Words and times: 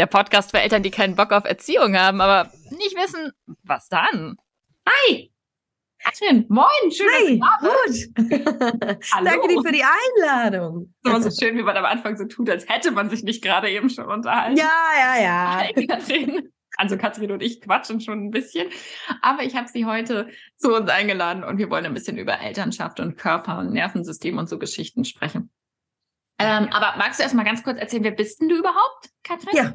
der 0.00 0.06
Podcast 0.06 0.50
für 0.50 0.58
Eltern, 0.58 0.82
die 0.82 0.90
keinen 0.90 1.14
Bock 1.14 1.30
auf 1.30 1.44
Erziehung 1.44 1.94
haben, 1.94 2.22
aber 2.22 2.50
nicht 2.70 2.96
wissen, 2.96 3.32
was 3.64 3.86
dann. 3.90 4.36
Hi! 4.88 5.30
Katrin, 6.02 6.46
moin, 6.48 6.66
schön, 6.90 7.06
Hi, 7.12 7.38
dass 7.38 8.16
du 8.16 8.16
gut. 8.16 8.98
Hallo. 9.12 9.24
Danke 9.26 9.48
dir 9.48 9.62
für 9.62 9.72
die 9.72 9.84
Einladung. 9.84 10.94
Es 11.04 11.10
ist 11.10 11.14
immer 11.14 11.30
so 11.30 11.44
schön, 11.44 11.58
wie 11.58 11.62
man 11.62 11.76
am 11.76 11.84
Anfang 11.84 12.16
so 12.16 12.24
tut, 12.24 12.48
als 12.48 12.66
hätte 12.66 12.92
man 12.92 13.10
sich 13.10 13.22
nicht 13.24 13.44
gerade 13.44 13.68
eben 13.68 13.90
schon 13.90 14.06
unterhalten. 14.06 14.56
Ja, 14.56 14.72
ja, 14.98 15.22
ja. 15.22 15.56
Hi, 15.58 15.86
Katrin. 15.86 16.50
Also 16.78 16.96
Katrin 16.96 17.32
und 17.32 17.42
ich 17.42 17.60
quatschen 17.60 18.00
schon 18.00 18.24
ein 18.24 18.30
bisschen, 18.30 18.68
aber 19.20 19.42
ich 19.42 19.54
habe 19.54 19.68
sie 19.68 19.84
heute 19.84 20.28
zu 20.56 20.74
uns 20.74 20.88
eingeladen 20.88 21.44
und 21.44 21.58
wir 21.58 21.68
wollen 21.68 21.84
ein 21.84 21.92
bisschen 21.92 22.16
über 22.16 22.40
Elternschaft 22.40 23.00
und 23.00 23.18
Körper 23.18 23.58
und 23.58 23.72
Nervensystem 23.72 24.38
und 24.38 24.48
so 24.48 24.58
Geschichten 24.58 25.04
sprechen. 25.04 25.50
Ähm, 26.38 26.68
aber 26.70 26.96
magst 26.96 27.18
du 27.18 27.22
erst 27.22 27.34
mal 27.34 27.44
ganz 27.44 27.62
kurz 27.62 27.78
erzählen, 27.78 28.04
wer 28.04 28.12
bist 28.12 28.40
denn 28.40 28.48
du 28.48 28.56
überhaupt, 28.56 29.10
Katrin? 29.22 29.54
Ja, 29.54 29.74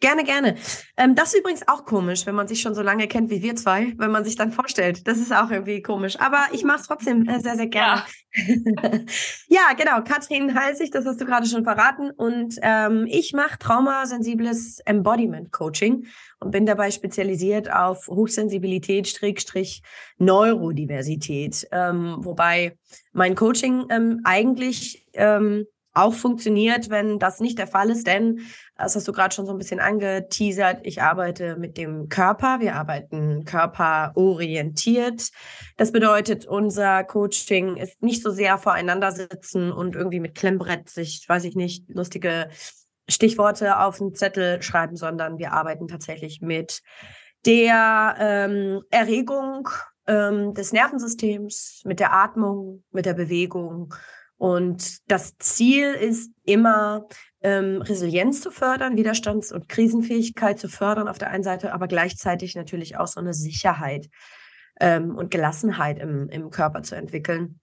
Gerne, 0.00 0.24
gerne. 0.24 0.56
Ähm, 0.98 1.14
das 1.14 1.32
ist 1.32 1.40
übrigens 1.40 1.66
auch 1.68 1.86
komisch, 1.86 2.26
wenn 2.26 2.34
man 2.34 2.46
sich 2.46 2.60
schon 2.60 2.74
so 2.74 2.82
lange 2.82 3.08
kennt 3.08 3.30
wie 3.30 3.42
wir 3.42 3.56
zwei, 3.56 3.94
wenn 3.96 4.10
man 4.10 4.24
sich 4.24 4.36
dann 4.36 4.52
vorstellt. 4.52 5.08
Das 5.08 5.16
ist 5.16 5.34
auch 5.34 5.50
irgendwie 5.50 5.80
komisch. 5.80 6.20
Aber 6.20 6.46
ich 6.52 6.64
mache 6.64 6.80
es 6.80 6.86
trotzdem 6.86 7.26
äh, 7.26 7.40
sehr, 7.40 7.56
sehr 7.56 7.68
gerne. 7.68 8.02
Ja. 8.34 8.46
ja, 9.48 9.72
genau. 9.74 10.02
Katrin 10.04 10.54
heiße 10.54 10.84
ich, 10.84 10.90
das 10.90 11.06
hast 11.06 11.18
du 11.18 11.24
gerade 11.24 11.46
schon 11.46 11.64
verraten. 11.64 12.10
Und 12.10 12.56
ähm, 12.60 13.06
ich 13.08 13.32
mache 13.32 13.58
traumasensibles 13.58 14.80
Embodiment 14.80 15.50
Coaching 15.50 16.06
und 16.40 16.50
bin 16.50 16.66
dabei 16.66 16.90
spezialisiert 16.90 17.72
auf 17.72 18.06
Hochsensibilität, 18.08 19.08
Strickstrich, 19.08 19.82
Neurodiversität. 20.18 21.66
Ähm, 21.72 22.16
wobei 22.18 22.76
mein 23.14 23.34
Coaching 23.34 23.86
ähm, 23.88 24.20
eigentlich 24.24 25.06
ähm, 25.14 25.64
auch 25.96 26.14
funktioniert, 26.14 26.90
wenn 26.90 27.18
das 27.18 27.40
nicht 27.40 27.58
der 27.58 27.66
Fall 27.66 27.90
ist, 27.90 28.06
denn 28.06 28.40
das 28.76 28.94
hast 28.94 29.08
du 29.08 29.12
gerade 29.12 29.34
schon 29.34 29.46
so 29.46 29.52
ein 29.52 29.58
bisschen 29.58 29.80
angeteasert. 29.80 30.80
Ich 30.82 31.00
arbeite 31.00 31.56
mit 31.56 31.78
dem 31.78 32.08
Körper. 32.08 32.60
Wir 32.60 32.74
arbeiten 32.74 33.44
körperorientiert. 33.44 35.30
Das 35.78 35.92
bedeutet, 35.92 36.46
unser 36.46 37.02
Coaching 37.04 37.76
ist 37.76 38.02
nicht 38.02 38.22
so 38.22 38.30
sehr 38.30 38.58
voreinander 38.58 39.12
sitzen 39.12 39.72
und 39.72 39.96
irgendwie 39.96 40.20
mit 40.20 40.34
Klemmbrett 40.34 40.90
sich, 40.90 41.24
weiß 41.26 41.44
ich 41.44 41.56
nicht, 41.56 41.88
lustige 41.88 42.50
Stichworte 43.08 43.78
auf 43.78 43.98
den 43.98 44.14
Zettel 44.14 44.60
schreiben, 44.62 44.96
sondern 44.96 45.38
wir 45.38 45.52
arbeiten 45.52 45.88
tatsächlich 45.88 46.42
mit 46.42 46.82
der 47.46 48.16
ähm, 48.18 48.82
Erregung 48.90 49.68
ähm, 50.06 50.52
des 50.52 50.72
Nervensystems, 50.72 51.82
mit 51.84 52.00
der 52.00 52.12
Atmung, 52.12 52.84
mit 52.90 53.06
der 53.06 53.14
Bewegung 53.14 53.94
und 54.38 55.10
das 55.10 55.38
Ziel 55.38 55.92
ist 55.92 56.30
immer, 56.44 57.06
ähm, 57.40 57.80
Resilienz 57.80 58.40
zu 58.40 58.50
fördern, 58.50 58.96
Widerstands- 58.96 59.52
und 59.52 59.68
Krisenfähigkeit 59.68 60.58
zu 60.58 60.68
fördern 60.68 61.08
auf 61.08 61.18
der 61.18 61.30
einen 61.30 61.44
Seite, 61.44 61.72
aber 61.72 61.88
gleichzeitig 61.88 62.54
natürlich 62.54 62.98
auch 62.98 63.06
so 63.06 63.20
eine 63.20 63.32
Sicherheit 63.32 64.08
ähm, 64.80 65.16
und 65.16 65.30
Gelassenheit 65.30 65.98
im, 65.98 66.28
im 66.28 66.50
Körper 66.50 66.82
zu 66.82 66.96
entwickeln. 66.96 67.60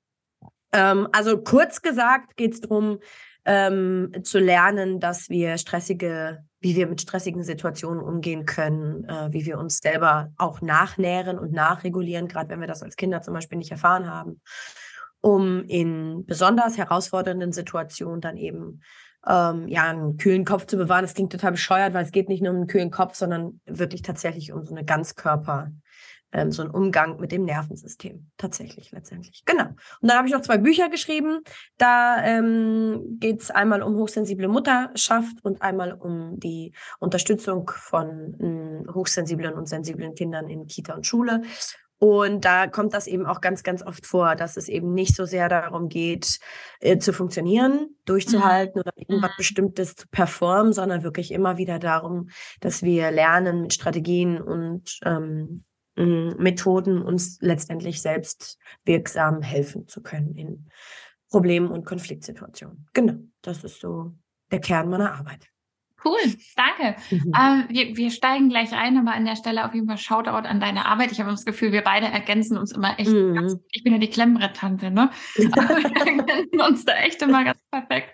Ähm, 0.72 1.07
also 1.11 1.41
kurz 1.41 1.81
gesagt 1.81 2.38
geht 2.38 2.56
es 2.56 2.61
darum, 2.61 3.00
ähm, 3.45 4.11
zu 4.23 4.40
lernen, 4.40 5.00
dass 5.00 5.29
wir 5.29 5.57
stressige, 5.57 6.44
wie 6.59 6.75
wir 6.75 6.88
mit 6.88 7.01
stressigen 7.01 7.44
Situationen 7.44 8.01
umgehen 8.01 8.45
können, 8.45 9.03
äh, 9.03 9.31
wie 9.31 9.45
wir 9.45 9.59
uns 9.59 9.79
selber 9.79 10.31
auch 10.38 10.61
nachnähren 10.61 11.38
und 11.38 11.51
nachregulieren, 11.51 12.28
gerade 12.28 12.50
wenn 12.50 12.61
wir 12.61 12.67
das 12.67 12.81
als 12.81 12.95
Kinder 12.95 13.22
zum 13.22 13.34
Beispiel 13.34 13.57
nicht 13.57 13.72
erfahren 13.72 14.09
haben 14.09 14.41
um 15.23 15.63
in 15.69 16.25
besonders 16.25 16.78
herausfordernden 16.78 17.53
Situationen 17.53 18.19
dann 18.19 18.35
eben 18.35 18.81
ähm, 19.25 19.69
ja 19.69 19.84
einen 19.84 20.17
kühlen 20.17 20.44
Kopf 20.44 20.66
zu 20.66 20.75
bewahren. 20.75 21.03
Das 21.03 21.13
klingt 21.13 21.31
total 21.31 21.51
bescheuert, 21.51 21.94
weil 21.94 22.03
es 22.03 22.11
geht 22.11 22.28
nicht 22.28 22.44
nur 22.44 22.51
um 22.51 22.57
einen 22.57 22.67
kühlen 22.67 22.91
Kopf, 22.91 23.16
sondern 23.16 23.61
wirklich 23.66 24.01
tatsächlich 24.01 24.51
um 24.51 24.66
so 24.66 24.75
eine 24.75 24.84
Ganzkörper, 24.84 25.72
ähm, 26.34 26.51
so 26.51 26.61
einen 26.61 26.72
Umgang 26.72 27.22
mit 27.22 27.31
dem 27.31 27.45
Nervensystem. 27.45 28.31
Tatsächlich 28.35 28.91
letztendlich. 28.91 29.44
Genau. 29.45 29.67
Und 29.67 29.78
dann 30.09 30.17
habe 30.17 30.28
ich 30.28 30.34
noch 30.34 30.41
zwei 30.41 30.57
Bücher 30.57 30.89
geschrieben. 30.89 31.40
Da 31.78 32.22
ähm, 32.22 33.17
geht 33.22 33.44
es 33.44 33.50
einmal 33.50 33.81
um 33.81 33.95
hochsensible 33.95 34.50
Mutterschaft 34.50 35.38
und 35.41 35.61
einmal 35.61 35.94
um 35.94 36.38
die 36.38 36.73
Unterstützung 37.00 37.72
von 37.73 38.84
äh, 38.88 38.91
hochsensiblen 38.91 39.53
und 39.53 39.69
sensiblen 39.69 40.16
Kindern 40.16 40.50
in 40.50 40.67
Kita 40.67 40.94
und 40.95 41.07
Schule. 41.07 41.44
Und 42.03 42.44
da 42.44 42.68
kommt 42.68 42.94
das 42.94 43.08
eben 43.08 43.25
auch 43.25 43.40
ganz, 43.40 43.64
ganz 43.64 43.81
oft 43.81 44.06
vor, 44.06 44.36
dass 44.36 44.58
es 44.58 44.68
eben 44.68 44.94
nicht 44.94 45.16
so 45.16 45.24
sehr 45.24 45.47
darum 45.47 45.88
geht, 45.88 46.40
äh, 46.81 46.97
zu 46.97 47.14
funktionieren, 47.14 47.96
durchzuhalten 48.03 48.80
mhm. 48.80 48.81
oder 48.81 48.91
irgendwas 48.97 49.31
mhm. 49.31 49.38
Bestimmtes 49.38 49.96
zu 49.96 50.08
performen, 50.09 50.74
sondern 50.74 51.03
wirklich 51.03 51.31
immer 51.31 51.58
wieder 51.58 51.80
darum, 51.80 52.28
dass 52.59 52.84
wir 52.84 53.09
lernen 53.09 53.62
mit 53.62 53.74
Strategien 53.74 54.41
und 54.41 55.00
ähm, 55.06 55.64
Methoden 55.96 57.02
uns 57.02 57.38
letztendlich 57.40 58.02
selbst 58.02 58.58
wirksam 58.84 59.41
helfen 59.41 59.88
zu 59.88 60.02
können 60.02 60.35
in 60.35 60.67
Problemen 61.29 61.70
und 61.70 61.85
Konfliktsituationen. 61.85 62.85
Genau, 62.91 63.16
das 63.41 63.64
ist 63.64 63.79
so 63.79 64.11
der 64.52 64.59
Kern 64.59 64.90
meiner 64.90 65.14
Arbeit. 65.14 65.53
Cool, 66.03 66.20
danke. 66.55 66.96
Mhm. 67.09 67.34
Äh, 67.34 67.73
wir, 67.73 67.97
wir 67.97 68.11
steigen 68.11 68.50
gleich 68.50 68.73
ein, 68.73 68.97
aber 68.97 69.14
an 69.14 69.26
der 69.26 69.35
Stelle 69.35 69.66
auf 69.66 69.73
jeden 69.73 69.88
Fall 69.88 69.97
Shoutout 69.97 70.47
an 70.47 70.59
deine 70.59 70.85
Arbeit. 70.85 71.11
Ich 71.11 71.20
habe 71.20 71.32
das 71.32 71.46
Gefühl, 71.46 71.72
wir 71.72 71.82
beide 71.82 72.08
ergänzen 72.08 72.58
uns 72.58 72.72
immer 72.72 73.00
echt. 73.00 73.11
Mhm. 73.11 73.35
Ganz, 73.35 73.58
ich 73.72 73.84
bin 73.84 73.94
ja 73.94 74.00
die 74.00 74.09
Klemmbretttante, 74.09 74.91
ne? 74.91 75.09
Aber 75.52 75.70
wir 75.78 75.96
ergänzen 75.96 76.61
uns 76.61 76.85
da 76.85 76.94
echt 76.94 77.22
immer 77.22 77.44
ganz 77.44 77.59
perfekt. 77.72 78.09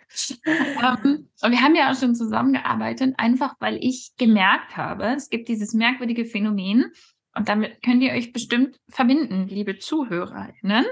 Ähm, 0.45 1.30
und 1.41 1.51
wir 1.51 1.62
haben 1.62 1.75
ja 1.75 1.91
auch 1.91 2.00
schon 2.00 2.15
zusammengearbeitet, 2.15 3.15
einfach 3.18 3.56
weil 3.59 3.77
ich 3.81 4.12
gemerkt 4.18 4.77
habe, 4.77 5.13
es 5.15 5.30
gibt 5.30 5.47
dieses 5.47 5.74
merkwürdige 5.74 6.25
Phänomen, 6.25 6.92
und 7.39 7.47
damit 7.47 7.81
könnt 7.81 8.03
ihr 8.03 8.12
euch 8.12 8.33
bestimmt 8.33 8.77
verbinden, 8.89 9.47
liebe 9.47 9.80
ZuhörerInnen, 9.80 10.86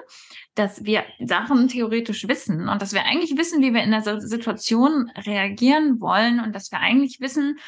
dass 0.55 0.85
wir 0.85 1.03
Sachen 1.19 1.67
theoretisch 1.67 2.25
wissen 2.29 2.69
und 2.69 2.81
dass 2.81 2.93
wir 2.93 3.03
eigentlich 3.03 3.37
wissen, 3.37 3.61
wie 3.61 3.73
wir 3.73 3.83
in 3.83 3.91
der 3.91 4.21
Situation 4.21 5.11
reagieren 5.17 5.99
wollen 5.99 6.39
und 6.39 6.55
dass 6.55 6.71
wir 6.71 6.79
eigentlich 6.79 7.19
wissen, 7.19 7.59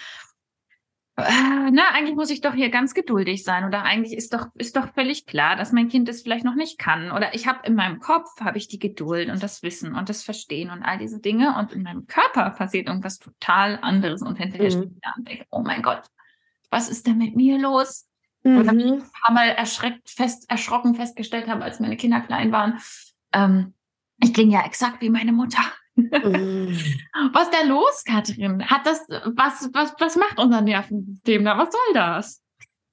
äh, 1.17 1.71
na, 1.71 1.89
eigentlich 1.91 2.15
muss 2.15 2.29
ich 2.29 2.39
doch 2.39 2.53
hier 2.53 2.69
ganz 2.69 2.93
geduldig 2.93 3.43
sein 3.43 3.65
oder 3.65 3.83
eigentlich 3.83 4.15
ist 4.15 4.33
doch 4.33 4.47
ist 4.55 4.77
doch 4.77 4.93
völlig 4.93 5.25
klar, 5.25 5.57
dass 5.57 5.73
mein 5.73 5.89
Kind 5.89 6.07
das 6.07 6.21
vielleicht 6.21 6.45
noch 6.45 6.55
nicht 6.55 6.79
kann 6.79 7.11
oder 7.11 7.35
ich 7.35 7.47
habe 7.47 7.67
in 7.67 7.75
meinem 7.75 7.99
Kopf 7.99 8.29
habe 8.39 8.57
ich 8.57 8.69
die 8.69 8.79
Geduld 8.79 9.29
und 9.29 9.43
das 9.43 9.61
Wissen 9.61 9.93
und 9.93 10.07
das 10.07 10.23
Verstehen 10.23 10.69
und 10.69 10.83
all 10.83 10.99
diese 10.99 11.19
Dinge 11.19 11.57
und 11.57 11.73
in 11.73 11.83
meinem 11.83 12.07
Körper 12.07 12.49
passiert 12.51 12.87
irgendwas 12.87 13.19
total 13.19 13.77
anderes 13.81 14.21
und 14.21 14.37
hinterher 14.37 14.67
mhm. 14.67 14.71
stehe 14.71 14.85
ich 14.85 15.01
da 15.01 15.13
und 15.17 15.27
denke, 15.27 15.45
oh 15.51 15.63
mein 15.63 15.81
Gott, 15.81 16.03
was 16.69 16.87
ist 16.87 17.07
denn 17.07 17.17
mit 17.17 17.35
mir 17.35 17.59
los? 17.59 18.08
Mhm. 18.43 18.57
Und 18.57 18.67
habe 18.67 18.81
ich 18.81 18.85
ein 18.85 19.03
paar 19.23 19.33
Mal 19.33 19.49
erschreckt 19.49 20.09
fest 20.09 20.49
erschrocken 20.49 20.95
festgestellt 20.95 21.47
habe, 21.47 21.63
als 21.63 21.79
meine 21.79 21.97
Kinder 21.97 22.21
klein 22.21 22.51
waren, 22.51 22.79
ähm, 23.33 23.73
ich 24.21 24.33
klinge 24.33 24.53
ja 24.53 24.65
exakt 24.65 25.01
wie 25.01 25.09
meine 25.09 25.31
Mutter. 25.31 25.61
Mm. 25.95 26.67
Was 27.33 27.43
ist 27.43 27.53
da 27.53 27.65
los, 27.65 28.03
Katrin? 28.05 28.65
Hat 28.65 28.85
das, 28.85 29.05
was, 29.09 29.69
was, 29.73 29.93
was 29.99 30.15
macht 30.15 30.39
unser 30.39 30.61
Nervensystem 30.61 31.43
da? 31.43 31.57
Was 31.57 31.71
soll 31.71 31.93
das? 31.93 32.41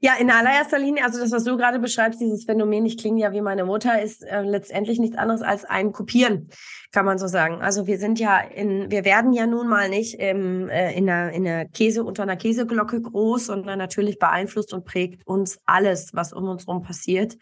Ja, 0.07 0.15
in 0.21 0.31
allererster 0.31 0.79
Linie, 0.79 1.03
also 1.03 1.19
das, 1.19 1.33
was 1.33 1.43
du 1.43 1.57
gerade 1.57 1.81
beschreibst, 1.81 2.21
dieses 2.21 2.45
Phänomen, 2.45 2.87
ich 2.87 2.97
klinge 2.97 3.21
ja 3.21 3.33
wie 3.33 3.41
meine 3.41 3.65
Mutter, 3.65 4.01
ist 4.01 4.23
äh, 4.23 4.43
letztendlich 4.43 5.01
nichts 5.01 5.19
anderes 5.19 5.43
als 5.43 5.65
ein 5.65 5.91
Kopieren, 5.91 6.49
kann 6.93 7.05
man 7.05 7.19
so 7.19 7.27
sagen. 7.27 7.61
Also 7.61 7.89
wir 7.89 7.99
sind 7.99 8.21
ja 8.21 8.39
in, 8.39 8.89
wir 8.89 9.05
werden 9.05 9.33
ja 9.33 9.49
nun 9.49 9.67
mal 9.67 9.89
nicht 9.89 10.21
im, 10.21 10.69
äh, 10.69 10.97
in, 10.97 11.11
einer, 11.11 11.33
in 11.33 11.45
einer 11.45 11.65
Käse, 11.65 12.05
unter 12.05 12.23
einer 12.23 12.37
Käseglocke 12.37 13.03
groß, 13.03 13.47
sondern 13.47 13.81
natürlich 13.81 14.21
beeinflusst 14.21 14.73
und 14.73 14.85
prägt 14.85 15.27
uns 15.27 15.59
alles, 15.67 16.15
was 16.15 16.33
um 16.33 16.49
uns 16.49 16.69
herum 16.69 16.85
passiert. 16.85 17.37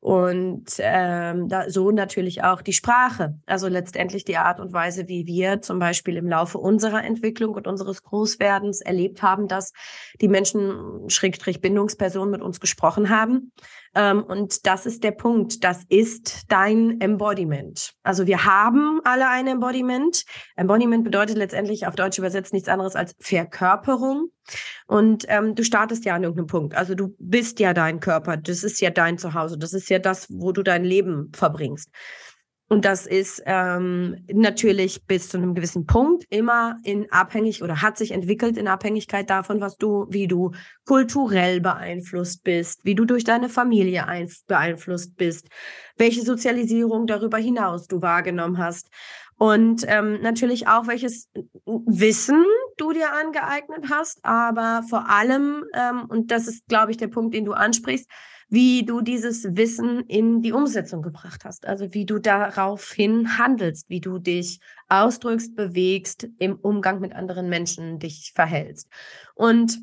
Und 0.00 0.64
ähm, 0.78 1.48
da, 1.48 1.68
so 1.70 1.90
natürlich 1.90 2.44
auch 2.44 2.62
die 2.62 2.72
Sprache, 2.72 3.38
also 3.46 3.68
letztendlich 3.68 4.24
die 4.24 4.36
Art 4.36 4.60
und 4.60 4.72
Weise, 4.72 5.08
wie 5.08 5.26
wir 5.26 5.62
zum 5.62 5.78
Beispiel 5.78 6.16
im 6.16 6.28
Laufe 6.28 6.58
unserer 6.58 7.04
Entwicklung 7.04 7.54
und 7.54 7.66
unseres 7.66 8.02
Großwerdens 8.02 8.80
erlebt 8.80 9.22
haben, 9.22 9.48
dass 9.48 9.72
die 10.20 10.28
Menschen, 10.28 11.08
Schrägstrich 11.08 11.60
Bindungspersonen 11.60 12.30
mit 12.30 12.42
uns 12.42 12.60
gesprochen 12.60 13.10
haben. 13.10 13.52
Ähm, 13.96 14.22
und 14.22 14.66
das 14.66 14.84
ist 14.84 15.02
der 15.02 15.12
Punkt. 15.12 15.64
Das 15.64 15.82
ist 15.88 16.44
dein 16.52 17.00
Embodiment. 17.00 17.94
Also 18.02 18.26
wir 18.26 18.44
haben 18.44 19.00
alle 19.04 19.26
ein 19.28 19.46
Embodiment. 19.46 20.24
Embodiment 20.54 21.02
bedeutet 21.02 21.38
letztendlich 21.38 21.86
auf 21.86 21.96
Deutsch 21.96 22.18
übersetzt 22.18 22.52
nichts 22.52 22.68
anderes 22.68 22.94
als 22.94 23.16
Verkörperung. 23.18 24.28
Und 24.86 25.24
ähm, 25.28 25.54
du 25.54 25.64
startest 25.64 26.04
ja 26.04 26.14
an 26.14 26.22
irgendeinem 26.22 26.46
Punkt. 26.46 26.74
Also 26.74 26.94
du 26.94 27.16
bist 27.18 27.58
ja 27.58 27.72
dein 27.72 27.98
Körper. 27.98 28.36
Das 28.36 28.62
ist 28.62 28.80
ja 28.82 28.90
dein 28.90 29.16
Zuhause. 29.16 29.56
Das 29.56 29.72
ist 29.72 29.88
ja 29.88 29.98
das, 29.98 30.26
wo 30.28 30.52
du 30.52 30.62
dein 30.62 30.84
Leben 30.84 31.32
verbringst. 31.34 31.90
Und 32.68 32.84
das 32.84 33.06
ist 33.06 33.42
ähm, 33.46 34.16
natürlich 34.32 35.04
bis 35.04 35.28
zu 35.28 35.36
einem 35.36 35.54
gewissen 35.54 35.86
Punkt 35.86 36.24
immer 36.30 36.78
in 36.82 37.10
abhängig 37.12 37.62
oder 37.62 37.80
hat 37.80 37.96
sich 37.96 38.10
entwickelt 38.10 38.56
in 38.56 38.66
Abhängigkeit 38.66 39.30
davon, 39.30 39.60
was 39.60 39.76
du, 39.76 40.06
wie 40.10 40.26
du 40.26 40.50
kulturell 40.84 41.60
beeinflusst 41.60 42.42
bist, 42.42 42.80
wie 42.84 42.96
du 42.96 43.04
durch 43.04 43.22
deine 43.22 43.48
Familie 43.48 44.04
beeinflusst 44.48 45.16
bist, 45.16 45.48
welche 45.96 46.22
Sozialisierung 46.22 47.06
darüber 47.06 47.38
hinaus 47.38 47.86
du 47.86 48.02
wahrgenommen 48.02 48.58
hast. 48.58 48.90
Und 49.38 49.84
ähm, 49.86 50.20
natürlich 50.22 50.66
auch, 50.66 50.88
welches 50.88 51.28
Wissen 51.66 52.42
du 52.78 52.92
dir 52.92 53.12
angeeignet 53.12 53.84
hast, 53.90 54.24
aber 54.24 54.82
vor 54.88 55.08
allem, 55.08 55.64
ähm, 55.74 56.06
und 56.08 56.32
das 56.32 56.48
ist, 56.48 56.66
glaube 56.66 56.90
ich, 56.90 56.96
der 56.96 57.08
Punkt, 57.08 57.34
den 57.34 57.44
du 57.44 57.52
ansprichst, 57.52 58.10
wie 58.48 58.84
du 58.84 59.00
dieses 59.00 59.56
Wissen 59.56 60.00
in 60.06 60.40
die 60.40 60.52
Umsetzung 60.52 61.02
gebracht 61.02 61.44
hast. 61.44 61.66
Also 61.66 61.92
wie 61.92 62.06
du 62.06 62.18
daraufhin 62.18 63.38
handelst, 63.38 63.88
wie 63.88 64.00
du 64.00 64.18
dich 64.18 64.60
ausdrückst, 64.88 65.56
bewegst, 65.56 66.28
im 66.38 66.56
Umgang 66.56 67.00
mit 67.00 67.12
anderen 67.12 67.48
Menschen 67.48 67.98
dich 67.98 68.32
verhältst. 68.34 68.88
Und 69.34 69.78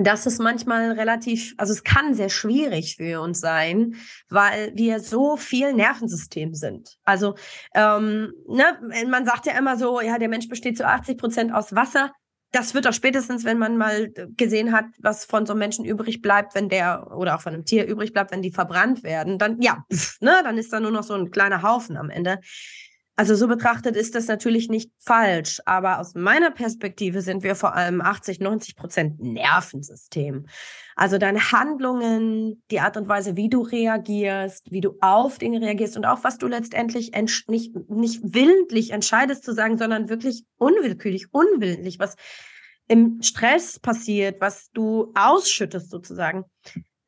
das 0.00 0.26
ist 0.26 0.38
manchmal 0.38 0.92
relativ, 0.92 1.54
also 1.56 1.72
es 1.72 1.82
kann 1.82 2.14
sehr 2.14 2.28
schwierig 2.28 2.96
für 2.96 3.20
uns 3.20 3.40
sein, 3.40 3.96
weil 4.28 4.72
wir 4.74 5.00
so 5.00 5.36
viel 5.36 5.72
Nervensystem 5.72 6.54
sind. 6.54 6.98
Also 7.04 7.34
ähm, 7.74 8.32
ne, 8.46 9.06
man 9.08 9.24
sagt 9.24 9.46
ja 9.46 9.58
immer 9.58 9.76
so, 9.76 10.00
ja, 10.00 10.18
der 10.18 10.28
Mensch 10.28 10.48
besteht 10.48 10.76
zu 10.76 10.86
80 10.86 11.18
Prozent 11.18 11.52
aus 11.52 11.74
Wasser 11.74 12.12
das 12.52 12.74
wird 12.74 12.86
auch 12.86 12.92
spätestens, 12.92 13.44
wenn 13.44 13.58
man 13.58 13.76
mal 13.76 14.10
gesehen 14.36 14.72
hat, 14.72 14.86
was 14.98 15.24
von 15.24 15.44
so 15.44 15.52
einem 15.52 15.60
Menschen 15.60 15.84
übrig 15.84 16.22
bleibt, 16.22 16.54
wenn 16.54 16.68
der 16.68 17.10
oder 17.14 17.36
auch 17.36 17.40
von 17.40 17.54
einem 17.54 17.64
Tier 17.64 17.86
übrig 17.86 18.12
bleibt, 18.12 18.30
wenn 18.30 18.42
die 18.42 18.52
verbrannt 18.52 19.02
werden, 19.02 19.38
dann 19.38 19.60
ja, 19.60 19.84
pff, 19.92 20.20
ne, 20.20 20.40
dann 20.42 20.56
ist 20.56 20.72
da 20.72 20.80
nur 20.80 20.90
noch 20.90 21.02
so 21.02 21.14
ein 21.14 21.30
kleiner 21.30 21.62
Haufen 21.62 21.96
am 21.96 22.10
Ende. 22.10 22.40
Also 23.18 23.34
so 23.34 23.48
betrachtet 23.48 23.96
ist 23.96 24.14
das 24.14 24.28
natürlich 24.28 24.68
nicht 24.68 24.92
falsch, 25.00 25.60
aber 25.66 25.98
aus 25.98 26.14
meiner 26.14 26.52
Perspektive 26.52 27.20
sind 27.20 27.42
wir 27.42 27.56
vor 27.56 27.74
allem 27.74 28.00
80, 28.00 28.38
90 28.38 28.76
Prozent 28.76 29.18
Nervensystem. 29.18 30.46
Also 30.94 31.18
deine 31.18 31.50
Handlungen, 31.50 32.62
die 32.70 32.78
Art 32.78 32.96
und 32.96 33.08
Weise, 33.08 33.34
wie 33.34 33.48
du 33.48 33.62
reagierst, 33.62 34.70
wie 34.70 34.80
du 34.80 34.98
auf 35.00 35.38
Dinge 35.38 35.60
reagierst 35.60 35.96
und 35.96 36.06
auch 36.06 36.22
was 36.22 36.38
du 36.38 36.46
letztendlich 36.46 37.10
nicht, 37.48 37.74
nicht 37.90 38.20
willentlich 38.22 38.92
entscheidest 38.92 39.42
zu 39.42 39.52
sagen, 39.52 39.78
sondern 39.78 40.08
wirklich 40.08 40.44
unwillkürlich, 40.56 41.26
unwillentlich, 41.32 41.98
was 41.98 42.14
im 42.86 43.20
Stress 43.20 43.80
passiert, 43.80 44.40
was 44.40 44.70
du 44.70 45.12
ausschüttest 45.16 45.90
sozusagen 45.90 46.44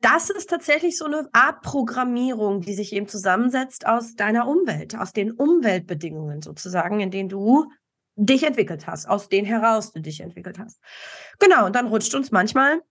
das 0.01 0.29
ist 0.29 0.49
tatsächlich 0.49 0.97
so 0.97 1.05
eine 1.05 1.29
Art 1.31 1.61
Programmierung, 1.61 2.61
die 2.61 2.73
sich 2.73 2.93
eben 2.93 3.07
zusammensetzt 3.07 3.85
aus 3.85 4.15
deiner 4.15 4.47
Umwelt, 4.47 4.97
aus 4.97 5.13
den 5.13 5.31
Umweltbedingungen 5.31 6.41
sozusagen, 6.41 6.99
in 6.99 7.11
denen 7.11 7.29
du 7.29 7.71
dich 8.15 8.43
entwickelt 8.43 8.87
hast, 8.87 9.07
aus 9.07 9.29
denen 9.29 9.47
heraus 9.47 9.93
du 9.93 10.01
dich 10.01 10.21
entwickelt 10.21 10.59
hast. 10.59 10.79
Genau, 11.39 11.65
und 11.65 11.75
dann 11.75 11.87
rutscht 11.87 12.13
uns 12.15 12.31
manchmal 12.31 12.81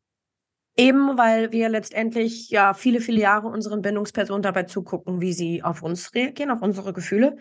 eben, 0.76 1.18
weil 1.18 1.52
wir 1.52 1.68
letztendlich 1.68 2.48
ja 2.48 2.74
viele, 2.74 3.00
viele 3.00 3.20
Jahre 3.20 3.48
unseren 3.48 3.82
Bindungspersonen 3.82 4.42
dabei 4.42 4.62
zugucken, 4.62 5.20
wie 5.20 5.32
sie 5.32 5.62
auf 5.62 5.82
uns 5.82 6.14
reagieren, 6.14 6.50
auf 6.50 6.62
unsere 6.62 6.92
Gefühle, 6.92 7.36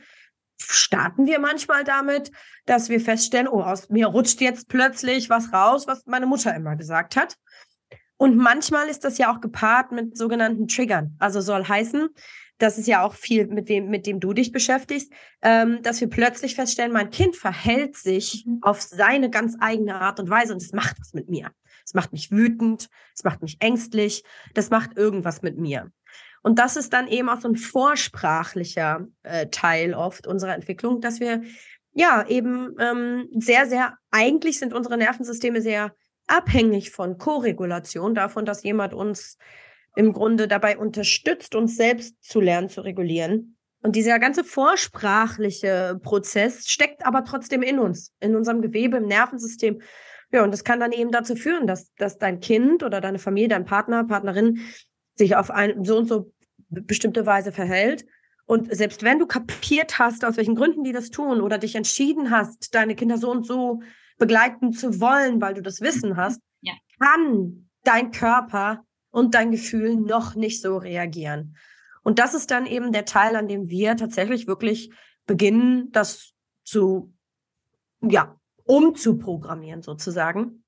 starten 0.62 1.26
wir 1.26 1.40
manchmal 1.40 1.84
damit, 1.84 2.32
dass 2.66 2.90
wir 2.90 3.00
feststellen, 3.00 3.48
oh, 3.48 3.62
aus 3.62 3.90
mir 3.90 4.08
rutscht 4.08 4.42
jetzt 4.42 4.68
plötzlich 4.68 5.30
was 5.30 5.54
raus, 5.54 5.88
was 5.88 6.06
meine 6.06 6.26
Mutter 6.26 6.54
immer 6.54 6.76
gesagt 6.76 7.16
hat. 7.16 7.38
Und 8.20 8.36
manchmal 8.36 8.90
ist 8.90 9.06
das 9.06 9.18
ja 9.18 9.34
auch 9.34 9.40
gepaart 9.40 9.94
mit 9.94 10.18
sogenannten 10.18 10.68
Triggern. 10.68 11.16
Also 11.20 11.40
soll 11.40 11.66
heißen, 11.66 12.10
das 12.58 12.78
ist 12.78 12.86
ja 12.86 13.02
auch 13.02 13.14
viel, 13.14 13.48
mit 13.48 13.70
dem, 13.70 13.90
mit 13.90 14.06
dem 14.06 14.20
du 14.20 14.34
dich 14.34 14.52
beschäftigst, 14.52 15.10
ähm, 15.42 15.82
dass 15.84 16.02
wir 16.02 16.10
plötzlich 16.10 16.56
feststellen, 16.56 16.92
mein 16.92 17.12
Kind 17.12 17.38
verhält 17.38 17.96
sich 17.96 18.46
mhm. 18.46 18.60
auf 18.62 18.82
seine 18.82 19.30
ganz 19.30 19.56
eigene 19.62 19.96
Art 19.96 20.20
und 20.20 20.30
Weise 20.30 20.52
und 20.52 20.62
es 20.62 20.74
macht 20.74 21.00
was 21.00 21.14
mit 21.14 21.30
mir. 21.30 21.52
Es 21.86 21.94
macht 21.94 22.12
mich 22.12 22.30
wütend, 22.30 22.90
es 23.16 23.24
macht 23.24 23.42
mich 23.42 23.56
ängstlich, 23.62 24.26
das 24.54 24.70
macht 24.70 24.98
irgendwas 24.98 25.42
mit 25.42 25.58
mir. 25.58 25.90
Und 26.42 26.60
das 26.60 26.76
ist 26.76 26.92
dann 26.92 27.08
eben 27.08 27.30
auch 27.30 27.40
so 27.40 27.48
ein 27.48 27.56
vorsprachlicher 27.56 29.08
äh, 29.24 29.48
Teil 29.48 29.94
oft 29.94 30.28
unserer 30.28 30.56
Entwicklung, 30.56 31.00
dass 31.00 31.22
wir 31.22 31.42
ja 31.94 32.28
eben 32.28 32.76
ähm, 32.80 33.30
sehr, 33.38 33.66
sehr, 33.66 33.98
eigentlich 34.12 34.60
sind 34.60 34.74
unsere 34.74 34.98
Nervensysteme 34.98 35.62
sehr 35.62 35.94
abhängig 36.30 36.92
von 36.92 37.18
Koregulation, 37.18 38.16
davon, 38.16 38.46
dass 38.46 38.64
jemand 38.64 38.94
uns 38.94 39.38
im 39.96 40.14
Grunde 40.14 40.48
dabei 40.48 40.78
unterstützt, 40.78 41.56
uns 41.56 41.76
selbst 41.76 42.24
zu 42.24 42.40
lernen, 42.40 42.70
zu 42.70 42.82
regulieren. 42.82 43.58
Und 43.82 43.96
dieser 43.96 44.20
ganze 44.20 44.44
vorsprachliche 44.44 46.00
Prozess 46.04 46.70
steckt 46.70 47.06
aber 47.06 47.24
trotzdem 47.24 47.62
in 47.62 47.80
uns, 47.80 48.14
in 48.20 48.36
unserem 48.36 48.62
Gewebe, 48.62 48.98
im 48.98 49.06
Nervensystem. 49.06 49.82
Ja, 50.32 50.44
und 50.44 50.52
das 50.52 50.64
kann 50.64 50.80
dann 50.80 50.92
eben 50.92 51.12
dazu 51.12 51.36
führen, 51.36 51.66
dass, 51.66 51.94
dass 51.96 52.18
dein 52.18 52.40
Kind 52.40 52.84
oder 52.84 53.02
deine 53.02 53.20
Familie, 53.20 53.50
dein 53.50 53.66
Partner, 53.66 54.06
Partnerin 54.06 54.60
sich 55.16 55.36
auf 55.36 55.50
eine 55.50 55.84
so 55.84 55.98
und 55.98 56.08
so 56.08 56.32
bestimmte 56.70 57.26
Weise 57.26 57.52
verhält. 57.52 58.06
Und 58.46 58.76
selbst 58.76 59.04
wenn 59.04 59.20
du 59.20 59.28
kapiert 59.28 59.98
hast, 59.98 60.26
aus 60.26 60.38
welchen 60.38 60.56
Gründen 60.56 60.84
die 60.84 60.92
das 60.92 61.10
tun 61.10 61.42
oder 61.42 61.58
dich 61.58 61.76
entschieden 61.76 62.32
hast, 62.32 62.74
deine 62.76 62.96
Kinder 62.96 63.18
so 63.18 63.32
und 63.32 63.46
so 63.46 63.82
begleiten 64.20 64.74
zu 64.74 65.00
wollen, 65.00 65.42
weil 65.42 65.56
du 65.56 65.62
das 65.62 65.82
Wissen 65.82 66.16
hast, 66.16 66.40
ja. 66.62 66.74
kann 67.00 67.70
dein 67.84 68.12
Körper 68.12 68.84
und 69.10 69.34
dein 69.34 69.50
Gefühl 69.50 69.96
noch 69.96 70.36
nicht 70.36 70.62
so 70.62 70.78
reagieren. 70.78 71.58
Und 72.04 72.20
das 72.20 72.34
ist 72.34 72.52
dann 72.52 72.66
eben 72.66 72.92
der 72.92 73.06
Teil, 73.06 73.36
an 73.36 73.48
dem 73.48 73.70
wir 73.70 73.98
tatsächlich 73.98 74.46
wirklich 74.46 74.92
beginnen, 75.26 75.92
das 75.92 76.34
zu, 76.64 77.14
ja, 78.02 78.36
umzuprogrammieren 78.66 79.82
sozusagen 79.82 80.64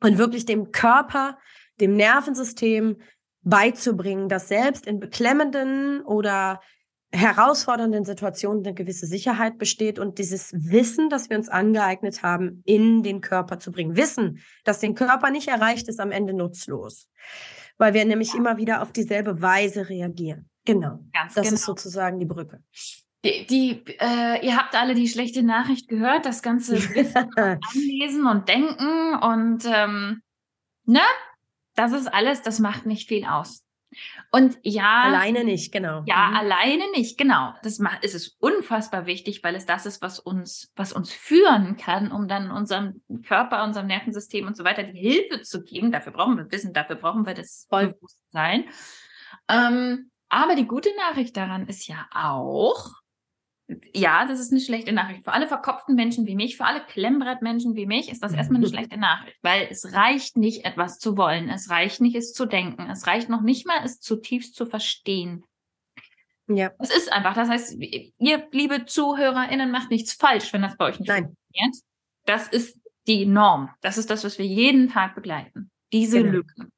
und 0.00 0.18
wirklich 0.18 0.46
dem 0.46 0.70
Körper, 0.70 1.38
dem 1.80 1.96
Nervensystem 1.96 3.00
beizubringen, 3.42 4.28
dass 4.28 4.48
selbst 4.48 4.86
in 4.86 5.00
beklemmenden 5.00 6.02
oder 6.02 6.60
herausfordernden 7.12 8.04
Situationen 8.04 8.64
eine 8.64 8.74
gewisse 8.74 9.06
Sicherheit 9.06 9.58
besteht 9.58 9.98
und 9.98 10.18
dieses 10.18 10.52
Wissen, 10.54 11.10
das 11.10 11.28
wir 11.28 11.36
uns 11.36 11.48
angeeignet 11.48 12.22
haben, 12.22 12.62
in 12.64 13.02
den 13.02 13.20
Körper 13.20 13.58
zu 13.58 13.70
bringen. 13.70 13.96
Wissen, 13.96 14.40
dass 14.64 14.80
den 14.80 14.94
Körper 14.94 15.30
nicht 15.30 15.48
erreicht, 15.48 15.88
ist 15.88 16.00
am 16.00 16.10
Ende 16.10 16.32
nutzlos, 16.32 17.08
weil 17.76 17.92
wir 17.92 18.04
nämlich 18.06 18.32
ja. 18.32 18.38
immer 18.38 18.56
wieder 18.56 18.82
auf 18.82 18.92
dieselbe 18.92 19.42
Weise 19.42 19.88
reagieren. 19.88 20.48
Genau. 20.64 21.00
Ganz 21.12 21.34
das 21.34 21.44
genau. 21.44 21.54
ist 21.54 21.64
sozusagen 21.64 22.18
die 22.18 22.26
Brücke. 22.26 22.62
Die, 23.24 23.46
die 23.46 23.84
äh, 24.00 24.44
ihr 24.44 24.56
habt 24.56 24.74
alle 24.74 24.94
die 24.94 25.06
schlechte 25.06 25.42
Nachricht 25.42 25.88
gehört, 25.88 26.26
das 26.26 26.42
ganze 26.42 26.76
Wissen 26.94 27.30
anlesen 27.36 28.26
und 28.26 28.48
denken 28.48 29.14
und 29.22 29.64
ähm, 29.66 30.22
ne? 30.86 31.00
Das 31.74 31.92
ist 31.92 32.12
alles, 32.12 32.42
das 32.42 32.58
macht 32.58 32.84
nicht 32.84 33.08
viel 33.08 33.24
aus. 33.24 33.64
Und 34.30 34.58
ja. 34.62 35.02
Alleine 35.02 35.44
nicht, 35.44 35.72
genau. 35.72 36.02
Ja, 36.06 36.28
mhm. 36.28 36.36
alleine 36.36 36.90
nicht, 36.92 37.18
genau. 37.18 37.54
Das 37.62 37.80
es 38.02 38.14
ist 38.14 38.36
unfassbar 38.40 39.06
wichtig, 39.06 39.42
weil 39.42 39.54
es 39.54 39.66
das 39.66 39.86
ist, 39.86 40.02
was 40.02 40.18
uns, 40.18 40.72
was 40.76 40.92
uns 40.92 41.12
führen 41.12 41.76
kann, 41.76 42.12
um 42.12 42.28
dann 42.28 42.50
unserem 42.50 43.02
Körper, 43.26 43.64
unserem 43.64 43.86
Nervensystem 43.86 44.46
und 44.46 44.56
so 44.56 44.64
weiter 44.64 44.82
die 44.82 44.98
Hilfe 44.98 45.42
zu 45.42 45.62
geben. 45.62 45.92
Dafür 45.92 46.12
brauchen 46.12 46.36
wir 46.36 46.50
Wissen, 46.50 46.72
dafür 46.72 46.96
brauchen 46.96 47.26
wir 47.26 47.34
das 47.34 47.66
Bewusstsein. 47.70 48.64
Ähm, 49.48 50.10
aber 50.28 50.54
die 50.54 50.66
gute 50.66 50.90
Nachricht 50.96 51.36
daran 51.36 51.66
ist 51.66 51.86
ja 51.88 52.06
auch, 52.10 53.01
ja, 53.94 54.26
das 54.26 54.40
ist 54.40 54.52
eine 54.52 54.60
schlechte 54.60 54.92
Nachricht. 54.92 55.24
Für 55.24 55.32
alle 55.32 55.46
verkopften 55.46 55.94
Menschen 55.94 56.26
wie 56.26 56.34
mich, 56.34 56.56
für 56.56 56.64
alle 56.64 56.84
Klemmbrettmenschen 56.84 57.74
wie 57.74 57.86
mich, 57.86 58.10
ist 58.10 58.22
das 58.22 58.32
erstmal 58.32 58.60
eine 58.60 58.68
schlechte 58.70 58.98
Nachricht, 58.98 59.36
weil 59.42 59.68
es 59.70 59.92
reicht 59.92 60.36
nicht, 60.36 60.64
etwas 60.64 60.98
zu 60.98 61.16
wollen. 61.16 61.48
Es 61.48 61.70
reicht 61.70 62.00
nicht, 62.00 62.16
es 62.16 62.32
zu 62.32 62.46
denken. 62.46 62.88
Es 62.90 63.06
reicht 63.06 63.28
noch 63.28 63.42
nicht 63.42 63.66
mal, 63.66 63.80
es 63.84 64.00
zutiefst 64.00 64.54
zu 64.54 64.66
verstehen. 64.66 65.44
Ja. 66.48 66.70
Es 66.78 66.94
ist 66.94 67.12
einfach. 67.12 67.34
Das 67.34 67.48
heißt, 67.48 67.76
ihr, 67.78 68.48
liebe 68.50 68.84
ZuhörerInnen, 68.84 69.70
macht 69.70 69.90
nichts 69.90 70.12
falsch, 70.12 70.52
wenn 70.52 70.62
das 70.62 70.76
bei 70.76 70.86
euch 70.86 70.98
nicht 70.98 71.08
Nein. 71.08 71.24
funktioniert. 71.24 71.76
Das 72.24 72.48
ist 72.48 72.78
die 73.06 73.26
Norm. 73.26 73.70
Das 73.80 73.98
ist 73.98 74.10
das, 74.10 74.24
was 74.24 74.38
wir 74.38 74.46
jeden 74.46 74.88
Tag 74.88 75.14
begleiten. 75.14 75.70
Diese 75.92 76.18
genau. 76.18 76.32
Lücken. 76.32 76.72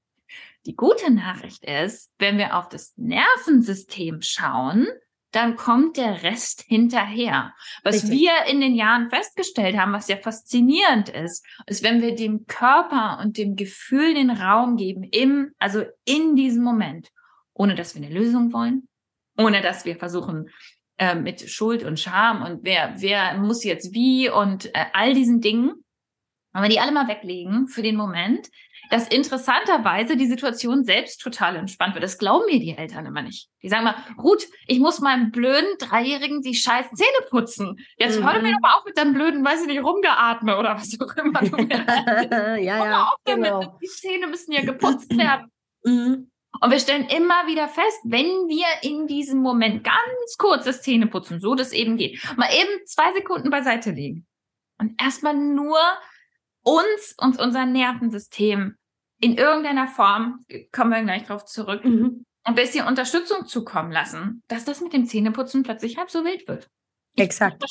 Die 0.67 0.77
gute 0.77 1.13
Nachricht 1.13 1.65
ist, 1.65 2.11
wenn 2.19 2.39
wir 2.39 2.57
auf 2.57 2.69
das 2.69 2.95
Nervensystem 2.97 4.23
schauen, 4.23 4.87
dann 5.35 5.57
kommt 5.57 5.97
der 5.97 6.23
Rest 6.23 6.63
hinterher. 6.69 7.55
Was 7.83 8.05
Richtig. 8.05 8.11
wir 8.13 8.33
in 8.51 8.61
den 8.61 8.75
Jahren 8.75 9.11
festgestellt 9.11 9.77
haben, 9.77 9.93
was 9.93 10.09
ja 10.09 10.17
faszinierend 10.17 11.09
ist, 11.09 11.45
ist, 11.67 11.83
wenn 11.83 12.01
wir 12.01 12.15
dem 12.15 12.47
Körper 12.47 13.19
und 13.21 13.37
dem 13.37 13.57
Gefühl 13.57 14.15
den 14.15 14.31
Raum 14.31 14.77
geben, 14.77 15.03
im, 15.03 15.53
also 15.59 15.83
in 16.05 16.37
diesem 16.37 16.63
Moment, 16.63 17.11
ohne 17.53 17.75
dass 17.75 17.95
wir 17.95 18.03
eine 18.05 18.15
Lösung 18.15 18.53
wollen, 18.53 18.89
ohne 19.37 19.61
dass 19.61 19.85
wir 19.85 19.97
versuchen, 19.97 20.51
äh, 20.99 21.17
mit 21.17 21.51
Schuld 21.51 21.83
und 21.83 21.99
Scham 21.99 22.43
und 22.43 22.61
wer, 22.63 22.95
wer 22.99 23.37
muss 23.39 23.65
jetzt 23.65 23.93
wie 23.93 24.31
und 24.31 24.67
äh, 24.75 24.85
all 24.93 25.15
diesen 25.15 25.41
Dingen, 25.41 25.73
wenn 26.53 26.63
wir 26.63 26.69
die 26.69 26.79
alle 26.79 26.93
mal 26.93 27.09
weglegen 27.09 27.67
für 27.67 27.83
den 27.83 27.97
Moment, 27.97 28.49
dass 28.91 29.09
interessanterweise 29.09 30.17
die 30.17 30.27
Situation 30.27 30.85
selbst 30.85 31.21
total 31.21 31.57
entspannt 31.57 31.95
wird. 31.95 32.05
Das 32.05 32.19
glauben 32.19 32.47
mir 32.47 32.59
die 32.59 32.77
Eltern 32.77 33.07
immer 33.07 33.23
nicht. 33.23 33.49
Die 33.63 33.69
sagen 33.69 33.85
mal, 33.85 33.97
Ruth, 34.23 34.47
ich 34.67 34.79
muss 34.79 35.01
meinem 35.01 35.31
blöden 35.31 35.79
Dreijährigen 35.79 36.43
die 36.43 36.55
scheiß 36.55 36.87
Zähne 36.93 37.29
putzen. 37.31 37.77
Jetzt 37.97 38.21
mhm. 38.21 38.25
hör 38.25 38.43
mir 38.43 38.53
doch 38.53 38.61
mal 38.61 38.75
auf 38.75 38.85
mit 38.85 38.97
deinem 38.97 39.15
blöden, 39.15 39.45
weiß 39.45 39.63
ich 39.63 39.67
nicht, 39.69 39.83
rumgeatme 39.83 40.57
oder 40.59 40.75
was 40.75 40.97
auch 41.01 41.17
immer. 41.17 41.41
Du 41.41 41.57
ja, 41.63 42.57
ja, 42.57 43.03
auf 43.05 43.17
genau. 43.25 43.61
damit. 43.61 43.71
Die 43.83 43.89
Zähne 43.89 44.27
müssen 44.27 44.53
ja 44.53 44.63
geputzt 44.63 45.11
werden. 45.17 45.51
Mhm. 45.85 46.31
Und 46.61 46.71
wir 46.71 46.79
stellen 46.79 47.07
immer 47.07 47.47
wieder 47.49 47.69
fest, 47.69 47.99
wenn 48.05 48.27
wir 48.49 48.67
in 48.83 49.09
diesem 49.09 49.41
Moment 49.41 49.83
ganz 49.83 50.37
kurz 50.39 50.65
das 50.65 50.83
Zähneputzen, 50.83 51.41
so 51.41 51.57
das 51.57 51.73
eben 51.73 51.97
geht, 51.97 52.23
mal 52.37 52.49
eben 52.49 52.87
zwei 52.87 53.13
Sekunden 53.13 53.51
beiseite 53.51 53.91
legen 53.91 54.27
und 54.79 55.01
erstmal 55.01 55.35
nur 55.35 55.79
uns 56.65 57.15
und 57.19 57.39
unser 57.39 57.67
Nervensystem 57.67 58.77
in 59.21 59.37
irgendeiner 59.37 59.87
Form, 59.87 60.45
kommen 60.73 60.91
wir 60.91 61.03
gleich 61.03 61.25
drauf 61.25 61.45
zurück, 61.45 61.85
mhm. 61.85 62.25
ein 62.43 62.55
bisschen 62.55 62.87
Unterstützung 62.87 63.47
zukommen 63.47 63.93
lassen, 63.93 64.43
dass 64.49 64.65
das 64.65 64.81
mit 64.81 64.93
dem 64.93 65.07
Zähneputzen 65.07 65.63
plötzlich 65.63 65.97
halb 65.97 66.11
so 66.11 66.25
wild 66.25 66.49
wird. 66.49 66.69
Exakt. 67.17 67.63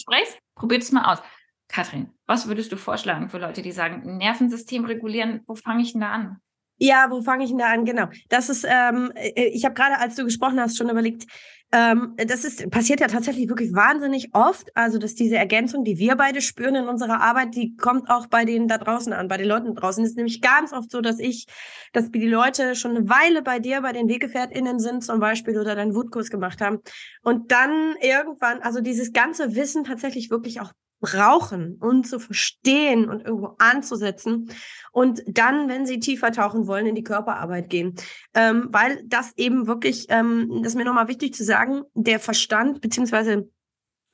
Probiert 0.56 0.84
es 0.84 0.92
mal 0.92 1.12
aus. 1.12 1.22
Katrin, 1.68 2.12
was 2.28 2.48
würdest 2.48 2.72
du 2.72 2.78
vorschlagen 2.78 3.30
für 3.30 3.40
Leute, 3.40 3.62
die 3.62 3.72
sagen, 3.72 4.18
Nervensystem 4.18 4.86
regulieren, 4.86 5.42
wo 5.48 5.56
fange 5.56 5.82
ich 5.82 5.92
denn 5.92 6.02
da 6.02 6.12
an? 6.12 6.38
Ja, 6.78 7.08
wo 7.10 7.22
fange 7.22 7.44
ich 7.44 7.50
denn 7.50 7.60
da 7.60 7.68
an? 7.68 7.86
Genau. 7.86 8.08
Das 8.30 8.50
ist, 8.50 8.66
ähm, 8.68 9.12
äh, 9.16 9.46
ich 9.46 9.64
habe 9.66 9.76
gerade, 9.76 10.00
als 10.00 10.16
du 10.16 10.26
gesprochen 10.26 10.60
hast, 10.60 10.78
schon 10.78 10.90
überlegt, 10.90 11.26
ähm, 11.72 12.14
das 12.18 12.46
ist, 12.46 12.70
passiert 12.70 13.00
ja 13.00 13.08
tatsächlich 13.08 13.50
wirklich 13.50 13.74
wahnsinnig 13.74 14.30
oft. 14.34 14.70
Also, 14.76 15.00
dass 15.00 15.16
diese 15.16 15.38
Ergänzung, 15.38 15.84
die 15.84 15.98
wir 15.98 16.16
beide 16.16 16.40
spüren 16.40 16.76
in 16.76 16.88
unserer 16.88 17.22
Arbeit, 17.22 17.56
die 17.56 17.76
kommt 17.76 18.10
auch 18.12 18.28
bei 18.28 18.46
denen 18.46 18.68
da 18.68 18.78
draußen 18.78 19.12
an, 19.12 19.28
bei 19.28 19.38
den 19.38 19.48
Leuten 19.48 19.74
draußen. 19.74 20.04
Es 20.04 20.12
ist 20.12 20.18
nämlich 20.18 20.40
ganz 20.42 20.72
oft 20.72 20.92
so, 20.92 21.02
dass 21.02 21.20
ich, 21.20 21.48
dass 21.92 22.12
die 22.12 22.28
Leute 22.28 22.76
schon 22.76 22.96
eine 22.96 23.10
Weile 23.10 23.42
bei 23.42 23.58
dir, 23.58 23.82
bei 23.82 23.92
den 23.92 24.08
WeggefährtInnen 24.08 24.80
sind 24.80 25.04
zum 25.04 25.20
Beispiel 25.20 25.60
oder 25.60 25.76
deinen 25.76 25.96
Wutkurs 25.96 26.30
gemacht 26.30 26.62
haben 26.62 26.80
und 27.24 27.52
dann 27.52 27.96
irgendwann, 28.02 28.62
also 28.62 28.80
dieses 28.80 29.12
ganze 29.12 29.56
Wissen 29.56 29.84
tatsächlich 29.84 30.30
wirklich 30.30 30.62
auch 30.62 30.74
brauchen 31.04 31.76
und 31.82 32.08
zu 32.08 32.18
verstehen 32.18 33.10
und 33.10 33.26
irgendwo 33.26 33.56
anzusetzen 33.60 34.50
und 34.94 35.22
dann, 35.28 35.68
wenn 35.68 35.86
sie 35.86 36.00
tiefer 36.00 36.32
tauchen 36.32 36.66
wollen, 36.66 36.88
in 36.88 36.96
die 36.96 37.04
Körperarbeit 37.04 37.70
gehen. 37.70 37.96
Ähm, 38.34 38.70
weil 38.72 39.04
das 39.06 39.34
eben 39.36 39.68
wirklich, 39.68 40.06
ähm, 40.08 40.62
das 40.64 40.72
ist 40.72 40.78
mir 40.78 40.86
nochmal 40.86 41.10
wichtig 41.10 41.34
zu 41.34 41.44
sagen, 41.44 41.82
der 41.94 42.22
Verstand 42.22 42.80
beziehungsweise 42.80 43.50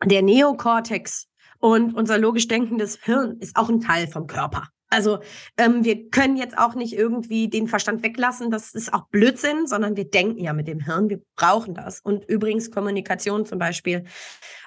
der 0.04 0.24
Neokortex 0.24 1.28
und 1.60 1.94
unser 1.94 2.18
logisch 2.18 2.48
denkendes 2.48 2.98
Hirn 3.04 3.38
ist 3.40 3.56
auch 3.56 3.70
ein 3.70 3.82
Teil 3.82 4.08
vom 4.08 4.26
Körper. 4.26 4.70
Also 4.92 5.20
ähm, 5.58 5.86
wir 5.86 6.10
können 6.10 6.38
jetzt 6.38 6.58
auch 6.58 6.74
nicht 6.74 6.94
irgendwie 6.94 7.48
den 7.48 7.68
Verstand 7.68 8.02
weglassen, 8.02 8.50
das 8.50 8.74
ist 8.74 8.92
auch 8.92 9.08
Blödsinn, 9.10 9.68
sondern 9.68 9.96
wir 9.96 10.10
denken 10.10 10.40
ja 10.40 10.54
mit 10.54 10.68
dem 10.68 10.80
Hirn, 10.80 11.10
wir 11.10 11.22
brauchen 11.36 11.76
das. 11.76 12.02
Und 12.02 12.28
übrigens 12.28 12.72
Kommunikation 12.72 13.46
zum 13.46 13.60
Beispiel 13.60 14.06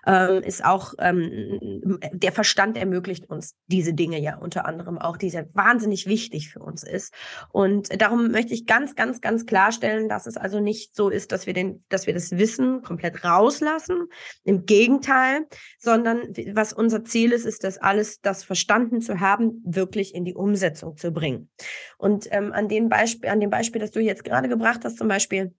ähm, 0.06 0.42
ist 0.42 0.64
auch, 0.64 0.94
ähm, 0.98 1.98
der 2.12 2.32
Verstand 2.32 2.76
ermöglicht 2.76 3.28
uns 3.28 3.56
diese 3.66 3.94
Dinge 3.94 4.20
ja 4.20 4.36
unter 4.36 4.66
anderem 4.66 4.98
auch, 4.98 5.16
die 5.16 5.30
sehr 5.30 5.48
wahnsinnig 5.54 6.06
wichtig 6.06 6.50
für 6.50 6.60
uns 6.60 6.82
ist. 6.82 7.14
Und 7.50 8.00
darum 8.00 8.30
möchte 8.30 8.54
ich 8.54 8.66
ganz, 8.66 8.94
ganz, 8.94 9.20
ganz 9.20 9.46
klarstellen, 9.46 10.08
dass 10.08 10.26
es 10.26 10.36
also 10.36 10.60
nicht 10.60 10.94
so 10.96 11.08
ist, 11.08 11.32
dass 11.32 11.46
wir 11.46 11.54
den, 11.54 11.84
dass 11.88 12.06
wir 12.06 12.14
das 12.14 12.32
Wissen 12.32 12.82
komplett 12.82 13.24
rauslassen. 13.24 14.08
Im 14.44 14.66
Gegenteil, 14.66 15.46
sondern 15.78 16.32
was 16.52 16.72
unser 16.72 17.04
Ziel 17.04 17.32
ist, 17.32 17.44
ist 17.44 17.64
das 17.64 17.78
alles, 17.78 18.20
das 18.20 18.44
verstanden 18.44 19.00
zu 19.00 19.20
haben, 19.20 19.62
wirklich 19.64 20.14
in 20.14 20.24
die 20.24 20.34
Umsetzung 20.34 20.96
zu 20.96 21.12
bringen. 21.12 21.50
Und 21.98 22.26
ähm, 22.30 22.52
an 22.52 22.68
dem 22.68 22.88
Beispiel, 22.88 23.30
an 23.30 23.40
dem 23.40 23.50
Beispiel, 23.50 23.80
das 23.80 23.90
du 23.90 24.00
jetzt 24.00 24.24
gerade 24.24 24.48
gebracht 24.48 24.80
hast, 24.84 24.98
zum 24.98 25.08
Beispiel, 25.08 25.54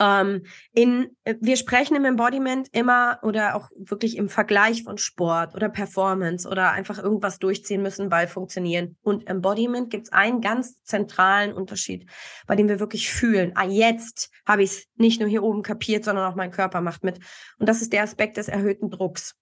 ähm, 0.00 0.44
in, 0.72 1.16
wir 1.40 1.56
sprechen 1.56 1.96
im 1.96 2.04
Embodiment 2.04 2.68
immer 2.72 3.18
oder 3.22 3.54
auch 3.54 3.70
wirklich 3.76 4.16
im 4.16 4.28
Vergleich 4.28 4.82
von 4.82 4.98
Sport 4.98 5.54
oder 5.54 5.68
Performance 5.68 6.48
oder 6.48 6.72
einfach 6.72 6.98
irgendwas 6.98 7.38
durchziehen 7.38 7.82
müssen, 7.82 8.10
weil 8.10 8.26
funktionieren. 8.26 8.96
Und 9.02 9.28
Embodiment 9.28 9.90
gibt 9.90 10.06
es 10.06 10.12
einen 10.12 10.40
ganz 10.40 10.82
zentralen 10.82 11.52
Unterschied, 11.52 12.10
bei 12.46 12.56
dem 12.56 12.68
wir 12.68 12.80
wirklich 12.80 13.10
fühlen, 13.10 13.52
ah, 13.54 13.66
jetzt 13.66 14.30
habe 14.46 14.62
ich 14.62 14.70
es 14.70 14.86
nicht 14.96 15.20
nur 15.20 15.28
hier 15.28 15.42
oben 15.42 15.62
kapiert, 15.62 16.04
sondern 16.04 16.30
auch 16.30 16.36
mein 16.36 16.50
Körper 16.50 16.80
macht 16.80 17.04
mit. 17.04 17.18
Und 17.58 17.68
das 17.68 17.80
ist 17.80 17.92
der 17.92 18.02
Aspekt 18.02 18.36
des 18.36 18.48
erhöhten 18.48 18.90
Drucks. 18.90 19.36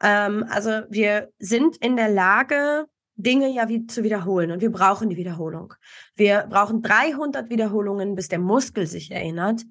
Ähm, 0.00 0.44
also 0.48 0.82
wir 0.90 1.30
sind 1.38 1.76
in 1.78 1.96
der 1.96 2.08
Lage, 2.08 2.86
Dinge 3.22 3.48
ja 3.48 3.68
wie 3.68 3.86
zu 3.86 4.02
wiederholen 4.02 4.50
und 4.50 4.60
wir 4.60 4.72
brauchen 4.72 5.08
die 5.08 5.16
Wiederholung. 5.16 5.74
Wir 6.14 6.46
brauchen 6.48 6.82
300 6.82 7.50
Wiederholungen, 7.50 8.14
bis 8.14 8.28
der 8.28 8.38
Muskel 8.38 8.86
sich 8.86 9.10
erinnert. 9.10 9.62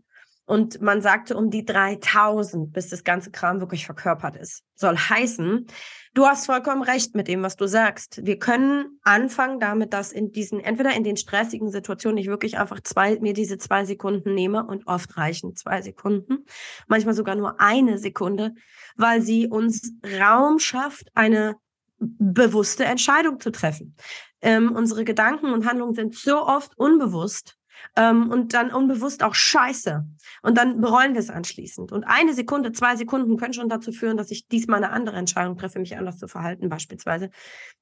Und 0.46 0.82
man 0.82 1.02
sagte 1.02 1.38
um 1.38 1.50
die 1.50 1.64
3000, 1.64 2.74
bis 2.74 2.90
das 2.90 3.06
ganze 3.06 3.32
Kram 3.32 3.62
wirklich 3.62 3.86
verkörpert 3.86 4.36
ist. 4.36 4.64
Soll 4.76 4.98
heißen, 4.98 5.66
du 6.14 6.26
hast 6.26 6.48
vollkommen 6.48 6.82
recht 6.82 7.16
mit 7.16 7.30
dem, 7.30 7.42
was 7.42 7.56
du 7.56 7.68
sagst. 7.68 8.26
Wir 8.26 8.38
können 8.38 9.00
anfangen 9.04 9.62
damit, 9.62 9.94
dass 9.94 10.12
in 10.12 10.32
diesen, 10.32 10.60
entweder 10.60 10.94
in 10.94 11.06
den 11.06 11.16
stressigen 11.16 11.70
Situationen 11.72 12.18
ich 12.18 12.28
wirklich 12.28 12.58
einfach 12.58 12.82
zwei, 12.82 13.18
mir 13.20 13.34
diese 13.34 13.60
zwei 13.60 13.86
Sekunden 13.86 14.34
nehme 14.34 14.66
und 14.66 14.88
oft 14.88 15.16
reichen 15.16 15.56
zwei 15.56 15.82
Sekunden, 15.82 16.46
manchmal 16.88 17.14
sogar 17.14 17.36
nur 17.36 17.62
eine 17.62 17.98
Sekunde, 17.98 18.54
weil 18.98 19.22
sie 19.22 19.48
uns 19.48 19.94
Raum 20.20 20.60
schafft, 20.60 21.08
eine 21.14 21.56
bewusste 22.02 22.86
Entscheidung 22.86 23.40
zu 23.40 23.52
treffen. 23.52 23.96
Ähm, 24.42 24.72
unsere 24.72 25.06
Gedanken 25.06 25.54
und 25.54 25.66
Handlungen 25.66 25.94
sind 25.94 26.16
so 26.16 26.46
oft 26.46 26.78
unbewusst 26.78 27.58
ähm, 27.96 28.30
und 28.30 28.54
dann 28.54 28.72
unbewusst 28.72 29.24
auch 29.24 29.36
scheiße. 29.36 30.06
Und 30.42 30.58
dann 30.58 30.82
bereuen 30.82 31.14
wir 31.14 31.20
es 31.20 31.30
anschließend. 31.30 31.92
Und 31.92 32.04
eine 32.06 32.34
Sekunde, 32.34 32.72
zwei 32.72 32.96
Sekunden 32.96 33.38
können 33.38 33.54
schon 33.54 33.70
dazu 33.70 33.92
führen, 33.92 34.18
dass 34.18 34.32
ich 34.32 34.48
diesmal 34.48 34.84
eine 34.84 34.92
andere 34.92 35.18
Entscheidung 35.18 35.58
treffe, 35.58 35.80
mich 35.80 35.98
anders 35.98 36.18
zu 36.18 36.28
verhalten 36.28 36.70
beispielsweise. 36.70 37.30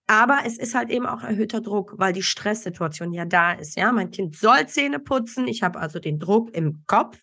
Aber 0.08 0.40
es 0.46 0.58
ist 0.58 0.76
halt 0.76 0.90
eben 0.90 1.06
auch 1.06 1.24
erhöhter 1.24 1.62
Druck, 1.62 1.94
weil 1.98 2.14
die 2.14 2.24
Stresssituation 2.24 3.14
ja 3.14 3.26
da 3.26 3.54
ist. 3.54 3.78
Ja, 3.78 3.92
mein 3.92 4.12
Kind 4.12 4.36
soll 4.36 4.68
Zähne 4.68 5.00
putzen. 5.00 5.48
Ich 5.48 5.64
habe 5.64 5.80
also 5.80 6.00
den 6.00 6.20
Druck 6.20 6.54
im 6.56 6.84
Kopf. 6.88 7.18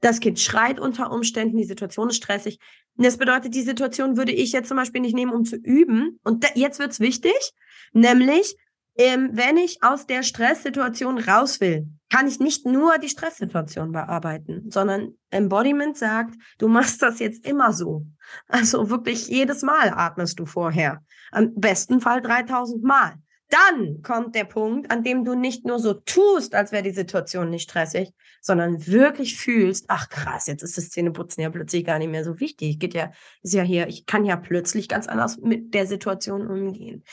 Das 0.00 0.20
Kind 0.20 0.38
schreit 0.38 0.78
unter 0.78 1.10
Umständen, 1.10 1.56
die 1.56 1.64
Situation 1.64 2.08
ist 2.10 2.16
stressig. 2.16 2.58
Das 2.96 3.16
bedeutet, 3.16 3.54
die 3.54 3.62
Situation 3.62 4.16
würde 4.16 4.32
ich 4.32 4.52
jetzt 4.52 4.68
zum 4.68 4.76
Beispiel 4.76 5.00
nicht 5.00 5.14
nehmen, 5.14 5.32
um 5.32 5.44
zu 5.44 5.56
üben. 5.56 6.18
Und 6.24 6.44
jetzt 6.54 6.78
wird's 6.78 7.00
wichtig, 7.00 7.52
nämlich, 7.92 8.56
ähm, 8.96 9.30
wenn 9.32 9.56
ich 9.56 9.82
aus 9.82 10.06
der 10.06 10.24
Stresssituation 10.24 11.18
raus 11.18 11.60
will, 11.60 11.86
kann 12.10 12.26
ich 12.26 12.40
nicht 12.40 12.66
nur 12.66 12.98
die 12.98 13.08
Stresssituation 13.08 13.92
bearbeiten, 13.92 14.70
sondern 14.70 15.14
Embodiment 15.30 15.96
sagt, 15.96 16.34
du 16.58 16.68
machst 16.68 17.02
das 17.02 17.20
jetzt 17.20 17.46
immer 17.46 17.72
so. 17.72 18.06
Also 18.48 18.90
wirklich 18.90 19.28
jedes 19.28 19.62
Mal 19.62 19.90
atmest 19.94 20.38
du 20.40 20.46
vorher. 20.46 21.04
Am 21.30 21.54
besten 21.54 22.00
Fall 22.00 22.20
3000 22.22 22.82
Mal. 22.82 23.14
dann 23.50 24.02
kommt 24.02 24.34
der 24.34 24.44
Punkt, 24.44 24.90
an 24.90 25.02
dem 25.02 25.24
du 25.24 25.34
nicht 25.34 25.64
nur 25.64 25.78
so 25.78 25.94
tust, 25.94 26.54
als 26.54 26.70
wäre 26.70 26.82
die 26.82 26.90
Situation 26.90 27.48
nicht 27.48 27.70
stressig, 27.70 28.12
sondern 28.40 28.86
wirklich 28.86 29.36
fühlst, 29.36 29.86
ach 29.88 30.08
krass, 30.08 30.46
jetzt 30.46 30.62
ist 30.62 30.78
das 30.78 30.90
Zähneputzen 30.90 31.42
ja 31.42 31.50
plötzlich 31.50 31.84
gar 31.84 31.98
nicht 31.98 32.10
mehr 32.10 32.24
so 32.24 32.40
wichtig. 32.40 32.78
Geht 32.78 32.94
ja, 32.94 33.10
ist 33.42 33.54
ja 33.54 33.62
hier, 33.62 33.88
ich 33.88 34.06
kann 34.06 34.24
ja 34.24 34.36
plötzlich 34.36 34.88
ganz 34.88 35.06
anders 35.06 35.38
mit 35.38 35.74
der 35.74 35.86
Situation 35.86 36.46
umgehen. 36.46 37.04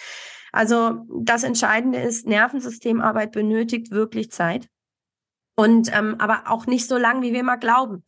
Also 0.52 1.06
das 1.22 1.44
Entscheidende 1.44 2.00
ist, 2.00 2.28
Nervensystemarbeit 2.28 3.32
benötigt 3.32 3.92
wirklich 3.92 4.32
Zeit. 4.32 4.70
Und 5.58 5.90
ähm, 5.94 6.16
aber 6.20 6.44
auch 6.48 6.66
nicht 6.66 6.88
so 6.88 6.98
lang, 6.98 7.22
wie 7.22 7.34
wir 7.34 7.44
mal 7.44 7.56
glauben. 7.56 8.04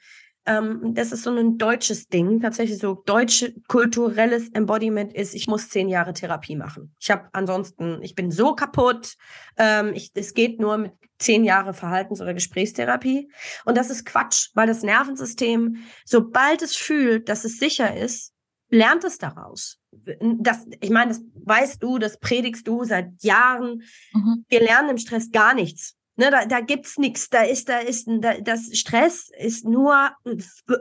Ähm, 0.47 0.93
das 0.93 1.11
ist 1.11 1.23
so 1.23 1.35
ein 1.35 1.57
deutsches 1.57 2.07
Ding, 2.07 2.39
tatsächlich 2.39 2.79
so 2.79 3.03
deutsche 3.05 3.53
kulturelles 3.67 4.49
Embodiment 4.53 5.13
ist, 5.13 5.35
ich 5.35 5.47
muss 5.47 5.69
zehn 5.69 5.89
Jahre 5.89 6.13
Therapie 6.13 6.55
machen. 6.55 6.95
Ich 6.99 7.11
habe 7.11 7.27
ansonsten, 7.33 8.01
ich 8.01 8.15
bin 8.15 8.31
so 8.31 8.55
kaputt. 8.55 9.15
Ähm, 9.57 9.91
ich, 9.93 10.11
es 10.13 10.33
geht 10.33 10.61
nur 10.61 10.77
mit 10.77 10.93
zehn 11.19 11.43
Jahre 11.43 11.73
Verhaltens- 11.73 12.21
oder 12.21 12.33
Gesprächstherapie. 12.33 13.29
Und 13.65 13.77
das 13.77 13.89
ist 13.89 14.05
Quatsch, 14.05 14.51
weil 14.53 14.67
das 14.67 14.83
Nervensystem, 14.83 15.83
sobald 16.05 16.61
es 16.61 16.77
fühlt, 16.77 17.27
dass 17.27 17.43
es 17.43 17.59
sicher 17.59 17.97
ist, 17.97 18.33
lernt 18.69 19.03
es 19.03 19.17
daraus. 19.17 19.79
Das, 19.91 20.65
ich 20.79 20.91
meine, 20.91 21.09
das 21.09 21.21
weißt 21.43 21.83
du, 21.83 21.97
das 21.97 22.19
predigst 22.19 22.65
du 22.67 22.85
seit 22.85 23.21
Jahren. 23.21 23.83
Mhm. 24.13 24.45
Wir 24.47 24.61
lernen 24.61 24.91
im 24.91 24.97
Stress 24.97 25.29
gar 25.31 25.53
nichts. 25.53 25.96
Ne, 26.17 26.31
da, 26.31 26.45
da 26.45 26.59
gibt's 26.61 26.97
nichts. 26.97 27.29
Da 27.29 27.43
ist, 27.43 27.69
da 27.69 27.79
ist, 27.79 28.07
da, 28.07 28.39
das 28.39 28.75
Stress 28.77 29.29
ist 29.37 29.65
nur 29.65 30.11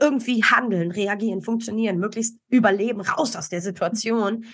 irgendwie 0.01 0.43
handeln, 0.43 0.91
reagieren, 0.91 1.43
funktionieren, 1.43 1.99
möglichst 1.99 2.39
überleben, 2.49 3.03
raus 3.03 3.37
aus 3.37 3.51
der 3.51 3.61
Situation. 3.61 4.47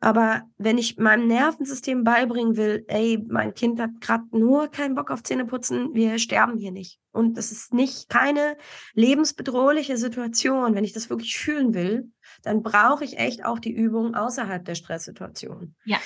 Aber 0.00 0.42
wenn 0.58 0.76
ich 0.76 0.98
meinem 0.98 1.28
Nervensystem 1.28 2.04
beibringen 2.04 2.56
will, 2.56 2.84
ey, 2.88 3.24
mein 3.26 3.54
Kind 3.54 3.80
hat 3.80 3.90
gerade 4.00 4.24
nur 4.32 4.68
keinen 4.68 4.94
Bock 4.94 5.10
auf 5.10 5.22
Zähneputzen, 5.22 5.94
wir 5.94 6.18
sterben 6.18 6.58
hier 6.58 6.72
nicht. 6.72 6.98
Und 7.10 7.38
das 7.38 7.52
ist 7.52 7.72
nicht 7.72 8.10
keine 8.10 8.58
lebensbedrohliche 8.92 9.96
Situation. 9.96 10.74
Wenn 10.74 10.84
ich 10.84 10.92
das 10.92 11.08
wirklich 11.08 11.38
fühlen 11.38 11.72
will, 11.72 12.10
dann 12.42 12.62
brauche 12.62 13.04
ich 13.04 13.18
echt 13.18 13.46
auch 13.46 13.58
die 13.58 13.72
Übung 13.72 14.14
außerhalb 14.14 14.62
der 14.64 14.74
Stresssituation. 14.74 15.74
Ja. 15.84 15.98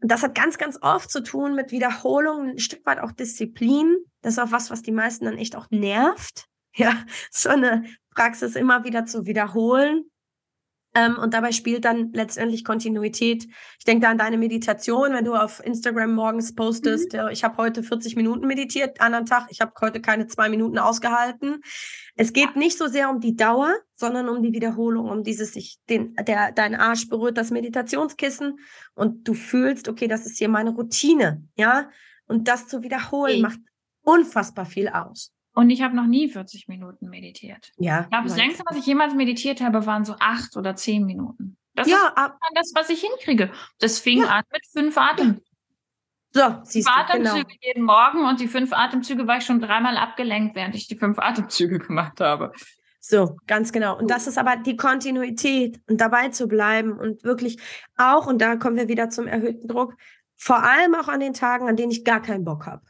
Und 0.00 0.10
das 0.10 0.22
hat 0.22 0.34
ganz, 0.34 0.58
ganz 0.58 0.78
oft 0.80 1.10
zu 1.10 1.22
tun 1.22 1.54
mit 1.54 1.72
Wiederholung, 1.72 2.50
ein 2.50 2.58
Stück 2.58 2.86
weit 2.86 3.00
auch 3.00 3.12
Disziplin. 3.12 3.96
Das 4.22 4.34
ist 4.34 4.38
auch 4.38 4.52
was, 4.52 4.70
was 4.70 4.82
die 4.82 4.92
meisten 4.92 5.24
dann 5.24 5.38
echt 5.38 5.56
auch 5.56 5.68
nervt. 5.70 6.44
Ja, 6.74 6.94
so 7.32 7.48
eine 7.48 7.86
Praxis 8.14 8.54
immer 8.54 8.84
wieder 8.84 9.04
zu 9.04 9.26
wiederholen. 9.26 10.04
Ähm, 10.98 11.16
und 11.16 11.32
dabei 11.32 11.52
spielt 11.52 11.84
dann 11.84 12.12
letztendlich 12.12 12.64
Kontinuität. 12.64 13.46
Ich 13.78 13.84
denke 13.84 14.02
da 14.02 14.10
an 14.10 14.18
deine 14.18 14.36
Meditation, 14.36 15.12
wenn 15.12 15.24
du 15.24 15.34
auf 15.34 15.64
Instagram 15.64 16.12
morgens 16.12 16.56
postest, 16.56 17.12
mhm. 17.12 17.28
ich 17.30 17.44
habe 17.44 17.56
heute 17.56 17.84
40 17.84 18.16
Minuten 18.16 18.48
meditiert, 18.48 19.00
anderen 19.00 19.26
Tag, 19.26 19.46
ich 19.50 19.60
habe 19.60 19.72
heute 19.80 20.00
keine 20.00 20.26
zwei 20.26 20.48
Minuten 20.48 20.78
ausgehalten. 20.78 21.60
Es 22.16 22.32
geht 22.32 22.56
nicht 22.56 22.76
so 22.76 22.88
sehr 22.88 23.10
um 23.10 23.20
die 23.20 23.36
Dauer, 23.36 23.76
sondern 23.94 24.28
um 24.28 24.42
die 24.42 24.52
Wiederholung, 24.52 25.08
um 25.08 25.22
dieses 25.22 25.52
sich 25.52 25.78
den 25.88 26.16
der 26.26 26.50
dein 26.50 26.74
Arsch 26.74 27.08
berührt 27.08 27.36
das 27.36 27.52
Meditationskissen 27.52 28.58
und 28.94 29.28
du 29.28 29.34
fühlst, 29.34 29.88
okay, 29.88 30.08
das 30.08 30.26
ist 30.26 30.38
hier 30.38 30.48
meine 30.48 30.70
Routine, 30.70 31.44
ja? 31.54 31.90
Und 32.26 32.48
das 32.48 32.66
zu 32.66 32.82
wiederholen 32.82 33.34
okay. 33.34 33.42
macht 33.42 33.60
unfassbar 34.02 34.66
viel 34.66 34.88
aus. 34.88 35.32
Und 35.58 35.70
ich 35.70 35.82
habe 35.82 35.96
noch 35.96 36.06
nie 36.06 36.28
40 36.28 36.68
Minuten 36.68 37.08
meditiert. 37.08 37.72
Ja. 37.78 38.02
Ich 38.02 38.10
glaube, 38.10 38.28
das 38.28 38.36
längste, 38.36 38.62
was 38.64 38.76
ich 38.76 38.86
jemals 38.86 39.14
meditiert 39.14 39.60
habe, 39.60 39.84
waren 39.86 40.04
so 40.04 40.14
acht 40.20 40.56
oder 40.56 40.76
zehn 40.76 41.04
Minuten. 41.04 41.56
Das 41.74 41.88
ja, 41.88 41.96
ist 42.14 42.54
das, 42.54 42.72
was 42.76 42.90
ich 42.90 43.00
hinkriege. 43.00 43.50
Das 43.80 43.98
fing 43.98 44.20
ja. 44.20 44.28
an 44.28 44.44
mit 44.52 44.64
fünf 44.68 44.96
Atem. 44.96 45.40
So, 46.30 46.60
siehst 46.62 46.88
fünf 46.88 47.06
du, 47.08 47.12
Atemzüge 47.12 47.44
genau. 47.44 47.58
jeden 47.60 47.82
Morgen 47.82 48.24
und 48.24 48.38
die 48.38 48.46
fünf 48.46 48.72
Atemzüge 48.72 49.26
war 49.26 49.38
ich 49.38 49.46
schon 49.46 49.58
dreimal 49.58 49.96
abgelenkt, 49.96 50.54
während 50.54 50.76
ich 50.76 50.86
die 50.86 50.94
fünf 50.94 51.18
Atemzüge 51.18 51.78
gemacht 51.88 52.20
habe. 52.20 52.52
So, 53.00 53.36
ganz 53.48 53.72
genau. 53.72 53.98
Und 53.98 54.12
das 54.12 54.28
ist 54.28 54.38
aber 54.38 54.54
die 54.54 54.76
Kontinuität 54.76 55.80
und 55.88 56.00
dabei 56.00 56.28
zu 56.28 56.46
bleiben 56.46 56.92
und 56.92 57.24
wirklich 57.24 57.58
auch, 57.96 58.28
und 58.28 58.40
da 58.40 58.54
kommen 58.54 58.76
wir 58.76 58.86
wieder 58.86 59.10
zum 59.10 59.26
erhöhten 59.26 59.66
Druck, 59.66 59.96
vor 60.36 60.62
allem 60.62 60.94
auch 60.94 61.08
an 61.08 61.18
den 61.18 61.34
Tagen, 61.34 61.68
an 61.68 61.74
denen 61.74 61.90
ich 61.90 62.04
gar 62.04 62.22
keinen 62.22 62.44
Bock 62.44 62.66
habe. 62.66 62.84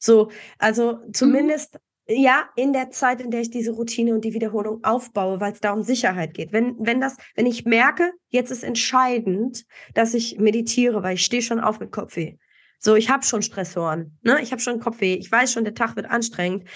So, 0.00 0.32
also 0.58 0.94
mhm. 0.96 1.14
zumindest 1.14 1.74
mhm 1.74 1.80
ja, 2.08 2.48
in 2.56 2.72
der 2.72 2.90
Zeit, 2.90 3.20
in 3.20 3.30
der 3.30 3.42
ich 3.42 3.50
diese 3.50 3.72
Routine 3.72 4.14
und 4.14 4.24
die 4.24 4.32
Wiederholung 4.32 4.82
aufbaue, 4.82 5.40
weil 5.40 5.52
es 5.52 5.60
da 5.60 5.72
um 5.72 5.82
Sicherheit 5.82 6.32
geht. 6.32 6.52
Wenn, 6.52 6.74
wenn 6.78 7.00
das, 7.00 7.16
wenn 7.34 7.44
ich 7.44 7.66
merke, 7.66 8.12
jetzt 8.28 8.50
ist 8.50 8.64
entscheidend, 8.64 9.66
dass 9.94 10.14
ich 10.14 10.38
meditiere, 10.38 11.02
weil 11.02 11.14
ich 11.14 11.24
stehe 11.24 11.42
schon 11.42 11.60
auf 11.60 11.80
mit 11.80 11.92
Kopfweh. 11.92 12.36
So, 12.78 12.96
ich 12.96 13.10
habe 13.10 13.24
schon 13.24 13.42
Stressoren, 13.42 14.18
ne? 14.22 14.40
Ich 14.40 14.52
habe 14.52 14.62
schon 14.62 14.80
Kopfweh, 14.80 15.14
ich 15.14 15.30
weiß 15.30 15.52
schon, 15.52 15.64
der 15.64 15.74
Tag 15.74 15.96
wird 15.96 16.08
anstrengend. 16.08 16.68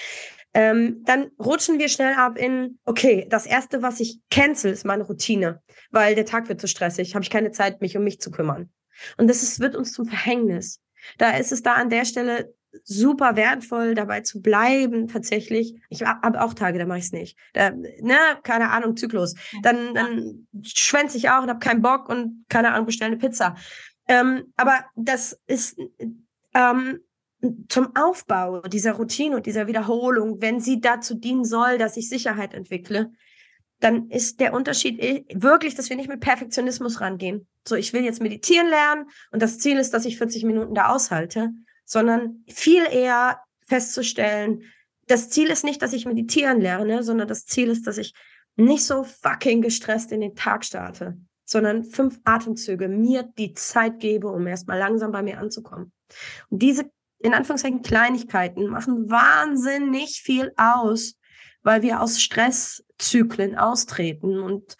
Ähm, 0.52 1.02
dann 1.04 1.30
rutschen 1.38 1.78
wir 1.78 1.88
schnell 1.88 2.14
ab 2.14 2.36
in, 2.36 2.78
okay, 2.84 3.26
das 3.30 3.46
erste, 3.46 3.80
was 3.80 4.00
ich 4.00 4.18
cancel, 4.28 4.72
ist 4.72 4.84
meine 4.84 5.04
Routine, 5.04 5.62
weil 5.90 6.14
der 6.14 6.26
Tag 6.26 6.48
wird 6.50 6.60
zu 6.60 6.68
stressig, 6.68 7.14
habe 7.14 7.22
ich 7.22 7.30
keine 7.30 7.52
Zeit, 7.52 7.80
mich 7.80 7.96
um 7.96 8.04
mich 8.04 8.20
zu 8.20 8.30
kümmern. 8.30 8.70
Und 9.16 9.28
das 9.28 9.42
ist, 9.42 9.60
wird 9.60 9.76
uns 9.76 9.92
zum 9.92 10.06
Verhängnis. 10.06 10.80
Da 11.16 11.30
ist 11.36 11.52
es 11.52 11.62
da 11.62 11.74
an 11.74 11.88
der 11.88 12.04
Stelle 12.04 12.52
super 12.84 13.36
wertvoll, 13.36 13.94
dabei 13.94 14.20
zu 14.20 14.40
bleiben, 14.40 15.08
tatsächlich. 15.08 15.74
Ich 15.88 16.02
habe 16.02 16.42
auch 16.42 16.54
Tage, 16.54 16.78
da 16.78 16.86
mache 16.86 16.98
ich 16.98 17.04
es 17.06 17.12
nicht. 17.12 17.38
Da, 17.52 17.70
ne, 17.70 18.16
keine 18.42 18.70
Ahnung, 18.70 18.96
Zyklus. 18.96 19.34
Dann, 19.62 19.94
dann 19.94 20.46
schwänze 20.62 21.16
ich 21.16 21.30
auch 21.30 21.42
und 21.42 21.48
habe 21.48 21.58
keinen 21.58 21.82
Bock 21.82 22.08
und 22.08 22.44
keine 22.48 22.72
Ahnung, 22.72 22.86
bestelle 22.86 23.12
eine 23.12 23.18
Pizza. 23.18 23.56
Ähm, 24.08 24.52
aber 24.56 24.84
das 24.96 25.38
ist 25.46 25.78
ähm, 26.54 27.00
zum 27.68 27.96
Aufbau 27.96 28.60
dieser 28.62 28.92
Routine 28.92 29.36
und 29.36 29.46
dieser 29.46 29.66
Wiederholung, 29.66 30.40
wenn 30.40 30.60
sie 30.60 30.80
dazu 30.80 31.14
dienen 31.14 31.44
soll, 31.44 31.78
dass 31.78 31.96
ich 31.96 32.08
Sicherheit 32.08 32.54
entwickle, 32.54 33.12
dann 33.80 34.08
ist 34.10 34.38
der 34.38 34.52
Unterschied 34.52 35.00
wirklich, 35.34 35.74
dass 35.74 35.90
wir 35.90 35.96
nicht 35.96 36.08
mit 36.08 36.20
Perfektionismus 36.20 37.00
rangehen. 37.00 37.48
So, 37.66 37.74
ich 37.74 37.92
will 37.92 38.04
jetzt 38.04 38.22
meditieren 38.22 38.68
lernen 38.68 39.06
und 39.32 39.42
das 39.42 39.58
Ziel 39.58 39.76
ist, 39.76 39.92
dass 39.92 40.04
ich 40.04 40.18
40 40.18 40.44
Minuten 40.44 40.74
da 40.74 40.88
aushalte, 40.88 41.50
sondern 41.84 42.44
viel 42.48 42.84
eher 42.90 43.40
festzustellen, 43.66 44.62
das 45.06 45.30
Ziel 45.30 45.48
ist 45.48 45.64
nicht, 45.64 45.82
dass 45.82 45.92
ich 45.92 46.06
meditieren 46.06 46.60
lerne, 46.60 47.02
sondern 47.02 47.28
das 47.28 47.44
Ziel 47.46 47.68
ist, 47.68 47.86
dass 47.86 47.98
ich 47.98 48.14
nicht 48.56 48.84
so 48.84 49.04
fucking 49.04 49.62
gestresst 49.62 50.12
in 50.12 50.20
den 50.20 50.34
Tag 50.34 50.64
starte, 50.64 51.18
sondern 51.44 51.84
fünf 51.84 52.20
Atemzüge 52.24 52.88
mir 52.88 53.22
die 53.22 53.54
Zeit 53.54 53.98
gebe, 54.00 54.28
um 54.28 54.46
erstmal 54.46 54.78
langsam 54.78 55.12
bei 55.12 55.22
mir 55.22 55.38
anzukommen. 55.38 55.92
Und 56.48 56.62
diese, 56.62 56.90
in 57.18 57.34
Anführungszeichen, 57.34 57.82
Kleinigkeiten 57.82 58.66
machen 58.68 59.10
wahnsinnig 59.10 60.22
viel 60.22 60.52
aus, 60.56 61.18
weil 61.62 61.82
wir 61.82 62.00
aus 62.00 62.20
Stresszyklen 62.20 63.56
austreten 63.56 64.38
und 64.40 64.76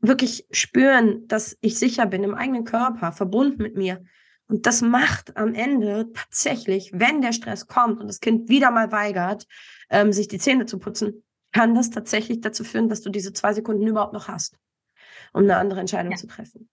wirklich 0.00 0.46
spüren, 0.50 1.26
dass 1.28 1.56
ich 1.60 1.78
sicher 1.78 2.06
bin 2.06 2.24
im 2.24 2.34
eigenen 2.34 2.64
Körper, 2.64 3.12
verbunden 3.12 3.62
mit 3.62 3.76
mir 3.76 4.02
und 4.50 4.66
das 4.66 4.82
macht 4.82 5.36
am 5.36 5.54
Ende 5.54 6.12
tatsächlich, 6.12 6.90
wenn 6.92 7.22
der 7.22 7.32
Stress 7.32 7.68
kommt 7.68 8.00
und 8.00 8.08
das 8.08 8.20
Kind 8.20 8.48
wieder 8.48 8.70
mal 8.70 8.90
weigert, 8.90 9.46
ähm, 9.90 10.12
sich 10.12 10.26
die 10.26 10.38
Zähne 10.38 10.66
zu 10.66 10.78
putzen, 10.78 11.22
kann 11.52 11.74
das 11.74 11.90
tatsächlich 11.90 12.40
dazu 12.40 12.64
führen, 12.64 12.88
dass 12.88 13.02
du 13.02 13.10
diese 13.10 13.32
zwei 13.32 13.52
Sekunden 13.52 13.86
überhaupt 13.86 14.12
noch 14.12 14.28
hast, 14.28 14.56
um 15.32 15.44
eine 15.44 15.56
andere 15.56 15.80
Entscheidung 15.80 16.12
ja. 16.12 16.18
zu 16.18 16.26
treffen. 16.26 16.68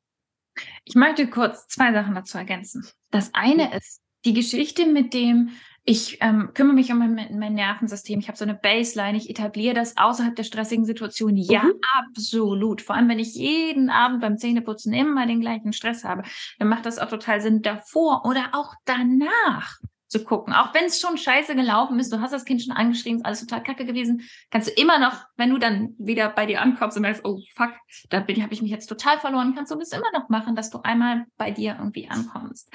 Ich 0.85 0.95
möchte 0.95 1.29
kurz 1.29 1.67
zwei 1.67 1.93
Sachen 1.93 2.15
dazu 2.15 2.37
ergänzen. 2.37 2.87
Das 3.11 3.29
eine 3.33 3.75
ist 3.75 4.01
die 4.25 4.33
Geschichte 4.33 4.87
mit 4.87 5.13
dem, 5.13 5.51
ich 5.89 6.17
ähm, 6.19 6.51
kümmere 6.53 6.75
mich 6.75 6.91
um 6.91 6.99
mein, 6.99 7.39
mein 7.39 7.53
Nervensystem, 7.53 8.19
ich 8.19 8.27
habe 8.27 8.37
so 8.37 8.43
eine 8.43 8.55
Baseline, 8.55 9.17
ich 9.17 9.29
etabliere 9.29 9.73
das 9.73 9.95
außerhalb 9.95 10.35
der 10.35 10.43
stressigen 10.43 10.83
Situation. 10.83 11.37
Ja, 11.37 11.63
mhm. 11.63 11.79
absolut. 11.97 12.81
Vor 12.81 12.97
allem, 12.97 13.07
wenn 13.07 13.19
ich 13.19 13.35
jeden 13.35 13.89
Abend 13.89 14.19
beim 14.19 14.37
Zähneputzen 14.37 14.91
immer 14.91 15.25
den 15.25 15.39
gleichen 15.39 15.71
Stress 15.71 16.03
habe, 16.03 16.23
dann 16.59 16.67
macht 16.67 16.85
das 16.85 16.99
auch 16.99 17.07
total 17.07 17.39
Sinn, 17.39 17.61
davor 17.61 18.25
oder 18.25 18.49
auch 18.51 18.73
danach 18.83 19.77
zu 20.09 20.25
gucken. 20.25 20.53
Auch 20.53 20.73
wenn 20.73 20.83
es 20.85 20.99
schon 20.99 21.17
scheiße 21.17 21.55
gelaufen 21.55 21.97
ist, 21.99 22.11
du 22.11 22.19
hast 22.19 22.33
das 22.33 22.43
Kind 22.43 22.61
schon 22.61 22.75
angeschrieben, 22.75 23.19
ist 23.19 23.25
alles 23.25 23.39
total 23.39 23.63
kacke 23.63 23.85
gewesen, 23.85 24.23
kannst 24.51 24.67
du 24.67 24.73
immer 24.73 24.99
noch, 24.99 25.23
wenn 25.37 25.51
du 25.51 25.57
dann 25.57 25.95
wieder 25.97 26.27
bei 26.27 26.45
dir 26.45 26.61
ankommst 26.61 26.97
und 26.97 27.03
merkst, 27.03 27.23
oh 27.23 27.39
fuck, 27.55 27.71
da 28.09 28.19
habe 28.19 28.53
ich 28.53 28.61
mich 28.61 28.71
jetzt 28.71 28.87
total 28.87 29.19
verloren, 29.19 29.53
kannst 29.55 29.71
du 29.71 29.79
das 29.79 29.93
immer 29.93 30.11
noch 30.11 30.27
machen, 30.27 30.57
dass 30.57 30.69
du 30.69 30.81
einmal 30.81 31.27
bei 31.37 31.51
dir 31.51 31.77
irgendwie 31.79 32.09
ankommst. 32.09 32.69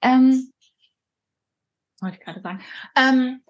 Ähm, 0.00 0.50
wollte 2.02 2.18
ich 2.18 2.24
gerade 2.24 2.40
sagen. 2.40 2.60
Ähm, 2.96 3.42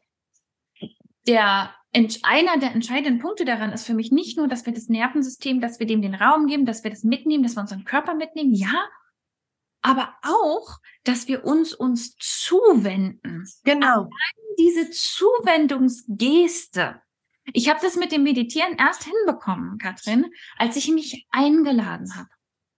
der 1.27 1.75
einer 2.23 2.59
der 2.59 2.73
entscheidenden 2.73 3.21
Punkte 3.21 3.45
daran 3.45 3.73
ist 3.73 3.85
für 3.85 3.95
mich 3.95 4.13
nicht 4.13 4.39
nur, 4.39 4.49
dass 4.49 4.65
wir 4.65 4.73
das 4.73 4.89
Nervensystem, 4.89 5.61
dass 5.61 5.79
wir 5.79 5.87
dem 5.87 6.01
den 6.01 6.15
Raum 6.15 6.47
geben, 6.47 6.65
dass 6.65 6.85
wir 6.85 6.91
das 6.91 7.05
mitnehmen, 7.05 7.43
dass 7.43 7.57
wir 7.57 7.61
unseren 7.61 7.85
Körper 7.85 8.15
mitnehmen, 8.15 8.55
ja, 8.55 8.89
aber 9.83 10.15
auch, 10.23 10.79
dass 11.05 11.29
wir 11.29 11.45
uns 11.45 11.75
uns 11.75 12.17
zuwenden. 12.17 13.47
Genau. 13.65 13.87
Allein 13.87 14.09
diese 14.59 14.91
Zuwendungsgeste. 14.91 17.03
Ich 17.53 17.69
habe 17.69 17.81
das 17.83 17.97
mit 17.97 18.13
dem 18.13 18.23
Meditieren 18.23 18.77
erst 18.79 19.05
hinbekommen, 19.05 19.77
Katrin, 19.79 20.33
als 20.57 20.77
ich 20.77 20.89
mich 20.89 21.27
eingeladen 21.31 22.17
habe. 22.17 22.31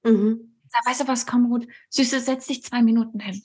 Mhm. 0.02 0.56
sag, 0.68 0.84
weißt 0.86 1.02
du 1.02 1.08
was, 1.08 1.26
komm, 1.26 1.44
Ruth, 1.46 1.68
Süße, 1.90 2.18
setz 2.20 2.46
dich 2.46 2.64
zwei 2.64 2.82
Minuten 2.82 3.20
hin. 3.20 3.42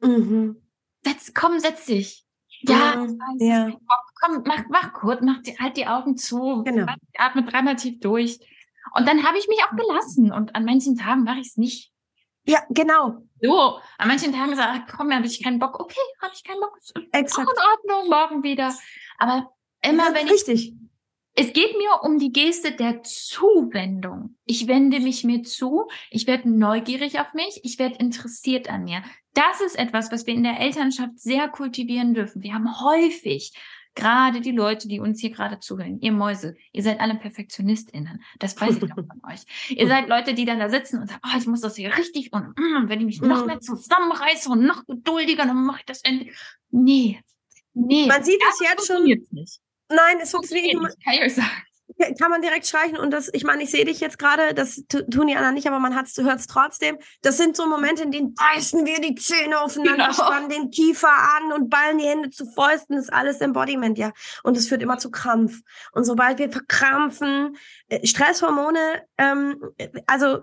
Mhm. 0.00 0.62
Setz, 1.04 1.32
komm, 1.34 1.58
setz 1.58 1.86
dich. 1.86 2.24
Ja, 2.62 2.96
weiß, 2.96 3.16
ja. 3.38 3.72
komm, 4.20 4.42
mach, 4.44 4.64
mach 4.68 4.92
kurz, 4.92 5.22
mach 5.22 5.40
die, 5.42 5.58
halt 5.58 5.76
die 5.76 5.86
Augen 5.86 6.16
zu, 6.16 6.62
genau. 6.62 6.92
atme 7.16 7.44
dreimal 7.44 7.76
tief 7.76 8.00
durch. 8.00 8.38
Und 8.94 9.08
dann 9.08 9.24
habe 9.24 9.38
ich 9.38 9.48
mich 9.48 9.58
auch 9.64 9.76
gelassen 9.76 10.32
und 10.32 10.54
an 10.54 10.64
manchen 10.64 10.96
Tagen 10.96 11.22
mache 11.22 11.40
ich 11.40 11.48
es 11.48 11.56
nicht. 11.56 11.90
Ja, 12.44 12.62
genau. 12.70 13.26
So, 13.40 13.80
an 13.98 14.08
manchen 14.08 14.32
Tagen 14.32 14.56
sage 14.56 14.78
ich, 14.78 14.94
komm, 14.94 15.12
habe 15.12 15.26
ich 15.26 15.42
keinen 15.42 15.58
Bock. 15.58 15.80
Okay, 15.80 16.00
habe 16.20 16.32
ich 16.34 16.44
keinen 16.44 16.60
Bock. 16.60 16.76
Exakt. 17.12 17.48
Auch 17.48 17.52
in 17.52 17.94
Ordnung, 17.94 18.10
morgen 18.10 18.42
wieder. 18.42 18.74
Aber 19.18 19.52
immer 19.82 20.08
ja, 20.08 20.14
wenn 20.14 20.26
ich. 20.28 20.74
Es 21.34 21.52
geht 21.52 21.76
mir 21.76 22.02
um 22.02 22.18
die 22.18 22.32
Geste 22.32 22.72
der 22.72 23.02
Zuwendung. 23.02 24.36
Ich 24.44 24.66
wende 24.66 25.00
mich 25.00 25.24
mir 25.24 25.42
zu, 25.42 25.86
ich 26.10 26.26
werde 26.26 26.50
neugierig 26.50 27.20
auf 27.20 27.32
mich, 27.34 27.60
ich 27.62 27.78
werde 27.78 27.96
interessiert 27.96 28.68
an 28.68 28.84
mir. 28.84 29.02
Das 29.32 29.60
ist 29.60 29.78
etwas, 29.78 30.10
was 30.10 30.26
wir 30.26 30.34
in 30.34 30.42
der 30.42 30.58
Elternschaft 30.58 31.18
sehr 31.18 31.48
kultivieren 31.48 32.14
dürfen. 32.14 32.42
Wir 32.42 32.54
haben 32.54 32.80
häufig 32.80 33.52
Gerade 33.96 34.40
die 34.40 34.52
Leute, 34.52 34.86
die 34.86 35.00
uns 35.00 35.20
hier 35.20 35.30
gerade 35.30 35.58
zuhören, 35.58 35.98
ihr 36.00 36.12
Mäuse, 36.12 36.54
ihr 36.72 36.82
seid 36.82 37.00
alle 37.00 37.16
PerfektionistInnen. 37.16 38.22
Das 38.38 38.58
weiß 38.58 38.74
ich 38.74 38.80
doch 38.80 38.94
von 38.94 39.20
euch. 39.28 39.40
Ihr 39.68 39.88
seid 39.88 40.08
Leute, 40.08 40.32
die 40.32 40.44
dann 40.44 40.60
da 40.60 40.68
sitzen 40.68 41.00
und 41.00 41.08
sagen, 41.08 41.20
oh, 41.26 41.36
ich 41.36 41.46
muss 41.46 41.60
das 41.60 41.74
hier 41.74 41.96
richtig 41.96 42.32
und 42.32 42.56
mm, 42.56 42.88
wenn 42.88 43.00
ich 43.00 43.06
mich 43.06 43.20
noch 43.20 43.44
mehr 43.46 43.60
zusammenreiße 43.60 44.48
und 44.48 44.64
noch 44.64 44.86
geduldiger, 44.86 45.44
dann 45.44 45.64
mache 45.64 45.80
ich 45.80 45.86
das 45.86 46.02
endlich. 46.02 46.32
Nee. 46.70 47.20
Nee. 47.74 48.06
Man 48.06 48.22
sieht 48.22 48.40
es 48.48 48.60
jetzt 48.60 48.86
schon. 48.86 49.04
Nicht. 49.04 49.60
Nein, 49.90 50.18
es 50.22 50.30
funktioniert 50.30 50.80
nicht. 50.80 51.04
Kann 51.04 51.14
ich 51.14 51.22
euch 51.22 51.34
sagen 51.34 51.50
kann 52.18 52.30
man 52.30 52.42
direkt 52.42 52.66
streichen 52.66 52.96
und 52.96 53.10
das, 53.10 53.30
ich 53.32 53.44
meine, 53.44 53.62
ich 53.62 53.70
sehe 53.70 53.84
dich 53.84 54.00
jetzt 54.00 54.18
gerade, 54.18 54.54
das 54.54 54.84
tun 54.88 55.26
die 55.26 55.36
anderen 55.36 55.54
nicht, 55.54 55.66
aber 55.66 55.78
man 55.78 55.94
hört 55.94 56.06
es 56.06 56.46
trotzdem. 56.46 56.98
Das 57.22 57.36
sind 57.36 57.56
so 57.56 57.66
Momente, 57.66 58.02
in 58.02 58.10
denen 58.10 58.34
beißen 58.34 58.86
wir 58.86 59.00
die 59.00 59.14
Zähne 59.14 59.60
aufeinander, 59.60 60.08
genau. 60.08 60.12
spannen 60.12 60.48
den 60.48 60.70
Kiefer 60.70 61.12
an 61.12 61.52
und 61.52 61.68
ballen 61.68 61.98
die 61.98 62.06
Hände 62.06 62.30
zu 62.30 62.46
Fäusten. 62.46 62.96
Das 62.96 63.06
ist 63.06 63.12
alles 63.12 63.40
Embodiment, 63.40 63.98
ja. 63.98 64.12
Und 64.42 64.56
es 64.56 64.68
führt 64.68 64.82
immer 64.82 64.98
zu 64.98 65.10
Krampf. 65.10 65.60
Und 65.92 66.04
sobald 66.04 66.38
wir 66.38 66.50
verkrampfen, 66.50 67.56
äh, 67.88 68.06
Stresshormone, 68.06 69.02
ähm, 69.18 69.60
also 70.06 70.40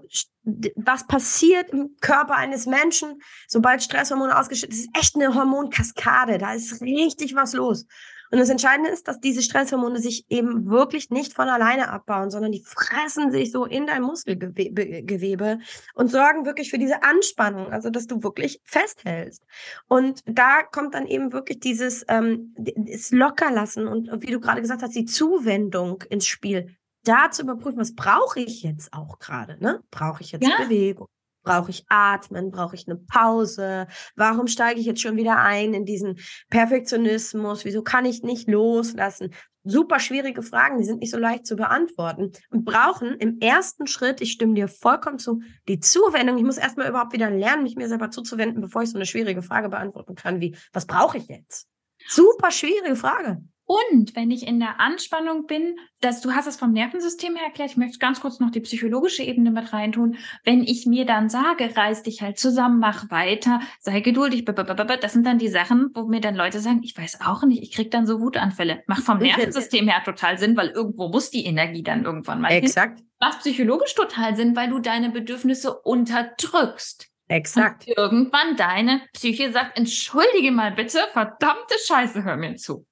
was 0.75 1.07
passiert 1.07 1.71
im 1.71 1.97
Körper 1.99 2.35
eines 2.35 2.67
Menschen, 2.67 3.21
sobald 3.47 3.83
Stresshormone 3.83 4.37
ausgeschüttet, 4.37 4.77
ist 4.77 4.89
echt 4.97 5.15
eine 5.15 5.33
Hormonkaskade. 5.33 6.37
Da 6.37 6.53
ist 6.53 6.81
richtig 6.81 7.35
was 7.35 7.53
los. 7.53 7.85
Und 8.31 8.39
das 8.39 8.49
Entscheidende 8.49 8.89
ist, 8.89 9.07
dass 9.07 9.19
diese 9.19 9.41
Stresshormone 9.41 9.99
sich 9.99 10.25
eben 10.29 10.69
wirklich 10.69 11.09
nicht 11.09 11.33
von 11.33 11.47
alleine 11.47 11.89
abbauen, 11.89 12.29
sondern 12.29 12.51
die 12.51 12.63
fressen 12.63 13.31
sich 13.31 13.51
so 13.51 13.65
in 13.65 13.87
dein 13.87 14.01
Muskelgewebe 14.01 15.59
und 15.93 16.11
sorgen 16.11 16.45
wirklich 16.45 16.69
für 16.69 16.77
diese 16.77 17.03
Anspannung, 17.03 17.71
also 17.71 17.89
dass 17.89 18.07
du 18.07 18.23
wirklich 18.23 18.61
festhältst. 18.63 19.43
Und 19.87 20.21
da 20.25 20.63
kommt 20.63 20.93
dann 20.93 21.07
eben 21.07 21.33
wirklich 21.33 21.59
dieses 21.59 22.05
ähm, 22.07 22.53
das 22.57 23.11
Lockerlassen 23.11 23.87
und 23.87 24.09
wie 24.21 24.31
du 24.31 24.39
gerade 24.39 24.61
gesagt 24.61 24.81
hast, 24.81 24.95
die 24.95 25.05
Zuwendung 25.05 26.03
ins 26.09 26.25
Spiel. 26.25 26.75
Da 27.03 27.31
zu 27.31 27.43
überprüfen, 27.43 27.79
was 27.79 27.95
brauche 27.95 28.41
ich 28.41 28.63
jetzt 28.63 28.91
auch 28.91 29.19
gerade? 29.19 29.57
Ne? 29.63 29.81
Brauche 29.91 30.21
ich 30.21 30.33
jetzt 30.33 30.45
ja. 30.45 30.57
Bewegung? 30.61 31.07
Brauche 31.47 31.71
ich 31.71 31.85
Atmen? 31.87 32.51
Brauche 32.51 32.75
ich 32.75 32.89
eine 32.89 32.97
Pause? 32.97 33.87
Warum 34.17 34.47
steige 34.47 34.81
ich 34.81 34.85
jetzt 34.85 35.01
schon 35.01 35.15
wieder 35.15 35.37
ein 35.37 35.73
in 35.73 35.85
diesen 35.85 36.19
Perfektionismus? 36.49 37.63
Wieso 37.63 37.83
kann 37.83 38.03
ich 38.03 38.21
nicht 38.21 38.49
loslassen? 38.49 39.33
Super 39.63 40.01
schwierige 40.01 40.43
Fragen, 40.43 40.77
die 40.77 40.83
sind 40.83 40.99
nicht 40.99 41.11
so 41.11 41.17
leicht 41.17 41.47
zu 41.47 41.55
beantworten 41.55 42.33
und 42.49 42.65
brauchen 42.65 43.15
im 43.19 43.39
ersten 43.39 43.87
Schritt, 43.87 44.19
ich 44.19 44.33
stimme 44.33 44.55
dir 44.55 44.67
vollkommen 44.67 45.19
zu, 45.19 45.41
die 45.69 45.79
Zuwendung. 45.79 46.37
Ich 46.37 46.43
muss 46.43 46.57
erstmal 46.57 46.89
überhaupt 46.89 47.13
wieder 47.13 47.29
lernen, 47.29 47.63
mich 47.63 47.77
mir 47.77 47.87
selber 47.87 48.11
zuzuwenden, 48.11 48.61
bevor 48.61 48.83
ich 48.83 48.89
so 48.89 48.97
eine 48.97 49.05
schwierige 49.05 49.41
Frage 49.41 49.69
beantworten 49.69 50.15
kann, 50.15 50.41
wie, 50.41 50.57
was 50.73 50.85
brauche 50.85 51.17
ich 51.17 51.29
jetzt? 51.29 51.69
Super 52.09 52.51
schwierige 52.51 52.97
Frage. 52.97 53.41
Und 53.67 54.15
wenn 54.15 54.31
ich 54.31 54.47
in 54.47 54.61
der 54.61 54.79
Anspannung 54.79 55.45
bin, 55.45 55.75
dass 55.99 56.21
du 56.21 56.31
hast 56.31 56.47
es 56.47 56.55
vom 56.55 56.71
Nervensystem 56.71 57.35
her 57.35 57.47
erklärt, 57.47 57.71
ich 57.71 57.77
möchte 57.77 57.99
ganz 57.99 58.21
kurz 58.21 58.39
noch 58.39 58.49
die 58.49 58.61
psychologische 58.61 59.23
Ebene 59.23 59.51
mit 59.51 59.73
reintun. 59.73 60.15
Wenn 60.45 60.63
ich 60.63 60.85
mir 60.85 61.05
dann 61.05 61.27
sage, 61.27 61.75
reiß 61.75 62.03
dich 62.03 62.21
halt 62.21 62.39
zusammen, 62.39 62.79
mach 62.79 63.11
weiter, 63.11 63.59
sei 63.81 63.99
geduldig, 63.99 64.45
das 64.45 65.11
sind 65.11 65.27
dann 65.27 65.37
die 65.37 65.49
Sachen, 65.49 65.89
wo 65.93 66.05
mir 66.05 66.21
dann 66.21 66.35
Leute 66.35 66.61
sagen, 66.61 66.79
ich 66.81 66.97
weiß 66.97 67.19
auch 67.25 67.43
nicht, 67.43 67.61
ich 67.61 67.73
krieg 67.73 67.91
dann 67.91 68.07
so 68.07 68.21
Wutanfälle. 68.21 68.83
Macht 68.87 69.03
vom 69.03 69.17
Nervensystem 69.19 69.89
her 69.89 70.01
total 70.05 70.37
Sinn, 70.37 70.55
weil 70.55 70.69
irgendwo 70.69 71.09
muss 71.09 71.29
die 71.29 71.45
Energie 71.45 71.83
dann 71.83 72.05
irgendwann 72.05 72.39
mal 72.39 72.51
Exakt. 72.51 72.99
Hin. 72.99 73.07
Macht 73.19 73.41
psychologisch 73.41 73.95
total 73.95 74.37
Sinn, 74.37 74.55
weil 74.55 74.69
du 74.69 74.79
deine 74.79 75.09
Bedürfnisse 75.09 75.77
unterdrückst. 75.77 77.09
Exakt. 77.27 77.85
Und 77.85 77.97
irgendwann 77.97 78.55
deine 78.55 79.01
Psyche 79.11 79.51
sagt, 79.51 79.77
entschuldige 79.77 80.53
mal 80.53 80.71
bitte, 80.71 80.99
verdammte 81.11 81.75
Scheiße, 81.85 82.23
hör 82.23 82.37
mir 82.37 82.55
zu. 82.55 82.85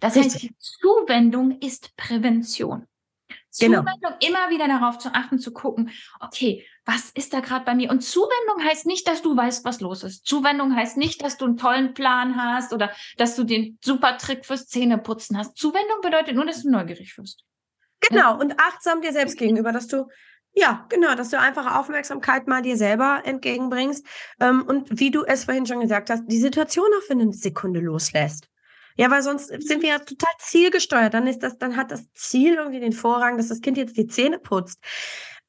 Das 0.00 0.16
Richtig. 0.16 0.50
heißt, 0.50 0.54
Zuwendung 0.58 1.58
ist 1.60 1.96
Prävention. 1.96 2.86
Genau. 3.58 3.80
Zuwendung, 3.80 4.12
immer 4.20 4.50
wieder 4.50 4.66
darauf 4.66 4.98
zu 4.98 5.14
achten, 5.14 5.38
zu 5.38 5.52
gucken, 5.52 5.90
okay, 6.20 6.66
was 6.84 7.10
ist 7.10 7.32
da 7.32 7.40
gerade 7.40 7.64
bei 7.64 7.74
mir? 7.74 7.90
Und 7.90 8.02
Zuwendung 8.02 8.64
heißt 8.64 8.86
nicht, 8.86 9.06
dass 9.06 9.22
du 9.22 9.36
weißt, 9.36 9.64
was 9.64 9.80
los 9.80 10.02
ist. 10.02 10.26
Zuwendung 10.26 10.74
heißt 10.74 10.96
nicht, 10.96 11.22
dass 11.22 11.36
du 11.36 11.44
einen 11.44 11.56
tollen 11.56 11.94
Plan 11.94 12.36
hast 12.36 12.72
oder 12.72 12.90
dass 13.16 13.36
du 13.36 13.44
den 13.44 13.78
super 13.82 14.18
Trick 14.18 14.44
fürs 14.44 14.66
Zähneputzen 14.66 15.38
hast. 15.38 15.56
Zuwendung 15.56 16.00
bedeutet 16.02 16.34
nur, 16.34 16.46
dass 16.46 16.62
du 16.62 16.70
neugierig 16.70 17.16
wirst. 17.16 17.44
Genau, 18.00 18.38
und 18.38 18.58
achtsam 18.60 19.00
dir 19.00 19.12
selbst 19.12 19.38
gegenüber, 19.38 19.72
dass 19.72 19.86
du 19.86 20.08
ja, 20.56 20.86
genau, 20.88 21.16
dass 21.16 21.30
du 21.30 21.40
einfach 21.40 21.74
Aufmerksamkeit 21.74 22.46
mal 22.46 22.62
dir 22.62 22.76
selber 22.76 23.22
entgegenbringst 23.24 24.06
ähm, 24.38 24.62
und 24.62 25.00
wie 25.00 25.10
du 25.10 25.24
es 25.24 25.44
vorhin 25.44 25.66
schon 25.66 25.80
gesagt 25.80 26.10
hast, 26.10 26.26
die 26.26 26.38
Situation 26.38 26.86
auch 26.96 27.02
für 27.02 27.14
eine 27.14 27.32
Sekunde 27.32 27.80
loslässt. 27.80 28.48
Ja, 28.96 29.10
weil 29.10 29.22
sonst 29.22 29.48
sind 29.48 29.82
wir 29.82 29.88
ja 29.88 29.98
total 29.98 30.32
zielgesteuert. 30.38 31.14
Dann 31.14 31.26
ist 31.26 31.42
das, 31.42 31.58
dann 31.58 31.76
hat 31.76 31.90
das 31.90 32.12
Ziel 32.12 32.54
irgendwie 32.54 32.80
den 32.80 32.92
Vorrang, 32.92 33.36
dass 33.36 33.48
das 33.48 33.60
Kind 33.60 33.76
jetzt 33.76 33.96
die 33.96 34.06
Zähne 34.06 34.38
putzt. 34.38 34.78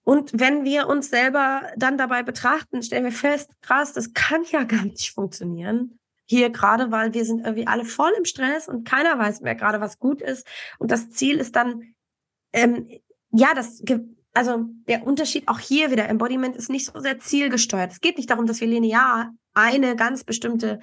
Und 0.04 0.40
wenn 0.40 0.64
wir 0.64 0.88
uns 0.88 1.10
selber 1.10 1.64
dann 1.78 1.98
dabei 1.98 2.24
betrachten, 2.24 2.84
stellen 2.84 3.06
wir 3.06 3.12
fest, 3.12 3.50
krass, 3.62 3.94
das 3.94 4.14
kann 4.14 4.44
ja 4.52 4.64
gar 4.64 4.84
nicht 4.84 5.12
funktionieren. 5.12 6.00
Hier 6.28 6.50
gerade, 6.50 6.92
weil 6.92 7.14
wir 7.14 7.24
sind 7.24 7.42
irgendwie 7.42 7.68
alle 7.68 7.86
voll 7.86 8.12
im 8.18 8.26
Stress 8.26 8.68
und 8.68 8.88
keiner 8.88 9.20
weiß 9.20 9.42
mehr 9.42 9.56
gerade, 9.56 9.80
was 9.80 10.00
gut 10.00 10.22
ist. 10.22 10.48
Und 10.80 10.90
das 10.90 11.12
Ziel 11.12 11.38
ist 11.38 11.56
dann, 11.56 11.94
ähm, 12.52 12.88
ja, 13.32 13.54
das, 13.54 13.84
also 14.34 14.66
der 14.88 15.06
Unterschied 15.06 15.48
auch 15.48 15.60
hier 15.60 15.92
wieder, 15.92 16.10
Embodiment 16.10 16.56
ist 16.56 16.70
nicht 16.70 16.92
so 16.92 17.00
sehr 17.00 17.20
zielgesteuert. 17.20 17.92
Es 17.92 18.02
geht 18.02 18.18
nicht 18.18 18.30
darum, 18.30 18.48
dass 18.48 18.60
wir 18.60 18.68
linear 18.68 19.34
eine 19.54 19.96
ganz 19.96 20.24
bestimmte 20.24 20.80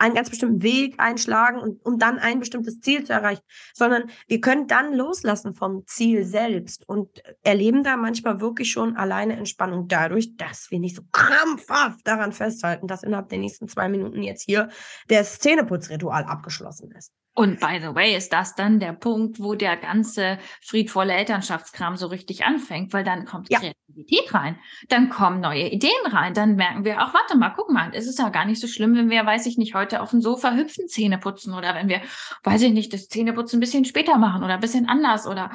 einen 0.00 0.14
ganz 0.14 0.30
bestimmten 0.30 0.62
Weg 0.62 0.94
einschlagen 0.98 1.58
und 1.58 1.84
um 1.84 1.98
dann 1.98 2.18
ein 2.18 2.40
bestimmtes 2.40 2.80
Ziel 2.80 3.04
zu 3.04 3.12
erreichen, 3.12 3.42
sondern 3.74 4.04
wir 4.26 4.40
können 4.40 4.66
dann 4.66 4.94
loslassen 4.94 5.54
vom 5.54 5.86
Ziel 5.86 6.24
selbst 6.24 6.88
und 6.88 7.22
erleben 7.42 7.84
da 7.84 7.96
manchmal 7.96 8.40
wirklich 8.40 8.70
schon 8.70 8.96
alleine 8.96 9.36
Entspannung 9.36 9.88
dadurch, 9.88 10.36
dass 10.36 10.70
wir 10.70 10.80
nicht 10.80 10.96
so 10.96 11.02
krampfhaft 11.12 12.06
daran 12.06 12.32
festhalten, 12.32 12.86
dass 12.86 13.02
innerhalb 13.02 13.28
der 13.28 13.38
nächsten 13.38 13.68
zwei 13.68 13.88
Minuten 13.88 14.22
jetzt 14.22 14.42
hier 14.42 14.70
das 15.08 15.38
Zähneputzritual 15.38 16.24
abgeschlossen 16.24 16.90
ist. 16.92 17.12
Und 17.40 17.58
by 17.58 17.78
the 17.80 17.94
way, 17.94 18.14
ist 18.14 18.34
das 18.34 18.54
dann 18.54 18.80
der 18.80 18.92
Punkt, 18.92 19.40
wo 19.40 19.54
der 19.54 19.78
ganze 19.78 20.38
friedvolle 20.60 21.14
Elternschaftskram 21.14 21.96
so 21.96 22.08
richtig 22.08 22.44
anfängt, 22.44 22.92
weil 22.92 23.02
dann 23.02 23.24
kommt 23.24 23.48
ja. 23.48 23.60
Kreativität 23.60 24.34
rein, 24.34 24.58
dann 24.90 25.08
kommen 25.08 25.40
neue 25.40 25.70
Ideen 25.70 26.04
rein, 26.04 26.34
dann 26.34 26.56
merken 26.56 26.84
wir 26.84 27.00
auch, 27.00 27.14
warte 27.14 27.38
mal, 27.38 27.48
guck 27.56 27.70
mal, 27.70 27.92
es 27.94 28.06
ist 28.06 28.18
ja 28.18 28.28
gar 28.28 28.44
nicht 28.44 28.60
so 28.60 28.66
schlimm, 28.66 28.94
wenn 28.94 29.08
wir, 29.08 29.24
weiß 29.24 29.46
ich 29.46 29.56
nicht, 29.56 29.74
heute 29.74 30.02
auf 30.02 30.10
dem 30.10 30.20
Sofa 30.20 30.52
hüpfen 30.52 30.86
Zähne 30.86 31.16
putzen 31.16 31.54
oder 31.54 31.74
wenn 31.74 31.88
wir, 31.88 32.02
weiß 32.42 32.60
ich 32.60 32.74
nicht, 32.74 32.92
das 32.92 33.08
Zähneputzen 33.08 33.56
ein 33.56 33.60
bisschen 33.60 33.86
später 33.86 34.18
machen 34.18 34.44
oder 34.44 34.52
ein 34.52 34.60
bisschen 34.60 34.86
anders 34.86 35.26
oder 35.26 35.50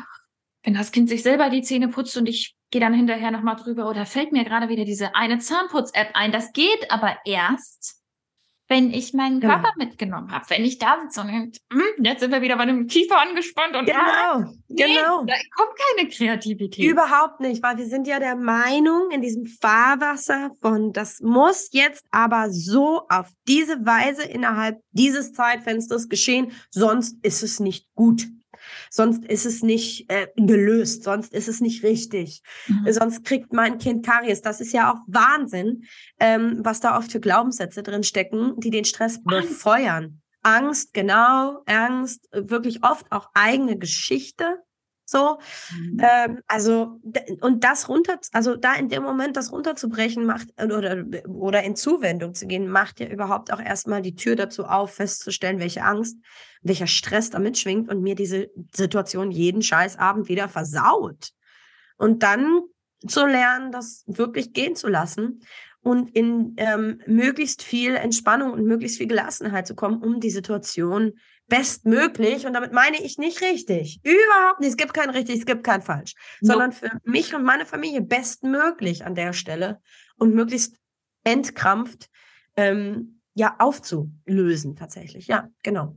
wenn 0.63 0.73
das 0.73 0.91
Kind 0.91 1.07
sich 1.07 1.21
selber 1.21 1.51
die 1.51 1.61
Zähne 1.61 1.89
putzt 1.89 2.17
und 2.17 2.27
ich 2.27 2.55
gehe 2.71 2.81
dann 2.81 2.95
hinterher 2.95 3.29
nochmal 3.29 3.57
drüber 3.57 3.87
oder 3.87 4.07
fällt 4.07 4.31
mir 4.31 4.43
gerade 4.43 4.69
wieder 4.69 4.85
diese 4.85 5.13
eine 5.13 5.37
Zahnputz-App 5.37 6.09
ein. 6.15 6.31
Das 6.31 6.51
geht 6.51 6.89
aber 6.89 7.15
erst, 7.25 8.01
wenn 8.67 8.91
ich 8.91 9.13
meinen 9.13 9.39
genau. 9.39 9.53
Körper 9.53 9.73
mitgenommen 9.77 10.31
habe, 10.31 10.45
wenn 10.49 10.65
ich 10.65 10.79
da 10.79 10.97
sitze 11.01 11.21
und 11.21 11.29
hm, 11.29 12.03
jetzt 12.03 12.21
sind 12.21 12.31
wir 12.31 12.41
wieder 12.41 12.57
bei 12.57 12.65
dem 12.65 12.87
Kiefer 12.87 13.19
angespannt 13.19 13.75
und 13.75 13.85
genau, 13.85 14.51
nee, 14.67 14.75
genau. 14.75 15.23
Da 15.25 15.35
kommt 15.55 15.71
keine 15.95 16.09
Kreativität. 16.09 16.89
Überhaupt 16.89 17.39
nicht, 17.41 17.61
weil 17.61 17.77
wir 17.77 17.85
sind 17.85 18.07
ja 18.07 18.19
der 18.19 18.35
Meinung 18.35 19.11
in 19.11 19.21
diesem 19.21 19.45
Fahrwasser 19.45 20.51
von, 20.61 20.93
das 20.93 21.21
muss 21.21 21.69
jetzt 21.71 22.05
aber 22.11 22.49
so 22.49 23.03
auf 23.09 23.29
diese 23.47 23.85
Weise 23.85 24.23
innerhalb 24.23 24.79
dieses 24.91 25.33
Zeitfensters 25.33 26.09
geschehen, 26.09 26.51
sonst 26.71 27.23
ist 27.23 27.43
es 27.43 27.59
nicht 27.59 27.87
gut. 27.93 28.27
Sonst 28.89 29.25
ist 29.25 29.45
es 29.45 29.63
nicht 29.63 30.09
äh, 30.09 30.27
gelöst, 30.35 31.03
sonst 31.03 31.33
ist 31.33 31.47
es 31.47 31.61
nicht 31.61 31.83
richtig. 31.83 32.41
Mhm. 32.67 32.91
Sonst 32.91 33.23
kriegt 33.23 33.53
mein 33.53 33.77
Kind 33.77 34.05
Karies. 34.05 34.41
Das 34.41 34.61
ist 34.61 34.73
ja 34.73 34.93
auch 34.93 34.99
Wahnsinn, 35.07 35.83
ähm, 36.19 36.59
was 36.63 36.79
da 36.79 36.97
oft 36.97 37.11
für 37.11 37.19
Glaubenssätze 37.19 37.83
drin 37.83 38.03
stecken, 38.03 38.53
die 38.59 38.69
den 38.69 38.85
Stress 38.85 39.21
befeuern. 39.23 40.21
Angst, 40.43 40.93
genau, 40.93 41.63
Angst, 41.65 42.29
wirklich 42.31 42.83
oft 42.83 43.11
auch 43.11 43.29
eigene 43.33 43.77
Geschichte. 43.77 44.59
So, 45.05 45.37
mhm. 45.71 46.01
ähm, 46.01 46.39
also 46.47 46.99
und 47.41 47.63
das 47.63 47.87
runter, 47.87 48.19
also 48.33 48.55
da 48.55 48.73
in 48.73 48.89
dem 48.89 49.03
Moment 49.03 49.37
das 49.37 49.51
runterzubrechen 49.51 50.25
macht 50.25 50.49
oder 50.61 51.05
oder 51.27 51.63
in 51.63 51.75
Zuwendung 51.75 52.33
zu 52.33 52.47
gehen, 52.47 52.67
macht 52.67 52.99
ja 52.99 53.07
überhaupt 53.07 53.53
auch 53.53 53.61
erstmal 53.61 54.01
die 54.01 54.15
Tür 54.15 54.35
dazu 54.35 54.65
auf, 54.65 54.95
festzustellen, 54.95 55.59
welche 55.59 55.83
Angst, 55.83 56.17
welcher 56.63 56.87
Stress 56.87 57.29
damit 57.29 57.57
schwingt 57.59 57.87
und 57.89 58.01
mir 58.01 58.15
diese 58.15 58.49
Situation 58.75 59.29
jeden 59.29 59.61
Scheißabend 59.61 60.27
wieder 60.27 60.49
versaut. 60.49 61.29
Und 61.97 62.23
dann 62.23 62.61
zu 63.07 63.27
lernen, 63.27 63.71
das 63.71 64.03
wirklich 64.07 64.53
gehen 64.53 64.75
zu 64.75 64.87
lassen 64.87 65.41
und 65.81 66.15
in 66.15 66.55
ähm, 66.57 66.99
möglichst 67.05 67.61
viel 67.61 67.95
Entspannung 67.95 68.53
und 68.53 68.65
möglichst 68.65 68.97
viel 68.97 69.07
Gelassenheit 69.07 69.67
zu 69.67 69.75
kommen, 69.75 70.01
um 70.01 70.19
die 70.19 70.31
Situation 70.31 71.13
bestmöglich, 71.47 72.45
und 72.45 72.53
damit 72.53 72.73
meine 72.73 73.01
ich 73.01 73.17
nicht 73.17 73.41
richtig, 73.41 73.99
überhaupt 74.03 74.59
nicht, 74.59 74.69
es 74.69 74.77
gibt 74.77 74.93
kein 74.93 75.09
richtig, 75.09 75.39
es 75.39 75.45
gibt 75.45 75.63
kein 75.63 75.81
falsch, 75.81 76.13
no. 76.41 76.53
sondern 76.53 76.71
für 76.71 76.89
mich 77.03 77.35
und 77.35 77.43
meine 77.43 77.65
Familie 77.65 78.01
bestmöglich 78.01 79.05
an 79.05 79.15
der 79.15 79.33
Stelle 79.33 79.81
und 80.17 80.33
möglichst 80.33 80.75
entkrampft 81.23 82.09
ähm, 82.55 83.21
ja 83.33 83.55
aufzulösen 83.59 84.75
tatsächlich. 84.75 85.27
Ja, 85.27 85.49
genau. 85.63 85.95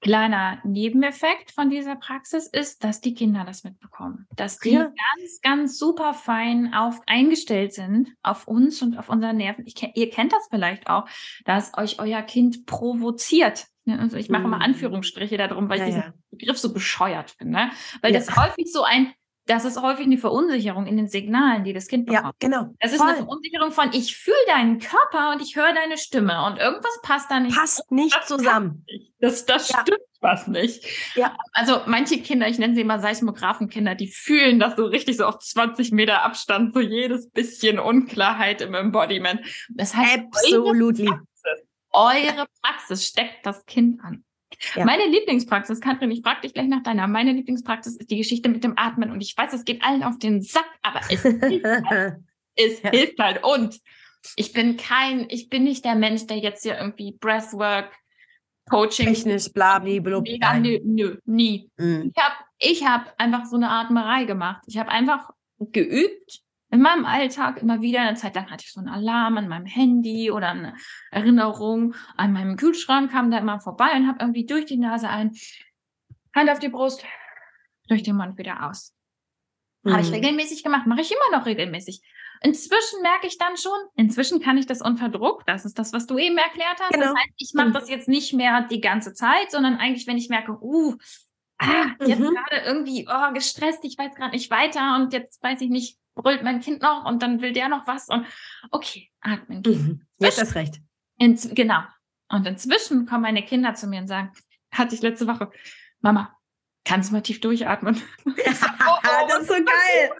Kleiner 0.00 0.60
Nebeneffekt 0.64 1.50
von 1.50 1.70
dieser 1.70 1.96
Praxis 1.96 2.46
ist, 2.46 2.84
dass 2.84 3.00
die 3.00 3.14
Kinder 3.14 3.44
das 3.46 3.64
mitbekommen, 3.64 4.26
dass 4.36 4.58
die 4.58 4.72
ja. 4.72 4.82
ganz, 4.82 5.40
ganz 5.40 5.78
super 5.78 6.12
fein 6.12 6.74
auf 6.74 7.00
eingestellt 7.06 7.72
sind 7.72 8.10
auf 8.22 8.46
uns 8.46 8.82
und 8.82 8.98
auf 8.98 9.08
unsere 9.08 9.32
Nerven. 9.32 9.64
Ich, 9.66 9.82
ihr 9.94 10.10
kennt 10.10 10.34
das 10.34 10.46
vielleicht 10.50 10.88
auch, 10.88 11.08
dass 11.46 11.72
euch 11.78 12.00
euer 12.00 12.20
Kind 12.20 12.66
provoziert. 12.66 13.66
Also 13.86 14.16
ich 14.16 14.30
mache 14.30 14.44
mhm. 14.44 14.50
mal 14.50 14.58
Anführungsstriche 14.58 15.36
darum, 15.36 15.68
weil 15.68 15.78
ja, 15.78 15.84
ich 15.84 15.94
diesen 15.94 16.02
ja. 16.02 16.14
Begriff 16.30 16.58
so 16.58 16.72
bescheuert 16.72 17.30
finde, 17.30 17.70
weil 18.00 18.12
das 18.12 18.36
häufig 18.36 18.72
so 18.72 18.82
ein 18.82 19.12
das 19.46 19.66
ist 19.66 19.80
häufig 19.82 20.06
eine 20.06 20.16
Verunsicherung 20.16 20.86
in 20.86 20.96
den 20.96 21.08
Signalen, 21.08 21.64
die 21.64 21.74
das 21.74 21.86
Kind 21.86 22.06
bekommt. 22.06 22.24
Ja, 22.24 22.32
genau. 22.38 22.74
Es 22.78 22.92
ist 22.92 22.98
Voll. 22.98 23.08
eine 23.08 23.18
Verunsicherung 23.18 23.72
von, 23.72 23.90
ich 23.92 24.16
fühle 24.16 24.36
deinen 24.46 24.78
Körper 24.78 25.32
und 25.32 25.42
ich 25.42 25.54
höre 25.54 25.74
deine 25.74 25.98
Stimme 25.98 26.46
und 26.46 26.58
irgendwas 26.58 26.98
passt 27.02 27.30
da 27.30 27.40
nicht. 27.40 27.54
Passt 27.54 27.90
nicht 27.92 28.16
das 28.16 28.26
zusammen. 28.26 28.84
Nicht. 28.86 29.12
Das, 29.20 29.44
das 29.44 29.68
ja. 29.68 29.80
stimmt 29.82 30.00
was 30.20 30.48
nicht. 30.48 30.86
Ja. 31.14 31.36
Also 31.52 31.82
manche 31.86 32.18
Kinder, 32.18 32.48
ich 32.48 32.58
nenne 32.58 32.74
sie 32.74 32.80
immer 32.80 32.98
Seismographenkinder, 32.98 33.94
die 33.94 34.08
fühlen 34.08 34.58
das 34.58 34.76
so 34.76 34.86
richtig 34.86 35.18
so 35.18 35.26
auf 35.26 35.38
20 35.38 35.92
Meter 35.92 36.22
Abstand, 36.22 36.72
so 36.72 36.80
jedes 36.80 37.28
bisschen 37.28 37.78
Unklarheit 37.78 38.62
im 38.62 38.72
Embodiment. 38.72 39.40
Das 39.68 39.94
heißt, 39.94 40.20
Absolutely. 40.20 41.10
Eure 41.94 42.46
Praxis, 42.60 43.06
steckt 43.06 43.46
das 43.46 43.64
Kind 43.66 44.00
an. 44.02 44.24
Ja. 44.74 44.84
Meine 44.84 45.06
Lieblingspraxis, 45.06 45.80
Katrin, 45.80 46.10
ich 46.10 46.22
frage 46.22 46.42
dich 46.42 46.54
gleich 46.54 46.68
nach 46.68 46.82
deiner. 46.82 47.06
Meine 47.06 47.32
Lieblingspraxis 47.32 47.96
ist 47.96 48.10
die 48.10 48.18
Geschichte 48.18 48.48
mit 48.48 48.64
dem 48.64 48.74
Atmen. 48.76 49.10
Und 49.10 49.20
ich 49.20 49.36
weiß, 49.36 49.52
es 49.52 49.64
geht 49.64 49.82
allen 49.82 50.02
auf 50.02 50.18
den 50.18 50.42
Sack, 50.42 50.68
aber 50.82 51.00
es 51.08 51.22
hilft 51.22 51.64
halt. 51.64 52.16
Es 52.56 52.82
ja. 52.82 52.90
hilft 52.90 53.18
halt. 53.18 53.44
Und 53.44 53.80
ich 54.36 54.52
bin 54.52 54.76
kein, 54.76 55.26
ich 55.28 55.48
bin 55.48 55.64
nicht 55.64 55.84
der 55.84 55.94
Mensch, 55.94 56.26
der 56.26 56.38
jetzt 56.38 56.62
hier 56.62 56.78
irgendwie 56.78 57.12
Breathwork, 57.12 57.92
Coaching. 58.70 59.06
Technisch, 59.06 59.52
bla, 59.52 59.78
bla, 59.78 59.98
bla. 60.00 60.58
Nö, 60.58 60.78
nö, 60.84 61.16
nie. 61.24 61.70
Mhm. 61.76 62.12
Ich 62.14 62.22
habe 62.22 62.34
ich 62.58 62.86
hab 62.86 63.14
einfach 63.18 63.44
so 63.44 63.56
eine 63.56 63.70
Atmerei 63.70 64.24
gemacht. 64.24 64.62
Ich 64.66 64.78
habe 64.78 64.90
einfach 64.90 65.30
geübt 65.58 66.43
in 66.74 66.82
meinem 66.82 67.06
Alltag 67.06 67.62
immer 67.62 67.80
wieder. 67.80 68.00
Eine 68.00 68.16
Zeit 68.16 68.34
lang 68.34 68.50
hatte 68.50 68.64
ich 68.66 68.72
so 68.72 68.80
einen 68.80 68.88
Alarm 68.88 69.38
an 69.38 69.46
meinem 69.46 69.64
Handy 69.64 70.32
oder 70.32 70.48
eine 70.48 70.74
Erinnerung 71.12 71.94
an 72.16 72.32
meinem 72.32 72.56
Kühlschrank, 72.56 73.12
kam 73.12 73.30
da 73.30 73.38
immer 73.38 73.60
vorbei 73.60 73.92
und 73.94 74.08
habe 74.08 74.18
irgendwie 74.20 74.44
durch 74.44 74.66
die 74.66 74.76
Nase 74.76 75.08
ein, 75.08 75.30
Hand 76.34 76.50
auf 76.50 76.58
die 76.58 76.68
Brust, 76.68 77.04
durch 77.86 78.02
den 78.02 78.16
Mund 78.16 78.36
wieder 78.38 78.68
aus. 78.68 78.92
Mhm. 79.84 79.92
Habe 79.92 80.02
ich 80.02 80.10
regelmäßig 80.10 80.64
gemacht, 80.64 80.88
mache 80.88 81.02
ich 81.02 81.12
immer 81.12 81.38
noch 81.38 81.46
regelmäßig. 81.46 82.02
Inzwischen 82.42 83.00
merke 83.02 83.28
ich 83.28 83.38
dann 83.38 83.56
schon, 83.56 83.78
inzwischen 83.94 84.40
kann 84.40 84.58
ich 84.58 84.66
das 84.66 84.82
unter 84.82 85.08
Druck, 85.08 85.46
das 85.46 85.64
ist 85.64 85.78
das, 85.78 85.92
was 85.92 86.06
du 86.06 86.18
eben 86.18 86.36
erklärt 86.36 86.80
hast. 86.80 86.92
Genau. 86.92 87.06
Das 87.06 87.14
heißt, 87.14 87.34
ich 87.36 87.52
mache 87.54 87.68
mhm. 87.68 87.72
das 87.72 87.88
jetzt 87.88 88.08
nicht 88.08 88.32
mehr 88.32 88.62
die 88.62 88.80
ganze 88.80 89.14
Zeit, 89.14 89.52
sondern 89.52 89.76
eigentlich, 89.76 90.08
wenn 90.08 90.16
ich 90.16 90.28
merke, 90.28 90.58
uh, 90.60 90.96
ah, 91.58 91.86
jetzt 92.04 92.18
mhm. 92.18 92.34
gerade 92.34 92.66
irgendwie 92.66 93.06
oh, 93.08 93.32
gestresst, 93.32 93.84
ich 93.84 93.96
weiß 93.96 94.16
gerade 94.16 94.32
nicht 94.32 94.50
weiter 94.50 94.96
und 94.96 95.12
jetzt 95.12 95.40
weiß 95.40 95.60
ich 95.60 95.70
nicht, 95.70 95.98
brüllt 96.14 96.42
mein 96.42 96.60
Kind 96.60 96.82
noch 96.82 97.04
und 97.04 97.22
dann 97.22 97.40
will 97.40 97.52
der 97.52 97.68
noch 97.68 97.86
was 97.86 98.08
und 98.08 98.26
okay, 98.70 99.10
atmen. 99.20 99.62
Mhm. 99.66 100.06
Jetzt 100.18 100.40
hast 100.40 100.54
recht. 100.54 100.80
In, 101.18 101.36
genau. 101.54 101.82
Und 102.28 102.46
inzwischen 102.46 103.06
kommen 103.06 103.22
meine 103.22 103.44
Kinder 103.44 103.74
zu 103.74 103.86
mir 103.86 104.00
und 104.00 104.08
sagen, 104.08 104.32
hatte 104.72 104.94
ich 104.94 105.02
letzte 105.02 105.26
Woche, 105.26 105.50
Mama, 106.00 106.36
kannst 106.84 107.10
du 107.10 107.14
mal 107.14 107.22
tief 107.22 107.40
durchatmen? 107.40 107.94
Sag, 108.52 108.74
oh, 108.86 108.96
oh, 108.96 109.28
das 109.28 109.42
ist 109.42 109.48
so 109.48 109.54
geil. 109.54 110.10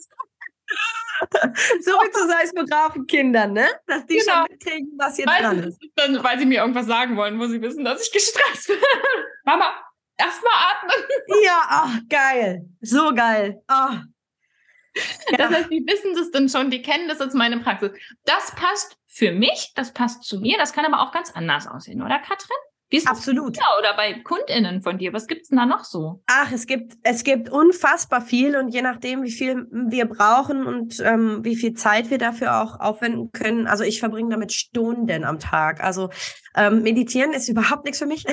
so 1.80 1.92
wie 1.92 2.10
zu 2.10 2.26
Seismographen-Kindern, 2.26 3.52
ne? 3.52 3.68
Dass 3.86 4.06
die 4.06 4.16
genau. 4.16 4.32
schon 4.32 4.46
mitkriegen, 4.50 4.92
was 4.98 5.18
jetzt 5.18 5.28
weißt 5.28 5.42
dran 5.42 5.58
ist. 5.64 5.78
Dann, 5.94 6.22
weil 6.24 6.38
sie 6.38 6.46
mir 6.46 6.60
irgendwas 6.60 6.86
sagen 6.86 7.16
wollen, 7.16 7.38
wo 7.38 7.46
sie 7.46 7.60
wissen, 7.60 7.84
dass 7.84 8.02
ich 8.02 8.12
gestresst 8.12 8.66
bin. 8.66 8.76
Mama, 9.44 9.74
erstmal 10.16 10.52
atmen. 10.72 11.06
Ja, 11.44 11.84
oh, 11.86 11.98
geil. 12.08 12.68
So 12.80 13.14
geil. 13.14 13.62
Oh. 13.68 13.96
Das 15.36 15.50
heißt, 15.50 15.70
die 15.70 15.84
wissen 15.86 16.14
das 16.14 16.30
dann 16.30 16.48
schon, 16.48 16.70
die 16.70 16.82
kennen 16.82 17.08
das 17.08 17.20
als 17.20 17.34
meine 17.34 17.58
Praxis. 17.58 17.90
Das 18.24 18.54
passt 18.54 18.96
für 19.06 19.32
mich, 19.32 19.72
das 19.74 19.92
passt 19.92 20.24
zu 20.24 20.40
mir, 20.40 20.56
das 20.58 20.72
kann 20.72 20.84
aber 20.84 21.02
auch 21.02 21.12
ganz 21.12 21.30
anders 21.32 21.66
aussehen, 21.66 22.02
oder 22.02 22.18
Katrin? 22.18 22.56
Wie 22.90 22.98
ist 22.98 23.08
Absolut. 23.08 23.56
Das 23.56 23.64
oder 23.78 23.96
bei 23.96 24.12
KundInnen 24.20 24.82
von 24.82 24.98
dir? 24.98 25.12
Was 25.12 25.26
gibt's 25.26 25.48
denn 25.48 25.58
da 25.58 25.66
noch 25.66 25.84
so? 25.84 26.22
Ach, 26.26 26.52
es 26.52 26.66
gibt, 26.66 26.94
es 27.02 27.24
gibt 27.24 27.48
unfassbar 27.48 28.20
viel 28.20 28.56
und 28.56 28.68
je 28.68 28.82
nachdem, 28.82 29.24
wie 29.24 29.32
viel 29.32 29.66
wir 29.72 30.04
brauchen 30.04 30.64
und 30.64 31.00
ähm, 31.00 31.44
wie 31.44 31.56
viel 31.56 31.74
Zeit 31.74 32.10
wir 32.10 32.18
dafür 32.18 32.60
auch 32.62 32.78
aufwenden 32.78 33.32
können. 33.32 33.66
Also 33.66 33.82
ich 33.82 33.98
verbringe 33.98 34.30
damit 34.30 34.52
Stunden 34.52 35.24
am 35.24 35.38
Tag. 35.40 35.82
Also 35.82 36.10
ähm, 36.54 36.82
Meditieren 36.82 37.32
ist 37.32 37.48
überhaupt 37.48 37.84
nichts 37.84 37.98
für 37.98 38.06
mich. 38.06 38.26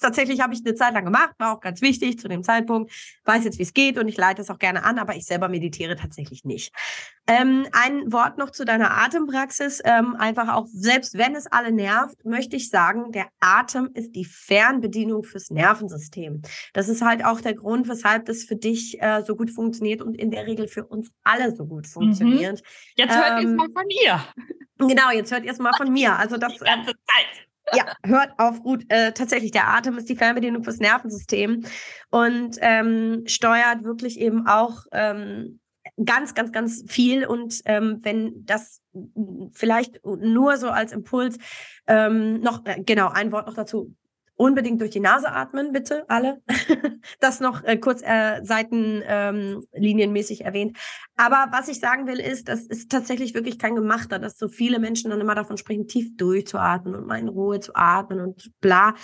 tatsächlich 0.00 0.40
habe 0.42 0.52
ich 0.52 0.60
eine 0.64 0.74
Zeit 0.74 0.92
lang 0.92 1.04
gemacht, 1.04 1.30
war 1.38 1.56
auch 1.56 1.60
ganz 1.60 1.80
wichtig 1.80 2.18
zu 2.18 2.28
dem 2.28 2.42
Zeitpunkt. 2.42 2.92
Weiß 3.24 3.44
jetzt, 3.44 3.58
wie 3.58 3.62
es 3.62 3.72
geht 3.72 3.96
und 3.96 4.08
ich 4.08 4.18
leite 4.18 4.42
es 4.42 4.50
auch 4.50 4.58
gerne 4.58 4.84
an, 4.84 4.98
aber 4.98 5.16
ich 5.16 5.24
selber 5.24 5.48
meditiere 5.48 5.96
tatsächlich 5.96 6.44
nicht. 6.44 6.74
Ähm, 7.26 7.66
ein 7.72 8.12
Wort 8.12 8.38
noch 8.38 8.50
zu 8.50 8.64
deiner 8.64 8.90
Atempraxis. 8.98 9.80
Ähm, 9.84 10.14
einfach 10.16 10.54
auch, 10.54 10.66
selbst 10.66 11.16
wenn 11.16 11.34
es 11.34 11.46
alle 11.46 11.72
nervt, 11.72 12.24
möchte 12.24 12.56
ich 12.56 12.68
sagen, 12.70 13.12
der 13.12 13.28
Atem 13.40 13.67
ist 13.74 14.12
die 14.12 14.24
Fernbedienung 14.24 15.24
fürs 15.24 15.50
Nervensystem. 15.50 16.42
Das 16.72 16.88
ist 16.88 17.02
halt 17.02 17.24
auch 17.24 17.40
der 17.40 17.54
Grund, 17.54 17.88
weshalb 17.88 18.26
das 18.26 18.44
für 18.44 18.56
dich 18.56 19.00
äh, 19.00 19.22
so 19.22 19.36
gut 19.36 19.50
funktioniert 19.50 20.02
und 20.02 20.14
in 20.14 20.30
der 20.30 20.46
Regel 20.46 20.68
für 20.68 20.84
uns 20.86 21.10
alle 21.24 21.54
so 21.54 21.66
gut 21.66 21.84
mhm. 21.86 21.90
funktioniert. 21.90 22.60
Mhm. 22.60 22.66
Jetzt 22.96 23.16
hört 23.16 23.42
ähm, 23.42 23.42
ihr 23.42 23.50
es 23.50 23.56
mal 23.56 23.68
von 23.72 23.90
ihr. 23.90 24.24
Genau, 24.78 25.10
jetzt 25.12 25.32
hört 25.32 25.44
ihr 25.44 25.52
es 25.52 25.58
mal 25.58 25.72
von 25.76 25.92
mir. 25.92 26.16
Also 26.16 26.36
das 26.38 26.52
die 26.52 26.58
ganze 26.60 26.92
Zeit. 26.92 27.48
Ja, 27.74 27.92
hört 28.04 28.32
auf, 28.38 28.62
gut. 28.62 28.84
Äh, 28.88 29.12
tatsächlich, 29.12 29.50
der 29.50 29.68
Atem 29.68 29.98
ist 29.98 30.08
die 30.08 30.16
Fernbedienung 30.16 30.64
fürs 30.64 30.78
Nervensystem 30.78 31.64
und 32.10 32.56
ähm, 32.60 33.24
steuert 33.26 33.84
wirklich 33.84 34.18
eben 34.18 34.46
auch 34.46 34.84
ähm, 34.92 35.60
ganz, 36.04 36.34
ganz, 36.34 36.52
ganz 36.52 36.84
viel. 36.86 37.26
Und 37.26 37.60
ähm, 37.64 38.00
wenn 38.02 38.44
das 38.44 38.80
vielleicht 39.52 40.04
nur 40.04 40.56
so 40.56 40.70
als 40.70 40.92
Impuls 40.92 41.38
ähm, 41.86 42.40
noch, 42.40 42.64
äh, 42.66 42.82
genau, 42.84 43.08
ein 43.08 43.32
Wort 43.32 43.46
noch 43.46 43.54
dazu 43.54 43.94
unbedingt 44.38 44.80
durch 44.80 44.92
die 44.92 45.00
Nase 45.00 45.30
atmen, 45.32 45.72
bitte, 45.72 46.08
alle. 46.08 46.40
das 47.20 47.40
noch 47.40 47.64
äh, 47.64 47.76
kurz 47.76 48.02
äh, 48.02 48.40
seitenlinienmäßig 48.42 50.40
ähm, 50.40 50.46
erwähnt. 50.46 50.78
Aber 51.16 51.48
was 51.50 51.66
ich 51.68 51.80
sagen 51.80 52.06
will, 52.06 52.20
ist, 52.20 52.48
das 52.48 52.62
ist 52.66 52.90
tatsächlich 52.90 53.34
wirklich 53.34 53.58
kein 53.58 53.74
Gemachter, 53.74 54.20
dass 54.20 54.38
so 54.38 54.48
viele 54.48 54.78
Menschen 54.78 55.10
dann 55.10 55.20
immer 55.20 55.34
davon 55.34 55.58
sprechen, 55.58 55.88
tief 55.88 56.16
durchzuatmen 56.16 56.94
und 56.94 57.06
mal 57.06 57.18
in 57.18 57.28
Ruhe 57.28 57.58
zu 57.58 57.74
atmen 57.74 58.20
und 58.20 58.52
bla. 58.60 58.94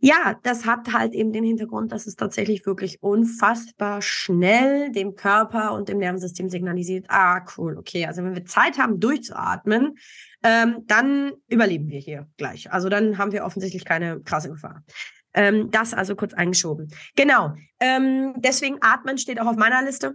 Ja, 0.00 0.38
das 0.42 0.66
hat 0.66 0.92
halt 0.92 1.14
eben 1.14 1.32
den 1.32 1.44
Hintergrund, 1.44 1.90
dass 1.90 2.06
es 2.06 2.14
tatsächlich 2.16 2.66
wirklich 2.66 3.02
unfassbar 3.02 4.02
schnell 4.02 4.92
dem 4.92 5.14
Körper 5.14 5.72
und 5.72 5.88
dem 5.88 5.96
Nervensystem 5.96 6.50
signalisiert, 6.50 7.06
ah, 7.08 7.42
cool, 7.56 7.78
okay, 7.78 8.04
also 8.04 8.22
wenn 8.22 8.34
wir 8.34 8.44
Zeit 8.44 8.78
haben, 8.78 9.00
durchzuatmen, 9.00 9.96
ähm, 10.44 10.84
dann 10.86 11.32
überleben 11.48 11.88
wir 11.88 11.98
hier 11.98 12.28
gleich. 12.36 12.70
Also 12.70 12.88
dann 12.88 13.18
haben 13.18 13.32
wir 13.32 13.44
offensichtlich 13.44 13.84
keine 13.84 14.20
krasse 14.20 14.50
Gefahr. 14.50 14.84
Ähm, 15.32 15.70
das 15.70 15.94
also 15.94 16.14
kurz 16.14 16.34
eingeschoben. 16.34 16.92
Genau. 17.16 17.54
Ähm, 17.80 18.34
deswegen 18.36 18.78
Atmen 18.82 19.18
steht 19.18 19.40
auch 19.40 19.46
auf 19.46 19.56
meiner 19.56 19.82
Liste. 19.82 20.14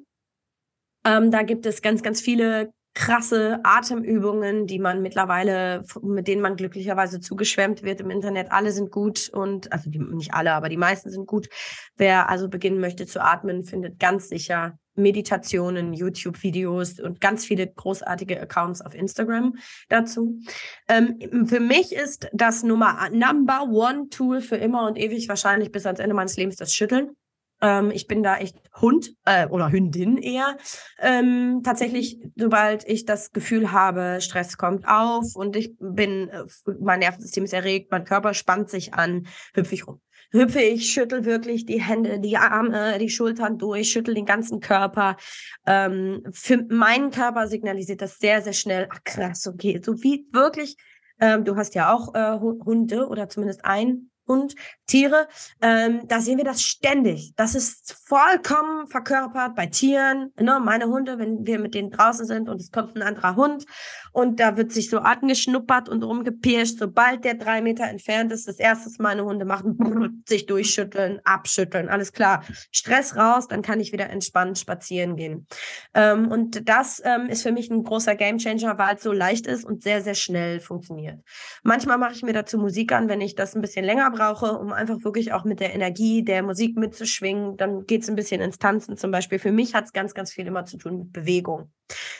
Ähm, 1.04 1.32
da 1.32 1.42
gibt 1.42 1.66
es 1.66 1.82
ganz, 1.82 2.04
ganz 2.04 2.22
viele 2.22 2.72
krasse 2.94 3.60
Atemübungen, 3.64 4.68
die 4.68 4.80
man 4.80 5.02
mittlerweile, 5.02 5.84
mit 6.02 6.28
denen 6.28 6.42
man 6.42 6.56
glücklicherweise 6.56 7.20
zugeschwemmt 7.20 7.84
wird 7.84 8.02
im 8.02 8.10
Internet. 8.10 8.52
Alle 8.52 8.72
sind 8.72 8.92
gut 8.92 9.30
und, 9.30 9.72
also 9.72 9.90
die, 9.90 10.00
nicht 10.00 10.34
alle, 10.34 10.54
aber 10.54 10.70
die 10.70 10.78
meisten 10.78 11.10
sind 11.10 11.26
gut. 11.26 11.50
Wer 11.96 12.30
also 12.30 12.50
beginnen 12.50 12.80
möchte 12.80 13.06
zu 13.06 13.24
atmen, 13.24 13.64
findet 13.64 14.00
ganz 14.00 14.30
sicher 14.30 14.78
Meditationen, 15.00 15.94
YouTube-Videos 15.94 17.00
und 17.00 17.22
ganz 17.22 17.46
viele 17.46 17.68
großartige 17.68 18.40
Accounts 18.40 18.82
auf 18.82 18.94
Instagram 18.94 19.56
dazu. 19.88 20.40
Ähm, 20.88 21.46
für 21.48 21.60
mich 21.60 21.94
ist 21.94 22.30
das 22.34 22.64
Nummer 22.64 23.10
Number 23.12 23.64
One 23.70 24.10
Tool 24.10 24.42
für 24.42 24.58
immer 24.58 24.88
und 24.88 24.98
ewig 24.98 25.28
wahrscheinlich 25.30 25.72
bis 25.72 25.86
ans 25.86 26.00
Ende 26.00 26.16
meines 26.16 26.38
Lebens 26.38 26.58
das 26.58 26.74
Schütteln. 26.74 27.16
Ähm, 27.62 27.92
ich 27.92 28.08
bin 28.08 28.24
da 28.24 28.38
echt 28.38 28.58
Hund 28.80 29.14
äh, 29.26 29.48
oder 29.48 29.72
Hündin 29.72 30.18
eher. 30.18 30.58
Ähm, 31.00 31.62
tatsächlich, 31.64 32.20
sobald 32.36 32.88
ich 32.88 33.06
das 33.06 33.32
Gefühl 33.32 33.72
habe, 33.72 34.20
Stress 34.22 34.58
kommt 34.58 34.88
auf 34.88 35.36
und 35.36 35.56
ich 35.56 35.76
bin, 35.80 36.30
äh, 36.30 36.44
mein 36.80 37.00
Nervensystem 37.00 37.44
ist 37.44 37.54
erregt, 37.54 37.92
mein 37.92 38.06
Körper 38.06 38.34
spannt 38.34 38.70
sich 38.70 38.94
an, 38.94 39.28
hüpfe 39.54 39.76
ich 39.76 39.88
rum. 39.88 40.02
Hüpfe 40.32 40.62
ich, 40.62 40.92
schüttel 40.92 41.26
wirklich 41.26 41.66
die 41.66 41.82
Hände, 41.82 42.20
die 42.20 42.38
Arme, 42.38 42.98
die 43.00 43.10
Schultern 43.10 43.58
durch, 43.58 43.92
schüttel 43.92 44.14
den 44.14 44.26
ganzen 44.26 44.60
Körper. 44.60 45.18
Ähm, 45.66 46.24
für 46.32 46.66
meinen 46.70 47.12
Körper 47.12 47.48
signalisiert 47.48 48.02
das 48.02 48.20
sehr, 48.20 48.42
sehr 48.42 48.54
schnell, 48.54 48.88
ach 48.92 49.04
krass, 49.04 49.48
okay, 49.48 49.82
so 49.84 50.02
wie 50.04 50.28
wirklich 50.32 50.78
ähm, 51.20 51.44
du 51.44 51.56
hast 51.56 51.76
ja 51.76 51.94
auch 51.94 52.14
äh, 52.16 52.40
Hunde 52.40 53.08
oder 53.08 53.30
zumindest 53.30 53.66
ein 53.66 54.10
und 54.30 54.54
Tiere, 54.86 55.28
ähm, 55.62 56.08
da 56.08 56.22
sehen 56.22 56.38
wir 56.38 56.46
das 56.46 56.62
ständig. 56.62 57.34
Das 57.36 57.56
ist 57.56 57.96
vollkommen 58.08 58.88
verkörpert 58.88 59.56
bei 59.56 59.66
Tieren. 59.66 60.32
Ne? 60.40 60.60
Meine 60.64 60.86
Hunde, 60.86 61.18
wenn 61.18 61.46
wir 61.48 61.60
mit 61.60 61.74
denen 61.74 61.90
draußen 61.90 62.26
sind 62.26 62.48
und 62.48 62.62
es 62.62 62.72
kommt 62.72 62.96
ein 62.96 63.02
anderer 63.02 63.36
Hund 63.36 63.66
und 64.12 64.40
da 64.40 64.56
wird 64.56 64.72
sich 64.72 64.90
so 64.90 65.00
angeschnuppert 65.00 65.90
und 65.90 66.04
rumgepirscht, 66.04 66.78
sobald 66.78 67.26
der 67.26 67.36
drei 67.36 67.62
Meter 67.62 67.86
entfernt 67.86 68.32
ist, 68.32 68.48
das 68.48 68.60
erste, 68.60 68.86
was 68.88 69.00
meine 69.00 69.26
Hunde 69.26 69.46
machen, 69.46 70.24
sich 70.28 70.46
durchschütteln, 70.46 71.20
abschütteln, 71.24 71.90
alles 71.90 72.14
klar. 72.14 72.44
Stress 72.72 73.16
raus, 73.16 73.48
dann 73.48 73.64
kann 73.64 73.80
ich 73.80 73.92
wieder 73.92 74.10
entspannt 74.12 74.60
spazieren 74.60 75.16
gehen. 75.16 75.48
Ähm, 75.96 76.28
und 76.28 76.70
das 76.70 77.02
ähm, 77.04 77.28
ist 77.30 77.42
für 77.42 77.52
mich 77.52 77.72
ein 77.72 77.84
großer 77.84 78.16
Gamechanger, 78.16 78.78
weil 78.78 78.96
es 78.96 79.04
so 79.04 79.12
leicht 79.12 79.48
ist 79.48 79.66
und 79.66 79.82
sehr, 79.82 80.02
sehr 80.02 80.16
schnell 80.16 80.60
funktioniert. 80.60 81.20
Manchmal 81.64 81.98
mache 81.98 82.14
ich 82.14 82.22
mir 82.22 82.34
dazu 82.34 82.60
Musik 82.60 82.92
an, 82.92 83.10
wenn 83.10 83.22
ich 83.22 83.34
das 83.34 83.56
ein 83.56 83.62
bisschen 83.62 83.86
länger 83.86 84.12
brauche, 84.12 84.19
um 84.60 84.72
einfach 84.72 85.04
wirklich 85.04 85.34
auch 85.34 85.44
mit 85.44 85.60
der 85.60 85.74
Energie 85.74 86.24
der 86.24 86.44
Musik 86.44 86.78
mitzuschwingen. 86.78 87.58
Dann 87.58 87.86
geht 87.86 88.04
es 88.04 88.10
ein 88.10 88.16
bisschen 88.16 88.42
ins 88.42 88.60
Tanzen 88.60 88.98
zum 88.98 89.12
Beispiel. 89.12 89.40
Für 89.40 89.52
mich 89.52 89.74
hat 89.74 89.86
es 89.86 89.94
ganz, 89.94 90.14
ganz 90.14 90.32
viel 90.32 90.48
immer 90.48 90.66
zu 90.66 90.78
tun 90.78 91.00
mit 91.00 91.14
Bewegung. 91.14 91.72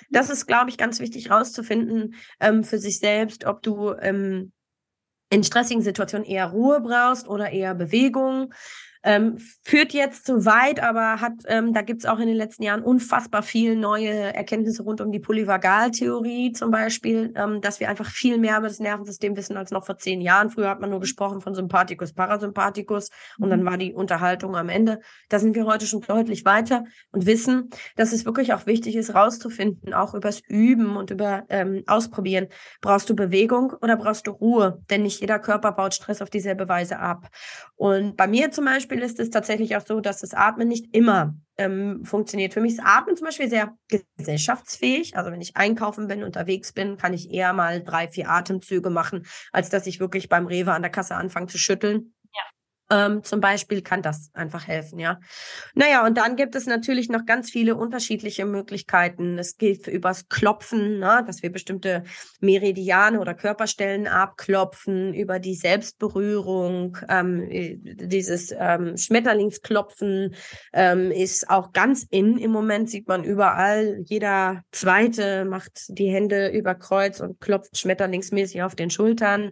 Das 0.10 0.30
ist, 0.30 0.46
glaube 0.46 0.70
ich, 0.70 0.78
ganz 0.78 1.00
wichtig 1.00 1.30
rauszufinden 1.30 2.16
ähm, 2.40 2.64
für 2.64 2.80
sich 2.80 3.00
selbst, 3.00 3.46
ob 3.46 3.62
du 3.62 3.94
ähm, 4.00 4.52
in 5.30 5.44
stressigen 5.44 5.84
Situationen 5.84 6.26
eher 6.26 6.48
Ruhe 6.48 6.82
brauchst 6.82 7.28
oder 7.28 7.52
eher 7.52 7.76
Bewegung. 7.76 8.54
Ähm, 9.02 9.38
führt 9.64 9.94
jetzt 9.94 10.26
zu 10.26 10.46
weit, 10.46 10.82
aber 10.82 11.22
hat, 11.22 11.34
ähm, 11.48 11.74
da 11.74 11.82
gibt 11.82 12.02
es 12.02 12.06
auch 12.06 12.20
in 12.20 12.28
den 12.28 12.36
letzten 12.36 12.64
Jahren 12.64 12.82
unfassbar 12.82 13.44
viel 13.44 13.78
neue 13.78 14.12
Erkenntnisse 14.34 14.84
rund 14.84 15.00
um 15.00 15.12
die 15.14 15.20
Polyvagaltheorie 15.20 16.52
zum 16.52 16.70
Beispiel, 16.70 17.34
ähm, 17.36 17.62
dass 17.62 17.80
wir 17.80 17.90
einfach 17.90 18.10
viel 18.10 18.38
mehr 18.38 18.58
über 18.58 18.68
das 18.68 18.80
Nervensystem 18.80 19.38
wissen 19.38 19.56
als 19.56 19.72
noch 19.72 19.86
vor 19.86 19.98
zehn 19.98 20.20
Jahren. 20.20 20.50
Früher 20.50 20.70
hat 20.70 20.82
man 20.82 20.90
nur 20.90 21.00
gesprochen 21.00 21.40
von 21.40 21.56
Sympathikus, 21.56 22.12
Parasympathikus 22.12 23.10
und 23.38 23.50
dann 23.50 23.62
mhm. 23.62 23.66
war 23.66 23.78
die 23.78 23.94
Unterhaltung 23.94 24.58
am 24.58 24.68
Ende. 24.68 25.00
Da 25.30 25.40
sind 25.40 25.56
wir 25.56 25.66
heute 25.66 25.86
schon 25.86 26.02
deutlich 26.02 26.44
weiter 26.44 26.84
und 27.12 27.26
wissen, 27.26 27.70
dass 27.96 28.12
es 28.12 28.26
wirklich 28.26 28.54
auch 28.54 28.66
wichtig 28.66 28.98
ist, 28.98 29.16
rauszufinden, 29.16 29.94
auch 29.94 30.14
übers 30.14 30.42
Üben 30.48 30.98
und 30.98 31.10
über 31.12 31.46
ähm, 31.48 31.84
Ausprobieren. 31.88 32.48
Brauchst 32.82 33.10
du 33.10 33.16
Bewegung 33.16 33.74
oder 33.82 33.96
brauchst 33.96 34.28
du 34.28 34.32
Ruhe? 34.32 34.82
Denn 34.90 35.04
nicht 35.04 35.22
jeder 35.22 35.40
Körper 35.40 35.72
baut 35.72 35.94
Stress 35.94 36.22
auf 36.22 36.30
dieselbe 36.30 36.68
Weise 36.68 37.00
ab. 37.00 37.30
Und 37.76 38.18
bei 38.18 38.28
mir 38.28 38.52
zum 38.52 38.66
Beispiel 38.66 38.89
Beispiel 38.90 39.06
ist 39.06 39.20
es 39.20 39.30
tatsächlich 39.30 39.76
auch 39.76 39.86
so, 39.86 40.02
dass 40.02 40.20
das 40.20 40.34
Atmen 40.34 40.68
nicht 40.68 40.96
immer 40.96 41.36
ähm, 41.58 42.04
funktioniert. 42.04 42.54
Für 42.54 42.62
mich 42.62 42.74
ist 42.74 42.84
Atmen 42.84 43.16
zum 43.16 43.26
Beispiel 43.26 43.50
sehr 43.50 43.78
gesellschaftsfähig. 44.18 45.16
Also 45.16 45.32
wenn 45.32 45.42
ich 45.42 45.56
einkaufen 45.56 46.08
bin, 46.08 46.24
unterwegs 46.24 46.74
bin, 46.74 46.98
kann 46.98 47.14
ich 47.14 47.32
eher 47.32 47.54
mal 47.54 47.84
drei, 47.84 48.08
vier 48.08 48.30
Atemzüge 48.30 48.90
machen, 48.90 49.26
als 49.52 49.70
dass 49.70 49.88
ich 49.88 50.00
wirklich 50.00 50.30
beim 50.30 50.48
Rewe 50.48 50.74
an 50.74 50.82
der 50.82 50.92
Kasse 50.92 51.16
anfange 51.16 51.48
zu 51.48 51.58
schütteln 51.58 52.14
ähm, 52.92 53.24
zum 53.24 53.40
Beispiel 53.40 53.82
kann 53.82 54.02
das 54.02 54.32
einfach 54.34 54.68
helfen, 54.68 55.00
ja. 55.00 55.20
Naja, 55.76 56.06
und 56.06 56.18
dann 56.18 56.36
gibt 56.36 56.56
es 56.56 56.66
natürlich 56.66 57.10
noch 57.10 57.26
ganz 57.26 57.52
viele 57.52 57.76
unterschiedliche 57.76 58.46
Möglichkeiten. 58.46 59.38
Es 59.38 59.58
geht 59.58 59.88
übers 59.88 60.28
Klopfen, 60.30 61.00
ne, 61.00 61.24
dass 61.26 61.44
wir 61.44 61.52
bestimmte 61.52 62.04
Meridiane 62.40 63.20
oder 63.20 63.34
Körperstellen 63.34 64.08
abklopfen, 64.08 65.14
über 65.14 65.40
die 65.40 65.56
Selbstberührung, 65.56 66.98
ähm, 67.10 67.44
äh, 67.50 67.78
dieses 67.80 68.54
ähm, 68.58 68.98
Schmetterlingsklopfen 68.98 70.36
ähm, 70.74 71.12
ist 71.12 71.50
auch 71.50 71.74
ganz 71.74 72.06
in 72.10 72.38
im 72.38 72.52
Moment, 72.52 72.90
sieht 72.90 73.08
man 73.08 73.24
überall. 73.24 74.00
Jeder 74.06 74.64
Zweite 74.72 75.46
macht 75.46 75.86
die 75.90 76.10
Hände 76.10 76.50
über 76.50 76.76
Kreuz 76.76 77.20
und 77.20 77.40
klopft 77.40 77.78
schmetterlingsmäßig 77.78 78.64
auf 78.64 78.76
den 78.76 78.90
Schultern. 78.90 79.52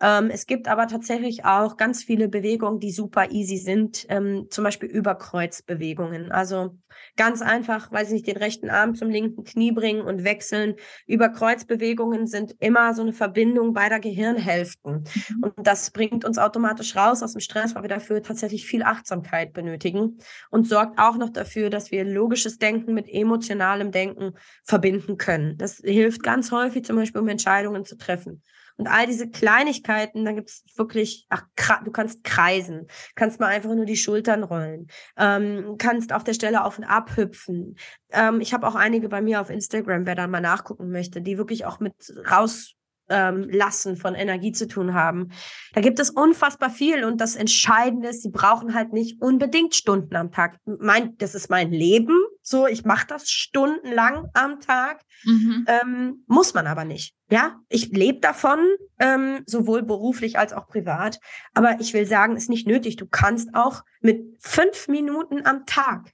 Ähm, 0.00 0.30
es 0.30 0.46
gibt 0.46 0.68
aber 0.68 0.86
tatsächlich 0.86 1.44
auch 1.44 1.76
ganz 1.76 2.04
viele 2.04 2.28
Bewegungen, 2.28 2.75
Bewegungen, 2.76 2.80
die 2.80 2.90
super 2.90 3.30
easy 3.30 3.56
sind, 3.56 4.06
ähm, 4.08 4.46
zum 4.50 4.64
Beispiel 4.64 4.88
Überkreuzbewegungen. 4.88 6.32
Also 6.32 6.76
ganz 7.16 7.42
einfach, 7.42 7.90
weiß 7.90 8.08
ich 8.08 8.14
nicht, 8.14 8.26
den 8.26 8.36
rechten 8.36 8.70
Arm 8.70 8.94
zum 8.94 9.10
linken 9.10 9.44
Knie 9.44 9.72
bringen 9.72 10.02
und 10.02 10.24
wechseln. 10.24 10.74
Überkreuzbewegungen 11.06 12.26
sind 12.26 12.54
immer 12.60 12.94
so 12.94 13.02
eine 13.02 13.12
Verbindung 13.12 13.72
beider 13.72 14.00
Gehirnhälften. 14.00 15.04
Mhm. 15.04 15.42
Und 15.42 15.66
das 15.66 15.90
bringt 15.90 16.24
uns 16.24 16.38
automatisch 16.38 16.96
raus 16.96 17.22
aus 17.22 17.32
dem 17.32 17.40
Stress, 17.40 17.74
weil 17.74 17.82
wir 17.82 17.88
dafür 17.88 18.22
tatsächlich 18.22 18.66
viel 18.66 18.82
Achtsamkeit 18.82 19.52
benötigen 19.52 20.18
und 20.50 20.66
sorgt 20.66 20.98
auch 20.98 21.16
noch 21.16 21.30
dafür, 21.30 21.70
dass 21.70 21.90
wir 21.90 22.04
logisches 22.04 22.58
Denken 22.58 22.94
mit 22.94 23.08
emotionalem 23.08 23.90
Denken 23.90 24.32
verbinden 24.64 25.16
können. 25.16 25.56
Das 25.58 25.80
hilft 25.84 26.22
ganz 26.22 26.50
häufig 26.52 26.84
zum 26.84 26.96
Beispiel, 26.96 27.20
um 27.20 27.28
Entscheidungen 27.28 27.84
zu 27.84 27.96
treffen. 27.96 28.42
Und 28.76 28.88
all 28.88 29.06
diese 29.06 29.30
Kleinigkeiten, 29.30 30.24
da 30.24 30.32
gibt 30.32 30.50
es 30.50 30.64
wirklich, 30.76 31.26
ach, 31.30 31.44
du 31.84 31.90
kannst 31.90 32.24
kreisen, 32.24 32.86
kannst 33.14 33.40
mal 33.40 33.46
einfach 33.46 33.74
nur 33.74 33.86
die 33.86 33.96
Schultern 33.96 34.42
rollen, 34.42 34.88
ähm, 35.16 35.76
kannst 35.78 36.12
auf 36.12 36.24
der 36.24 36.34
Stelle 36.34 36.64
auf 36.64 36.78
und 36.78 36.84
ab 36.84 37.16
hüpfen. 37.16 37.76
Ähm, 38.10 38.40
ich 38.40 38.52
habe 38.52 38.66
auch 38.66 38.74
einige 38.74 39.08
bei 39.08 39.22
mir 39.22 39.40
auf 39.40 39.50
Instagram, 39.50 40.04
wer 40.06 40.14
da 40.14 40.26
mal 40.26 40.40
nachgucken 40.40 40.90
möchte, 40.90 41.22
die 41.22 41.38
wirklich 41.38 41.64
auch 41.64 41.80
mit 41.80 41.94
raus 42.30 42.74
ähm, 43.08 43.48
lassen 43.50 43.96
von 43.96 44.14
Energie 44.14 44.52
zu 44.52 44.66
tun 44.66 44.94
haben. 44.94 45.30
Da 45.72 45.80
gibt 45.80 45.98
es 45.98 46.10
unfassbar 46.10 46.70
viel 46.70 47.04
und 47.04 47.20
das 47.20 47.36
Entscheidende 47.36 48.08
ist, 48.08 48.22
sie 48.22 48.30
brauchen 48.30 48.74
halt 48.74 48.92
nicht 48.92 49.22
unbedingt 49.22 49.74
Stunden 49.74 50.16
am 50.16 50.32
Tag. 50.32 50.58
Mein, 50.64 51.16
das 51.18 51.34
ist 51.34 51.48
mein 51.48 51.70
Leben, 51.70 52.18
so 52.46 52.66
ich 52.66 52.84
mache 52.84 53.06
das 53.06 53.28
stundenlang 53.28 54.28
am 54.34 54.60
Tag, 54.60 55.02
mhm. 55.24 55.66
ähm, 55.66 56.24
muss 56.26 56.54
man 56.54 56.66
aber 56.66 56.84
nicht. 56.84 57.14
Ja, 57.28 57.60
ich 57.68 57.88
lebe 57.88 58.20
davon, 58.20 58.60
ähm, 59.00 59.42
sowohl 59.46 59.82
beruflich 59.82 60.38
als 60.38 60.52
auch 60.52 60.68
privat. 60.68 61.18
Aber 61.54 61.80
ich 61.80 61.92
will 61.92 62.06
sagen, 62.06 62.36
ist 62.36 62.48
nicht 62.48 62.68
nötig. 62.68 62.96
Du 62.96 63.06
kannst 63.06 63.54
auch 63.54 63.82
mit 64.00 64.36
fünf 64.38 64.86
Minuten 64.86 65.44
am 65.44 65.66
Tag 65.66 66.12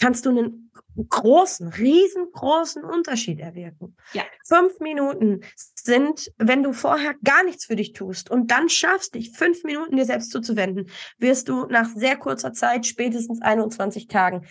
kannst 0.00 0.26
du 0.26 0.30
einen 0.30 0.72
großen, 1.08 1.68
riesengroßen 1.68 2.84
Unterschied 2.84 3.38
erwirken. 3.38 3.96
Ja. 4.12 4.24
Fünf 4.44 4.80
Minuten 4.80 5.42
sind, 5.74 6.32
wenn 6.38 6.64
du 6.64 6.72
vorher 6.72 7.14
gar 7.22 7.44
nichts 7.44 7.66
für 7.66 7.76
dich 7.76 7.92
tust 7.92 8.28
und 8.28 8.50
dann 8.50 8.68
schaffst, 8.68 9.14
dich 9.14 9.30
fünf 9.30 9.62
Minuten 9.62 9.96
dir 9.96 10.04
selbst 10.04 10.32
zuzuwenden, 10.32 10.90
wirst 11.18 11.48
du 11.48 11.66
nach 11.66 11.88
sehr 11.94 12.16
kurzer 12.16 12.52
Zeit, 12.52 12.84
spätestens 12.84 13.40
21 13.40 14.08
Tagen, 14.08 14.44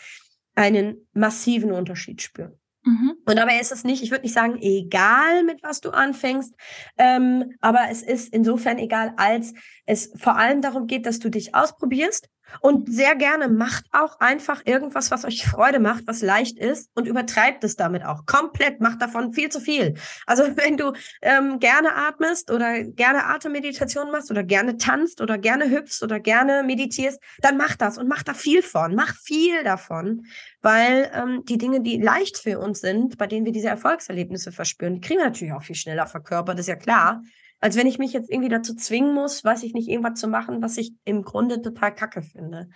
einen 0.56 1.08
massiven 1.14 1.72
Unterschied 1.72 2.22
spüren. 2.22 2.60
Mhm. 2.84 3.14
Und 3.26 3.36
dabei 3.36 3.60
ist 3.60 3.72
es 3.72 3.84
nicht, 3.84 4.02
ich 4.02 4.10
würde 4.10 4.24
nicht 4.24 4.34
sagen, 4.34 4.58
egal 4.60 5.44
mit 5.44 5.62
was 5.62 5.82
du 5.82 5.92
anfängst, 5.92 6.56
ähm, 6.98 7.54
aber 7.62 7.90
es 7.92 8.02
ist 8.02 8.34
insofern 8.34 8.80
egal, 8.80 9.14
als 9.18 9.54
es 9.86 10.12
vor 10.16 10.36
allem 10.36 10.62
darum 10.62 10.88
geht, 10.88 11.06
dass 11.06 11.20
du 11.20 11.30
dich 11.30 11.54
ausprobierst, 11.54 12.28
und 12.60 12.92
sehr 12.92 13.16
gerne 13.16 13.48
macht 13.48 13.86
auch 13.92 14.20
einfach 14.20 14.62
irgendwas, 14.66 15.12
was 15.12 15.26
euch 15.26 15.46
Freude 15.46 15.80
macht, 15.80 16.08
was 16.08 16.22
leicht 16.22 16.58
ist 16.58 16.90
und 16.96 17.08
übertreibt 17.08 17.64
es 17.64 17.76
damit 17.76 18.04
auch. 18.04 18.26
Komplett, 18.26 18.82
macht 18.82 19.02
davon 19.02 19.34
viel 19.34 19.50
zu 19.50 19.60
viel. 19.60 19.96
Also 20.26 20.44
wenn 20.58 20.78
du 20.78 20.94
ähm, 21.22 21.60
gerne 21.60 21.96
atmest 21.96 22.52
oder 22.52 22.84
gerne 22.84 23.26
Atemmeditation 23.26 24.12
machst 24.12 24.32
oder 24.32 24.44
gerne 24.44 24.78
tanzt 24.78 25.22
oder 25.22 25.38
gerne 25.38 25.70
hüpfst 25.70 26.04
oder 26.04 26.20
gerne 26.20 26.64
meditierst, 26.64 27.20
dann 27.40 27.58
mach 27.58 27.76
das 27.76 27.98
und 27.98 28.08
mach 28.08 28.24
da 28.24 28.34
viel 28.34 28.62
von. 28.62 28.96
Mach 28.96 29.16
viel 29.16 29.64
davon, 29.64 30.26
weil 30.62 31.12
ähm, 31.14 31.44
die 31.46 31.58
Dinge, 31.58 31.82
die 31.82 31.98
leicht 31.98 32.38
für 32.38 32.60
uns 32.60 32.82
sind, 32.82 33.18
bei 33.18 33.28
denen 33.28 33.46
wir 33.46 33.54
diese 33.54 33.70
Erfolgserlebnisse 33.70 34.52
verspüren, 34.52 34.96
die 34.96 35.02
kriegen 35.02 35.20
wir 35.20 35.28
natürlich 35.28 35.54
auch 35.54 35.64
viel 35.64 35.76
schneller 35.76 36.08
verkörpert, 36.08 36.60
ist 36.60 36.68
ja 36.68 36.76
klar 36.76 37.22
als 37.62 37.78
wenn 37.78 37.88
ich 37.88 38.00
mich 38.00 38.12
jetzt 38.12 38.30
irgendwie 38.30 38.50
dazu 38.50 38.76
zwingen 38.76 39.14
muss, 39.14 39.44
weiß 39.44 39.62
ich 39.64 39.74
nicht, 39.74 39.88
irgendwas 39.88 40.20
zu 40.20 40.28
machen, 40.28 40.62
was 40.62 40.78
ich 40.78 40.94
im 41.06 41.22
Grunde 41.22 41.62
total 41.62 41.94
kacke 41.94 42.24
finde. 42.24 42.70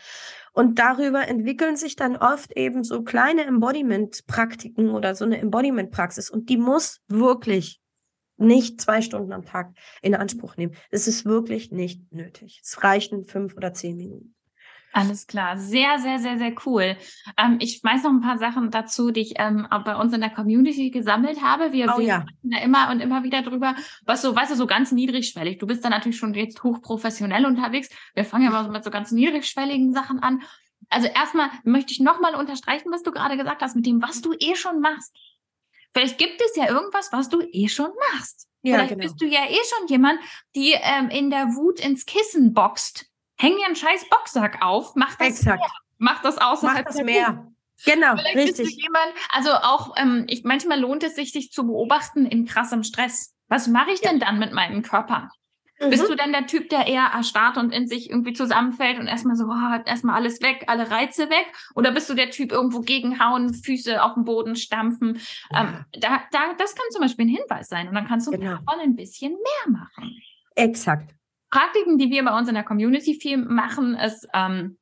Und 0.53 0.77
darüber 0.77 1.27
entwickeln 1.27 1.75
sich 1.75 1.95
dann 1.95 2.15
oft 2.15 2.55
eben 2.55 2.83
so 2.83 3.03
kleine 3.03 3.45
Embodiment-Praktiken 3.45 4.91
oder 4.91 5.15
so 5.15 5.25
eine 5.25 5.39
Embodiment-Praxis. 5.39 6.29
Und 6.29 6.49
die 6.49 6.57
muss 6.57 7.01
wirklich 7.07 7.81
nicht 8.37 8.79
zwei 8.79 9.01
Stunden 9.01 9.33
am 9.33 9.45
Tag 9.45 9.73
in 10.03 10.13
Anspruch 10.13 10.55
nehmen. 10.55 10.75
Es 10.91 11.07
ist 11.07 11.25
wirklich 11.25 11.71
nicht 11.71 12.11
nötig. 12.11 12.61
Es 12.63 12.83
reichen 12.83 13.25
fünf 13.25 13.55
oder 13.55 13.73
zehn 13.73 13.97
Minuten. 13.97 14.34
Alles 14.95 15.27
klar, 15.27 15.57
sehr, 15.57 15.99
sehr, 15.99 16.19
sehr, 16.19 16.37
sehr 16.37 16.53
cool. 16.65 16.95
Ähm, 17.35 17.57
ich 17.59 17.79
schmeiß 17.79 18.03
noch 18.03 18.11
ein 18.11 18.21
paar 18.21 18.37
Sachen 18.37 18.71
dazu, 18.71 19.11
die 19.11 19.19
ich 19.19 19.33
ähm, 19.35 19.67
auch 19.69 19.83
bei 19.83 19.97
uns 19.97 20.13
in 20.13 20.21
der 20.21 20.29
Community 20.29 20.89
gesammelt 20.89 21.41
habe. 21.41 21.73
Wir, 21.73 21.93
oh, 21.93 21.99
wir 21.99 22.05
ja. 22.05 22.25
da 22.43 22.59
immer 22.59 22.89
und 22.89 23.01
immer 23.01 23.21
wieder 23.23 23.41
drüber, 23.41 23.75
was 24.05 24.21
so, 24.21 24.33
weißt 24.33 24.53
du, 24.53 24.55
so 24.55 24.67
ganz 24.67 24.93
niedrigschwellig. 24.93 25.57
Du 25.57 25.67
bist 25.67 25.83
da 25.83 25.89
natürlich 25.89 26.17
schon 26.17 26.33
jetzt 26.33 26.63
hochprofessionell 26.63 27.45
unterwegs. 27.45 27.89
Wir 28.13 28.23
fangen 28.23 28.45
ja 28.45 28.51
mal 28.51 28.69
mit 28.69 28.85
so 28.85 28.89
ganz 28.89 29.11
niedrigschwelligen 29.11 29.93
Sachen 29.93 30.19
an. 30.19 30.43
Also 30.87 31.09
erstmal 31.09 31.49
möchte 31.65 31.91
ich 31.91 31.99
nochmal 31.99 32.33
unterstreichen, 32.33 32.89
was 32.89 33.03
du 33.03 33.11
gerade 33.11 33.35
gesagt 33.35 33.61
hast, 33.61 33.75
mit 33.75 33.85
dem, 33.85 34.01
was 34.01 34.21
du 34.21 34.31
eh 34.39 34.55
schon 34.55 34.79
machst. 34.79 35.13
Vielleicht 35.93 36.17
gibt 36.17 36.41
es 36.41 36.55
ja 36.55 36.69
irgendwas, 36.69 37.11
was 37.11 37.27
du 37.27 37.41
eh 37.41 37.67
schon 37.67 37.91
machst. 38.13 38.47
Ja, 38.61 38.75
Vielleicht 38.75 38.91
genau. 38.91 39.03
bist 39.03 39.21
du 39.21 39.25
ja 39.25 39.41
eh 39.49 39.59
schon 39.75 39.89
jemand, 39.89 40.21
die 40.55 40.73
ähm, 40.81 41.09
in 41.09 41.29
der 41.31 41.55
Wut 41.55 41.81
ins 41.81 42.05
Kissen 42.05 42.53
boxt. 42.53 43.07
Häng 43.37 43.55
dir 43.57 43.65
einen 43.65 43.75
scheiß 43.75 44.09
Boxsack 44.09 44.61
auf, 44.61 44.95
mach 44.95 45.15
das 45.15 45.27
Exakt. 45.27 45.59
mehr. 45.59 45.69
Mach 45.97 46.21
das 46.21 46.37
außerhalb 46.37 46.85
mach 46.85 46.93
das 46.93 47.03
mehr. 47.03 47.47
Genau, 47.83 48.15
Vielleicht 48.15 48.35
richtig. 48.35 48.65
Bist 48.65 48.77
du 48.77 48.83
jemand, 48.83 49.13
also 49.29 49.51
auch, 49.51 49.95
ähm, 49.97 50.25
ich, 50.27 50.43
manchmal 50.43 50.79
lohnt 50.79 51.03
es 51.03 51.15
sich, 51.15 51.31
sich 51.31 51.51
zu 51.51 51.65
beobachten 51.65 52.25
in 52.25 52.45
krassem 52.45 52.83
Stress. 52.83 53.35
Was 53.47 53.67
mache 53.67 53.91
ich 53.91 54.01
denn 54.01 54.19
dann 54.19 54.39
mit 54.39 54.53
meinem 54.53 54.81
Körper? 54.81 55.29
Mhm. 55.79 55.89
Bist 55.89 56.07
du 56.07 56.15
dann 56.15 56.31
der 56.31 56.47
Typ, 56.47 56.69
der 56.69 56.87
eher 56.87 57.11
erstarrt 57.13 57.57
und 57.57 57.71
in 57.71 57.87
sich 57.87 58.09
irgendwie 58.09 58.33
zusammenfällt 58.33 58.97
und 58.97 59.07
erstmal 59.07 59.35
so, 59.35 59.45
oh, 59.45 59.83
erstmal 59.85 60.15
alles 60.15 60.41
weg, 60.41 60.63
alle 60.67 60.89
Reize 60.89 61.29
weg? 61.29 61.47
Oder 61.75 61.91
bist 61.91 62.09
du 62.09 62.13
der 62.13 62.31
Typ, 62.31 62.51
irgendwo 62.51 62.79
gegenhauen, 62.79 63.53
Füße 63.53 64.01
auf 64.01 64.13
den 64.13 64.23
Boden 64.23 64.55
stampfen? 64.55 65.19
Ja. 65.51 65.61
Ähm, 65.61 65.85
da, 65.99 66.23
da, 66.31 66.53
das 66.57 66.75
kann 66.75 66.85
zum 66.91 67.01
Beispiel 67.01 67.25
ein 67.25 67.35
Hinweis 67.35 67.67
sein. 67.67 67.89
Und 67.89 67.95
dann 67.95 68.07
kannst 68.07 68.27
du 68.27 68.31
genau. 68.31 68.59
ein 68.67 68.95
bisschen 68.95 69.33
mehr 69.33 69.73
machen. 69.73 70.17
Exakt. 70.55 71.13
Praktiken, 71.55 71.97
die 71.97 72.09
wir 72.09 72.25
bei 72.25 72.37
uns 72.37 72.49
in 72.49 72.55
der 72.55 72.65
Community 72.65 73.13
viel 73.13 73.37
machen, 73.37 73.95
ist 73.95 74.27
ähm, 74.33 74.77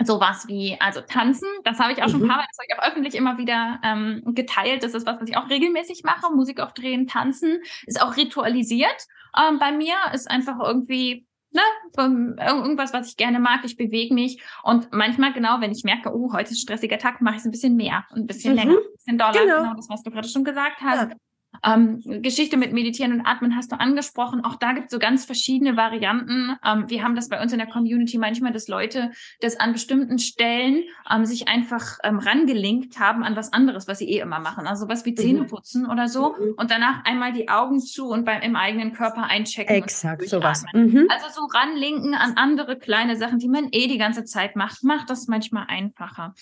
sowas 0.00 0.46
wie, 0.46 0.76
also 0.78 1.00
tanzen, 1.00 1.48
das 1.64 1.80
habe 1.80 1.92
ich 1.92 2.00
auch 2.00 2.08
schon 2.08 2.20
ein 2.20 2.22
mhm. 2.22 2.28
paar 2.28 2.36
Mal, 2.36 2.46
das 2.48 2.58
habe 2.58 2.66
ich 2.68 2.78
auch 2.78 2.88
öffentlich 2.88 3.14
immer 3.16 3.38
wieder 3.38 3.80
ähm, 3.82 4.22
geteilt. 4.26 4.84
Das 4.84 4.94
ist 4.94 5.04
was, 5.04 5.20
was 5.20 5.28
ich 5.28 5.36
auch 5.36 5.50
regelmäßig 5.50 6.04
mache. 6.04 6.32
Musik 6.32 6.60
aufdrehen, 6.60 7.08
tanzen, 7.08 7.58
ist 7.86 8.00
auch 8.00 8.16
ritualisiert. 8.16 9.08
Ähm, 9.36 9.58
bei 9.58 9.72
mir 9.72 9.96
ist 10.14 10.30
einfach 10.30 10.60
irgendwie 10.60 11.26
ne, 11.50 11.62
irgendwas, 11.96 12.92
was 12.92 13.08
ich 13.08 13.16
gerne 13.16 13.40
mag. 13.40 13.64
Ich 13.64 13.76
bewege 13.76 14.14
mich 14.14 14.40
und 14.62 14.92
manchmal 14.92 15.32
genau, 15.32 15.60
wenn 15.60 15.72
ich 15.72 15.82
merke, 15.82 16.14
oh, 16.14 16.32
heute 16.32 16.52
ist 16.52 16.58
ein 16.58 16.62
stressiger 16.62 16.98
Tag, 16.98 17.20
mache 17.20 17.34
ich 17.34 17.40
es 17.40 17.46
ein 17.46 17.50
bisschen 17.50 17.74
mehr, 17.74 18.04
ein 18.14 18.28
bisschen 18.28 18.52
mhm. 18.52 18.58
länger, 18.58 18.74
ein 18.74 18.96
bisschen 18.96 19.18
doller. 19.18 19.32
Genau. 19.32 19.62
genau 19.62 19.74
das, 19.74 19.88
was 19.88 20.04
du 20.04 20.12
gerade 20.12 20.28
schon 20.28 20.44
gesagt 20.44 20.82
hast. 20.82 21.10
Ja. 21.10 21.16
Ähm, 21.64 22.00
Geschichte 22.22 22.56
mit 22.56 22.72
Meditieren 22.72 23.12
und 23.12 23.26
Atmen 23.26 23.56
hast 23.56 23.70
du 23.72 23.78
angesprochen. 23.78 24.44
Auch 24.44 24.56
da 24.56 24.72
gibt 24.72 24.86
es 24.86 24.90
so 24.92 24.98
ganz 24.98 25.24
verschiedene 25.24 25.76
Varianten. 25.76 26.56
Ähm, 26.64 26.84
wir 26.88 27.02
haben 27.02 27.14
das 27.14 27.28
bei 27.28 27.40
uns 27.40 27.52
in 27.52 27.58
der 27.58 27.68
Community 27.68 28.18
manchmal, 28.18 28.52
dass 28.52 28.68
Leute 28.68 29.12
das 29.40 29.58
an 29.60 29.72
bestimmten 29.72 30.18
Stellen 30.18 30.82
ähm, 31.10 31.24
sich 31.24 31.48
einfach 31.48 31.98
ähm, 32.02 32.18
rangelinkt 32.18 32.98
haben 32.98 33.22
an 33.22 33.36
was 33.36 33.52
anderes, 33.52 33.86
was 33.86 33.98
sie 33.98 34.08
eh 34.08 34.18
immer 34.18 34.40
machen. 34.40 34.66
Also 34.66 34.88
was 34.88 35.04
wie 35.04 35.14
Zähne 35.14 35.42
mhm. 35.42 35.46
putzen 35.46 35.84
mhm. 35.84 35.90
oder 35.90 36.08
so. 36.08 36.34
Mhm. 36.38 36.54
Und 36.56 36.70
danach 36.70 37.04
einmal 37.04 37.32
die 37.32 37.48
Augen 37.48 37.80
zu 37.80 38.08
und 38.08 38.24
beim, 38.24 38.42
im 38.42 38.56
eigenen 38.56 38.92
Körper 38.92 39.24
einchecken. 39.24 39.74
Exakt, 39.74 40.28
sowas. 40.28 40.64
Mhm. 40.72 41.06
Also 41.10 41.26
so 41.32 41.46
ranlinken 41.46 42.14
an 42.14 42.34
andere 42.36 42.76
kleine 42.76 43.16
Sachen, 43.16 43.38
die 43.38 43.48
man 43.48 43.68
eh 43.70 43.86
die 43.86 43.98
ganze 43.98 44.24
Zeit 44.24 44.56
macht, 44.56 44.82
macht 44.82 45.10
das 45.10 45.28
manchmal 45.28 45.66
einfacher. 45.68 46.34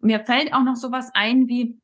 Mir 0.00 0.20
fällt 0.20 0.52
auch 0.52 0.62
noch 0.62 0.76
sowas 0.76 1.10
ein 1.14 1.48
wie 1.48 1.76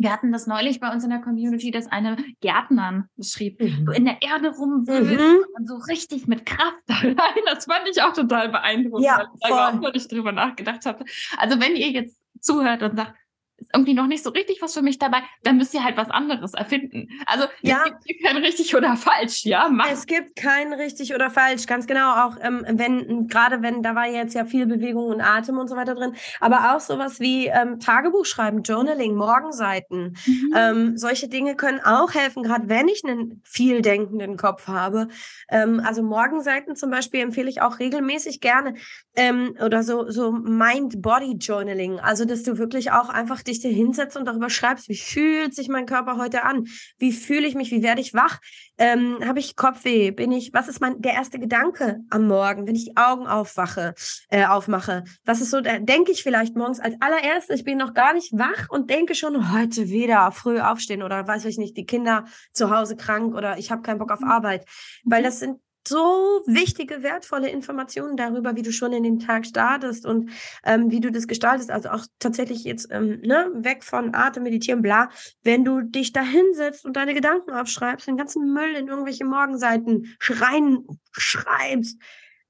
wir 0.00 0.10
hatten 0.10 0.32
das 0.32 0.46
neulich 0.46 0.80
bei 0.80 0.90
uns 0.90 1.04
in 1.04 1.10
der 1.10 1.20
Community, 1.20 1.70
dass 1.70 1.86
eine 1.86 2.16
Gärtnerin 2.40 3.04
beschrieb, 3.16 3.60
mhm. 3.60 3.84
so 3.84 3.92
in 3.92 4.06
der 4.06 4.22
Erde 4.22 4.48
rumwühlt 4.48 5.20
mhm. 5.20 5.44
und 5.54 5.68
so 5.68 5.76
richtig 5.76 6.26
mit 6.26 6.46
Kraft 6.46 6.78
da 6.86 6.94
rein. 6.94 7.42
Das 7.44 7.66
fand 7.66 7.86
ich 7.86 8.00
auch 8.00 8.14
total 8.14 8.48
beeindruckend, 8.48 9.04
ja, 9.04 9.28
weil 9.42 9.50
ich 9.50 9.54
auch 9.54 9.74
noch 9.74 9.92
nicht 9.92 10.10
drüber 10.10 10.32
nachgedacht 10.32 10.86
habe. 10.86 11.04
Also 11.36 11.60
wenn 11.60 11.76
ihr 11.76 11.90
jetzt 11.90 12.18
zuhört 12.40 12.82
und 12.82 12.96
sagt, 12.96 13.14
ist 13.60 13.70
irgendwie 13.74 13.94
noch 13.94 14.06
nicht 14.06 14.24
so 14.24 14.30
richtig 14.30 14.62
was 14.62 14.74
für 14.74 14.82
mich 14.82 14.98
dabei, 14.98 15.18
dann 15.42 15.56
müsst 15.56 15.74
ihr 15.74 15.84
halt 15.84 15.96
was 15.96 16.10
anderes 16.10 16.54
erfinden. 16.54 17.08
Also 17.26 17.46
ja. 17.62 17.84
es 17.84 18.04
gibt 18.04 18.24
kein 18.24 18.36
richtig 18.38 18.74
oder 18.74 18.96
falsch, 18.96 19.44
ja. 19.44 19.68
Mach. 19.70 19.90
Es 19.90 20.06
gibt 20.06 20.36
kein 20.36 20.72
richtig 20.72 21.14
oder 21.14 21.30
falsch, 21.30 21.66
ganz 21.66 21.86
genau. 21.86 22.26
Auch 22.26 22.36
ähm, 22.42 22.64
wenn, 22.68 23.28
gerade 23.28 23.62
wenn, 23.62 23.82
da 23.82 23.94
war 23.94 24.06
jetzt 24.06 24.34
ja 24.34 24.44
viel 24.44 24.66
Bewegung 24.66 25.06
und 25.06 25.20
Atem 25.20 25.58
und 25.58 25.68
so 25.68 25.76
weiter 25.76 25.94
drin, 25.94 26.14
aber 26.40 26.74
auch 26.74 26.80
sowas 26.80 27.20
wie 27.20 27.46
ähm, 27.46 27.80
Tagebuch 27.80 28.24
schreiben, 28.24 28.62
Journaling, 28.62 29.14
Morgenseiten. 29.14 30.16
Mhm. 30.26 30.54
Ähm, 30.56 30.96
solche 30.96 31.28
Dinge 31.28 31.54
können 31.54 31.80
auch 31.80 32.14
helfen, 32.14 32.42
gerade 32.42 32.68
wenn 32.68 32.88
ich 32.88 33.02
einen 33.04 33.42
viel 33.44 33.82
denkenden 33.82 34.36
Kopf 34.36 34.66
habe. 34.66 35.08
Ähm, 35.50 35.80
also 35.84 36.02
Morgenseiten 36.02 36.76
zum 36.76 36.90
Beispiel 36.90 37.20
empfehle 37.20 37.50
ich 37.50 37.62
auch 37.62 37.78
regelmäßig 37.78 38.40
gerne. 38.40 38.74
Ähm, 39.16 39.54
oder 39.64 39.82
so, 39.82 40.08
so 40.10 40.32
Mind-Body-Journaling. 40.32 42.00
Also, 42.00 42.24
dass 42.24 42.42
du 42.42 42.58
wirklich 42.58 42.92
auch 42.92 43.08
einfach 43.08 43.42
dich 43.50 43.60
dir 43.60 43.70
hinsetzt 43.70 44.16
und 44.16 44.24
darüber 44.24 44.50
schreibst, 44.50 44.88
wie 44.88 44.96
fühlt 44.96 45.54
sich 45.54 45.68
mein 45.68 45.86
Körper 45.86 46.16
heute 46.16 46.44
an? 46.44 46.66
Wie 46.98 47.12
fühle 47.12 47.46
ich 47.46 47.54
mich? 47.54 47.70
Wie 47.70 47.82
werde 47.82 48.00
ich 48.00 48.14
wach? 48.14 48.40
Ähm, 48.78 49.18
Habe 49.24 49.38
ich 49.38 49.56
Kopfweh? 49.56 50.10
Bin 50.10 50.32
ich, 50.32 50.52
was 50.52 50.68
ist 50.68 50.80
mein, 50.80 51.00
der 51.02 51.12
erste 51.12 51.38
Gedanke 51.38 52.00
am 52.10 52.26
Morgen, 52.26 52.66
wenn 52.66 52.74
ich 52.74 52.86
die 52.86 52.96
Augen 52.96 53.26
aufwache, 53.26 53.94
äh, 54.30 54.46
aufmache? 54.46 55.04
Was 55.24 55.40
ist 55.40 55.50
so, 55.50 55.60
da 55.60 55.78
denke 55.78 56.12
ich 56.12 56.22
vielleicht 56.22 56.56
morgens 56.56 56.80
als 56.80 56.94
allererstes, 57.00 57.60
ich 57.60 57.64
bin 57.64 57.78
noch 57.78 57.94
gar 57.94 58.14
nicht 58.14 58.32
wach 58.32 58.68
und 58.70 58.90
denke 58.90 59.14
schon, 59.14 59.52
heute 59.52 59.88
wieder 59.88 60.32
früh 60.32 60.60
aufstehen 60.60 61.02
oder 61.02 61.26
weiß 61.26 61.44
ich 61.44 61.58
nicht, 61.58 61.76
die 61.76 61.86
Kinder 61.86 62.24
zu 62.52 62.70
Hause 62.70 62.96
krank 62.96 63.34
oder 63.34 63.58
ich 63.58 63.70
habe 63.70 63.82
keinen 63.82 63.98
Bock 63.98 64.12
auf 64.12 64.20
mhm. 64.20 64.30
Arbeit. 64.30 64.66
Weil 65.04 65.22
das 65.22 65.40
sind 65.40 65.58
so 65.86 66.42
wichtige, 66.46 67.02
wertvolle 67.02 67.48
Informationen 67.48 68.16
darüber, 68.16 68.56
wie 68.56 68.62
du 68.62 68.72
schon 68.72 68.92
in 68.92 69.02
den 69.02 69.18
Tag 69.18 69.46
startest 69.46 70.06
und 70.06 70.30
ähm, 70.64 70.90
wie 70.90 71.00
du 71.00 71.10
das 71.10 71.26
gestaltest. 71.26 71.70
Also 71.70 71.90
auch 71.90 72.04
tatsächlich 72.18 72.64
jetzt 72.64 72.88
ähm, 72.90 73.20
ne, 73.22 73.50
weg 73.54 73.82
von 73.84 74.14
Atem, 74.14 74.42
Meditieren, 74.42 74.82
bla. 74.82 75.10
Wenn 75.42 75.64
du 75.64 75.80
dich 75.80 76.12
da 76.12 76.22
hinsetzt 76.22 76.84
und 76.84 76.96
deine 76.96 77.14
Gedanken 77.14 77.50
aufschreibst, 77.50 78.06
den 78.06 78.16
ganzen 78.16 78.52
Müll 78.52 78.74
in 78.76 78.88
irgendwelche 78.88 79.24
Morgenseiten 79.24 80.14
schreien, 80.18 80.86
schreibst, 81.12 81.98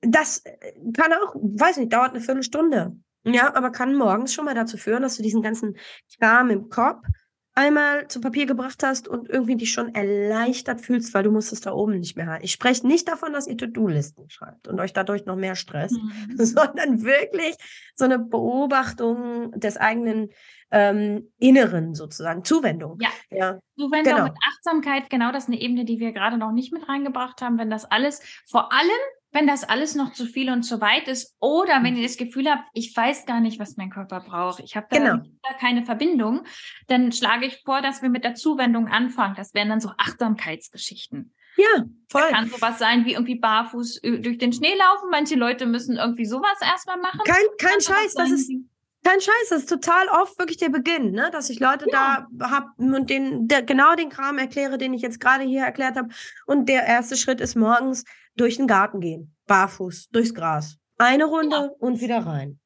das 0.01 0.39
äh, 0.45 0.74
kann 0.93 1.12
auch, 1.12 1.35
weiß 1.35 1.78
nicht, 1.78 1.93
dauert 1.93 2.11
eine 2.11 2.20
Viertelstunde. 2.20 2.97
Ja, 3.24 3.55
aber 3.55 3.70
kann 3.70 3.95
morgens 3.95 4.33
schon 4.33 4.47
mal 4.47 4.55
dazu 4.55 4.78
führen, 4.78 5.03
dass 5.03 5.16
du 5.16 5.22
diesen 5.22 5.43
ganzen 5.43 5.76
Kram 6.18 6.49
im 6.51 6.70
Kopf 6.70 7.05
einmal 7.55 8.09
zu 8.09 8.20
Papier 8.20 8.46
gebracht 8.46 8.82
hast 8.82 9.09
und 9.09 9.28
irgendwie 9.28 9.57
dich 9.57 9.72
schon 9.72 9.94
erleichtert 9.94 10.80
fühlst, 10.80 11.12
weil 11.14 11.24
du 11.24 11.30
musst 11.30 11.53
es 11.53 11.61
da 11.61 11.72
oben 11.72 11.98
nicht 11.98 12.16
mehr 12.16 12.26
haben. 12.26 12.44
Ich 12.44 12.53
spreche 12.53 12.86
nicht 12.86 13.09
davon, 13.09 13.32
dass 13.32 13.46
ihr 13.46 13.57
To-Do-Listen 13.57 14.30
schreibt 14.30 14.68
und 14.68 14.80
euch 14.80 14.92
dadurch 14.92 15.26
noch 15.26 15.36
mehr 15.36 15.57
Stress, 15.57 15.92
mhm. 15.92 16.36
sondern 16.36 17.03
wirklich 17.03 17.57
so 17.94 18.05
eine 18.05 18.18
Beobachtung 18.18 19.53
des 19.59 19.76
eigenen 19.76 20.30
ähm, 20.70 21.32
Inneren 21.38 21.94
sozusagen, 21.94 22.44
Zuwendung. 22.44 22.98
Ja. 23.01 23.09
ja. 23.30 23.59
Zuwendung 23.76 24.14
genau. 24.14 24.24
mit 24.24 24.34
Achtsamkeit, 24.53 25.11
genau 25.11 25.32
das 25.32 25.44
ist 25.44 25.48
eine 25.48 25.61
Ebene, 25.61 25.84
die 25.84 25.98
wir 25.98 26.12
gerade 26.12 26.38
noch 26.38 26.53
nicht 26.53 26.72
mit 26.72 26.88
reingebracht 26.88 27.42
haben. 27.42 27.59
Wenn 27.59 27.70
das 27.70 27.84
alles, 27.84 28.20
vor 28.48 28.72
allem 28.72 28.88
wenn 29.33 29.47
das 29.47 29.64
alles 29.64 29.95
noch 29.95 30.12
zu 30.12 30.26
viel 30.26 30.51
und 30.51 30.62
zu 30.62 30.81
weit 30.81 31.09
ist 31.09 31.37
oder 31.39 31.83
wenn 31.83 31.97
ihr 31.97 32.03
das 32.03 32.16
Gefühl 32.16 32.51
habt, 32.51 32.64
ich 32.74 32.97
weiß 32.97 33.26
gar 33.26 33.41
nicht, 33.41 33.61
was 33.61 33.76
mein 33.76 33.91
Körper 33.91 34.20
braucht, 34.20 34.61
ich 34.61 34.76
habe 34.76 34.87
da, 34.91 34.99
genau. 34.99 35.16
da, 35.43 35.55
keine 35.59 35.83
Verbindung, 35.83 36.45
dann 36.89 37.12
schlage 37.12 37.47
ich 37.47 37.62
vor, 37.64 37.81
dass 37.81 38.03
wir 38.03 38.09
mit 38.09 38.24
der 38.24 38.35
Zuwendung 38.35 38.89
anfangen. 38.89 39.35
Das 39.37 39.55
wären 39.55 39.68
dann 39.68 39.81
so 39.81 39.91
Achtsamkeitsgeschichten. 39.97 41.33
Ja, 41.57 41.85
voll. 42.09 42.22
Da 42.22 42.31
kann 42.31 42.49
sowas 42.49 42.78
sein 42.78 43.05
wie 43.05 43.12
irgendwie 43.12 43.39
barfuß 43.39 44.01
durch 44.03 44.39
den 44.39 44.53
Schnee 44.53 44.74
laufen. 44.76 45.11
Manche 45.11 45.37
Leute 45.37 45.66
müssen 45.66 45.97
irgendwie 45.97 46.24
sowas 46.24 46.59
erstmal 46.62 46.99
machen. 46.99 47.20
Kein, 47.24 47.45
kein 47.59 47.81
Scheiß, 47.81 48.14
das 48.14 48.31
ist 48.31 48.51
kein 49.03 49.20
Scheiß, 49.20 49.49
das 49.49 49.61
ist 49.61 49.68
total 49.68 50.09
oft 50.09 50.39
wirklich 50.39 50.59
der 50.59 50.68
Beginn, 50.68 51.12
ne? 51.12 51.31
dass 51.33 51.49
ich 51.49 51.59
Leute 51.59 51.87
ja. 51.91 52.26
da 52.31 52.51
habe 52.51 52.68
und 52.76 53.09
den, 53.09 53.49
der, 53.49 53.62
genau 53.62 53.95
den 53.95 54.11
Kram 54.11 54.37
erkläre, 54.37 54.76
den 54.76 54.93
ich 54.93 55.01
jetzt 55.01 55.20
gerade 55.20 55.43
hier 55.45 55.62
erklärt 55.62 55.97
habe. 55.97 56.09
Und 56.45 56.68
der 56.68 56.85
erste 56.85 57.16
Schritt 57.16 57.41
ist 57.41 57.57
morgens 57.57 58.05
durch 58.41 58.57
den 58.57 58.66
Garten 58.66 59.01
gehen, 59.01 59.34
barfuß, 59.47 60.09
durchs 60.11 60.34
Gras. 60.34 60.78
Eine 60.99 61.26
Runde 61.26 61.57
ja. 61.57 61.70
und 61.78 62.01
wieder 62.01 62.26
rein. 62.26 62.61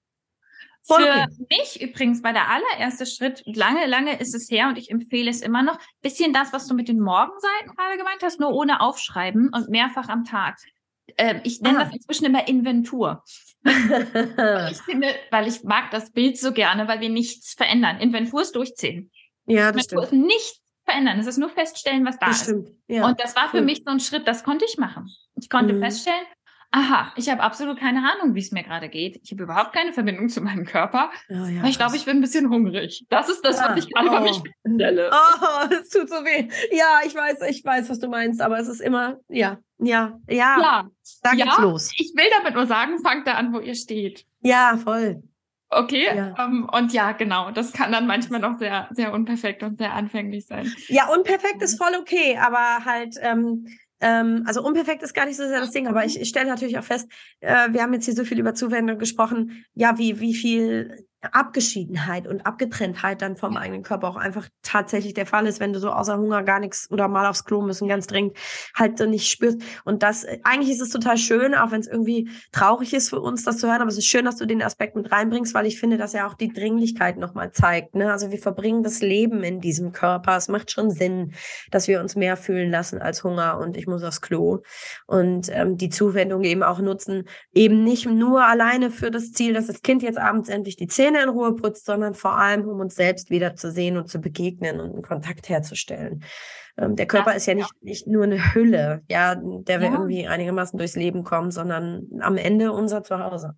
Voll 0.87 1.03
Für 1.03 1.29
mich 1.49 1.81
übrigens 1.81 2.22
war 2.22 2.35
der 2.35 2.51
allererste 2.51 3.07
Schritt, 3.07 3.43
lange, 3.47 3.87
lange 3.87 4.20
ist 4.20 4.35
es 4.35 4.51
her 4.51 4.68
und 4.68 4.77
ich 4.77 4.91
empfehle 4.91 5.31
es 5.31 5.41
immer 5.41 5.62
noch, 5.62 5.79
bisschen 6.03 6.35
das, 6.35 6.53
was 6.53 6.66
du 6.66 6.75
mit 6.75 6.89
den 6.89 7.01
Morgenseiten 7.01 7.75
gerade 7.75 7.97
gemeint 7.97 8.22
hast, 8.22 8.39
nur 8.39 8.53
ohne 8.53 8.83
Aufschreiben 8.83 9.49
und 9.49 9.70
mehrfach 9.70 10.09
am 10.09 10.25
Tag. 10.25 10.59
Ähm, 11.16 11.41
ich 11.45 11.61
nenne 11.62 11.79
ah. 11.79 11.85
das 11.85 11.95
inzwischen 11.95 12.27
immer 12.27 12.47
Inventur. 12.49 13.25
ich 13.64 14.83
finde, 14.83 15.14
weil 15.31 15.49
ich 15.49 15.62
mag 15.64 15.91
das 15.91 16.11
Bild 16.11 16.39
so 16.39 16.53
gerne, 16.53 16.87
weil 16.87 17.01
wir 17.01 17.09
nichts 17.09 17.55
verändern. 17.55 17.99
Inventur 17.99 18.43
ist 18.43 18.55
durchziehen. 18.55 19.11
Ja, 19.47 19.72
das 19.72 19.87
Inventur 19.87 20.07
stimmt. 20.07 20.22
ist 20.22 20.27
nichts 20.27 20.64
verändern. 20.85 21.18
Es 21.18 21.26
ist 21.26 21.39
nur 21.39 21.49
feststellen, 21.49 22.05
was 22.05 22.18
da 22.18 22.26
das 22.26 22.43
ist. 22.43 22.45
Stimmt. 22.45 22.70
Ja. 22.89 23.07
Und 23.07 23.20
das 23.20 23.35
war 23.37 23.49
für 23.49 23.62
mich 23.62 23.82
so 23.85 23.91
ein 23.91 24.01
Schritt, 24.01 24.26
das 24.28 24.45
konnte 24.45 24.64
ich 24.64 24.78
machen. 24.78 25.09
Ich 25.37 25.49
konnte 25.49 25.74
mhm. 25.74 25.80
feststellen, 25.80 26.24
aha, 26.74 27.12
ich 27.16 27.28
habe 27.28 27.41
absolut 27.43 27.78
keine 27.78 28.01
Ahnung, 28.01 28.35
wie 28.35 28.41
es 28.41 28.51
mir 28.51 28.64
gerade 28.64 28.89
geht. 28.89 29.20
Ich 29.22 29.30
habe 29.30 29.45
überhaupt 29.45 29.72
keine 29.72 29.93
Verbindung 29.93 30.28
zu 30.28 30.41
meinem 30.41 30.66
Körper. 30.66 31.11
Oh, 31.30 31.47
ja, 31.47 31.64
ich 31.64 31.78
glaube, 31.78 31.97
ich 31.97 32.05
bin 32.05 32.18
ein 32.18 32.20
bisschen 32.20 32.51
hungrig. 32.51 33.07
Das 33.09 33.28
ist 33.28 33.43
das, 33.43 33.61
ja. 33.61 33.70
was 33.70 33.85
ich 33.85 33.93
gerade 33.93 34.11
oh. 34.11 34.20
mich 34.20 34.41
stelle. 34.74 35.11
Oh, 35.12 35.66
es 35.70 35.89
tut 35.89 36.09
so 36.09 36.16
weh. 36.16 36.49
Ja, 36.72 37.01
ich 37.07 37.14
weiß, 37.14 37.43
ich 37.49 37.64
weiß, 37.64 37.89
was 37.91 38.01
du 38.01 38.09
meinst, 38.09 38.43
aber 38.43 38.59
es 38.59 38.68
ist 38.68 38.80
immer, 38.80 39.18
ja, 39.28 39.59
ja, 39.78 40.18
ja. 40.28 40.61
Ja, 40.61 40.89
da 41.22 41.30
geht's 41.30 41.57
ja, 41.57 41.62
los. 41.62 41.93
Ich 41.97 42.12
will 42.16 42.26
damit 42.37 42.55
nur 42.55 42.66
sagen, 42.66 42.99
fangt 42.99 43.26
da 43.26 43.35
an, 43.35 43.53
wo 43.53 43.61
ihr 43.61 43.74
steht. 43.74 44.26
Ja, 44.41 44.76
voll. 44.76 45.22
Okay, 45.75 46.07
ja. 46.14 46.29
Um, 46.33 46.39
ähm, 46.39 46.68
und 46.72 46.93
ja, 46.93 47.12
genau, 47.12 47.51
das 47.51 47.72
kann 47.72 47.93
dann 47.93 48.07
manchmal 48.07 48.41
noch 48.41 48.59
sehr, 48.59 48.89
sehr 48.93 49.12
unperfekt 49.12 49.62
und 49.62 49.79
sehr 49.79 49.93
anfänglich 49.93 50.47
sein. 50.47 50.72
Ja, 50.89 51.09
unperfekt 51.12 51.62
ist 51.62 51.77
voll 51.77 51.95
okay, 51.99 52.39
aber 52.41 52.85
halt, 52.85 53.16
ähm, 53.20 53.66
ähm, 54.01 54.45
also 54.47 54.62
unperfekt 54.62 55.03
ist 55.03 55.14
gar 55.14 55.27
nicht 55.27 55.37
so 55.37 55.47
sehr 55.47 55.61
das 55.61 55.70
Ding, 55.70 55.87
aber 55.87 56.05
ich, 56.05 56.20
ich 56.20 56.29
stelle 56.29 56.49
natürlich 56.49 56.79
auch 56.79 56.85
fest, 56.85 57.11
äh, 57.41 57.68
wir 57.70 57.83
haben 57.83 57.93
jetzt 57.93 58.05
hier 58.05 58.14
so 58.14 58.25
viel 58.25 58.39
über 58.39 58.55
Zuwendung 58.55 58.99
gesprochen, 58.99 59.64
ja, 59.75 59.99
wie, 59.99 60.20
wie 60.20 60.35
viel 60.35 61.07
Abgeschiedenheit 61.33 62.27
und 62.27 62.47
Abgetrenntheit 62.47 63.22
dann 63.22 63.37
vom 63.37 63.57
eigenen 63.57 63.83
Körper 63.83 64.09
auch 64.09 64.16
einfach 64.16 64.49
tatsächlich 64.62 65.14
der 65.14 65.27
Fall 65.27 65.47
ist, 65.47 65.61
wenn 65.61 65.72
du 65.72 65.81
so 65.81 65.91
außer 65.91 66.18
Hunger 66.18 66.43
gar 66.43 66.61
nichts 66.61 66.91
oder 66.91 67.09
mal 67.09 67.29
aufs 67.29 67.45
Klo 67.45 67.62
müssen, 67.62 67.89
ganz 67.89 68.07
dringend 68.07 68.37
halt 68.75 68.99
so 68.99 69.07
nicht 69.07 69.31
spürst. 69.31 69.59
Und 69.85 70.03
das, 70.03 70.27
eigentlich 70.43 70.70
ist 70.70 70.81
es 70.81 70.91
total 70.91 71.16
schön, 71.16 71.55
auch 71.55 71.70
wenn 71.70 71.81
es 71.81 71.87
irgendwie 71.87 72.29
traurig 72.53 72.93
ist 72.95 73.11
für 73.11 73.20
uns, 73.20 73.45
das 73.45 73.59
zu 73.59 73.68
hören, 73.68 73.81
aber 73.81 73.91
es 73.91 73.99
ist 73.99 74.07
schön, 74.07 74.25
dass 74.25 74.37
du 74.37 74.47
den 74.47 74.62
Aspekt 74.62 74.97
mit 74.97 75.11
reinbringst, 75.12 75.55
weil 75.55 75.66
ich 75.66 75.79
finde, 75.79 75.97
dass 75.97 76.14
er 76.14 76.27
auch 76.27 76.35
die 76.35 76.53
Dringlichkeit 76.53 77.18
nochmal 77.18 77.53
zeigt. 77.53 77.95
Ne? 77.95 78.11
Also 78.11 78.31
wir 78.31 78.39
verbringen 78.39 78.83
das 78.83 79.01
Leben 79.01 79.43
in 79.43 79.61
diesem 79.61 79.93
Körper. 79.93 80.37
Es 80.37 80.49
macht 80.49 80.70
schon 80.70 80.91
Sinn, 80.91 81.35
dass 81.70 81.89
wir 81.89 82.01
uns 82.01 82.16
mehr 82.16 82.37
fühlen 82.37 82.70
lassen 82.70 83.01
als 83.01 83.25
Hunger 83.25 83.59
und 83.59 83.77
ich 83.77 83.87
muss 83.87 84.03
aufs 84.03 84.20
Klo. 84.20 84.62
Und 85.07 85.49
ähm, 85.53 85.77
die 85.77 85.91
Zuwendung 85.91 86.45
eben 86.45 86.62
auch 86.62 86.81
nutzen, 86.81 87.25
eben 87.53 87.85
nicht 87.85 88.07
nur 88.07 88.45
alleine 88.45 88.91
für 88.91 89.11
das 89.11 89.33
Ziel, 89.33 89.55
dass 89.55 89.66
das 89.66 89.83
Kind 89.83 90.03
jetzt 90.03 90.18
abends 90.18 90.49
endlich 90.49 90.77
die 90.77 90.87
Zähne 90.87 91.14
in 91.23 91.29
Ruhe 91.29 91.55
putzt, 91.55 91.87
sondern 91.87 92.15
vor 92.15 92.37
allem, 92.37 92.69
um 92.69 92.81
uns 92.81 92.95
selbst 92.95 93.31
wieder 93.31 93.55
zu 93.55 93.71
sehen 93.71 93.97
und 93.97 94.09
zu 94.09 94.21
begegnen 94.21 94.81
und 94.81 94.93
einen 94.93 95.03
Kontakt 95.03 95.49
herzustellen. 95.49 96.25
Ähm, 96.77 96.97
der 96.97 97.07
Körper 97.07 97.33
das 97.33 97.43
ist 97.43 97.47
ja 97.47 97.55
nicht, 97.55 97.73
nicht 97.83 98.07
nur 98.07 98.25
eine 98.25 98.55
Hülle, 98.55 99.03
ja, 99.09 99.37
der 99.37 99.81
wir 99.81 99.89
ja. 99.89 99.93
irgendwie 99.93 100.27
einigermaßen 100.27 100.79
durchs 100.79 100.97
Leben 100.97 101.23
kommen, 101.23 101.51
sondern 101.51 102.07
am 102.21 102.37
Ende 102.37 102.73
unser 102.73 103.03
Zuhause. 103.03 103.55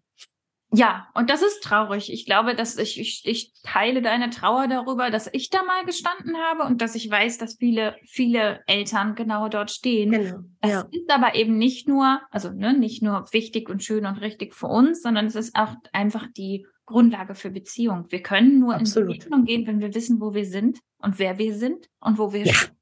Ja, 0.73 1.07
und 1.15 1.31
das 1.31 1.43
ist 1.43 1.63
traurig. 1.63 2.13
Ich 2.13 2.27
glaube, 2.27 2.55
dass 2.55 2.77
ich, 2.77 3.01
ich, 3.01 3.23
ich 3.25 3.53
teile 3.63 4.03
deine 4.03 4.31
Trauer 4.31 4.67
darüber, 4.67 5.11
dass 5.11 5.29
ich 5.33 5.49
da 5.49 5.63
mal 5.63 5.85
gestanden 5.85 6.37
habe 6.37 6.65
und 6.65 6.83
dass 6.83 6.97
ich 6.97 7.09
weiß, 7.09 7.39
dass 7.39 7.57
viele, 7.57 7.97
viele 8.05 8.61
Eltern 8.67 9.15
genau 9.15 9.49
dort 9.49 9.71
stehen. 9.71 10.11
Genau. 10.11 10.39
Es 10.61 10.71
ja. 10.73 10.89
ist 10.91 11.11
aber 11.11 11.37
eben 11.37 11.57
nicht 11.57 11.89
nur, 11.89 12.21
also 12.31 12.51
ne, 12.51 12.77
nicht 12.77 13.03
nur 13.03 13.27
wichtig 13.33 13.71
und 13.71 13.85
schön 13.85 14.07
und 14.07 14.17
richtig 14.17 14.55
für 14.55 14.67
uns, 14.67 15.03
sondern 15.03 15.27
es 15.27 15.37
ist 15.37 15.55
auch 15.55 15.75
einfach 15.93 16.27
die 16.37 16.67
Grundlage 16.85 17.35
für 17.35 17.51
Beziehung. 17.51 18.07
Wir 18.09 18.23
können 18.23 18.59
nur 18.59 18.75
Absolut. 18.75 19.09
in 19.09 19.19
Beziehung 19.19 19.45
gehen, 19.45 19.67
wenn 19.67 19.81
wir 19.81 19.95
wissen, 19.95 20.21
wo 20.21 20.35
wir 20.35 20.45
sind 20.45 20.81
und 20.99 21.19
wer 21.19 21.39
wir 21.39 21.55
sind 21.55 21.89
und 22.01 22.19
wo 22.19 22.33
wir 22.33 22.45
ja. 22.45 22.53
stehen. 22.53 22.76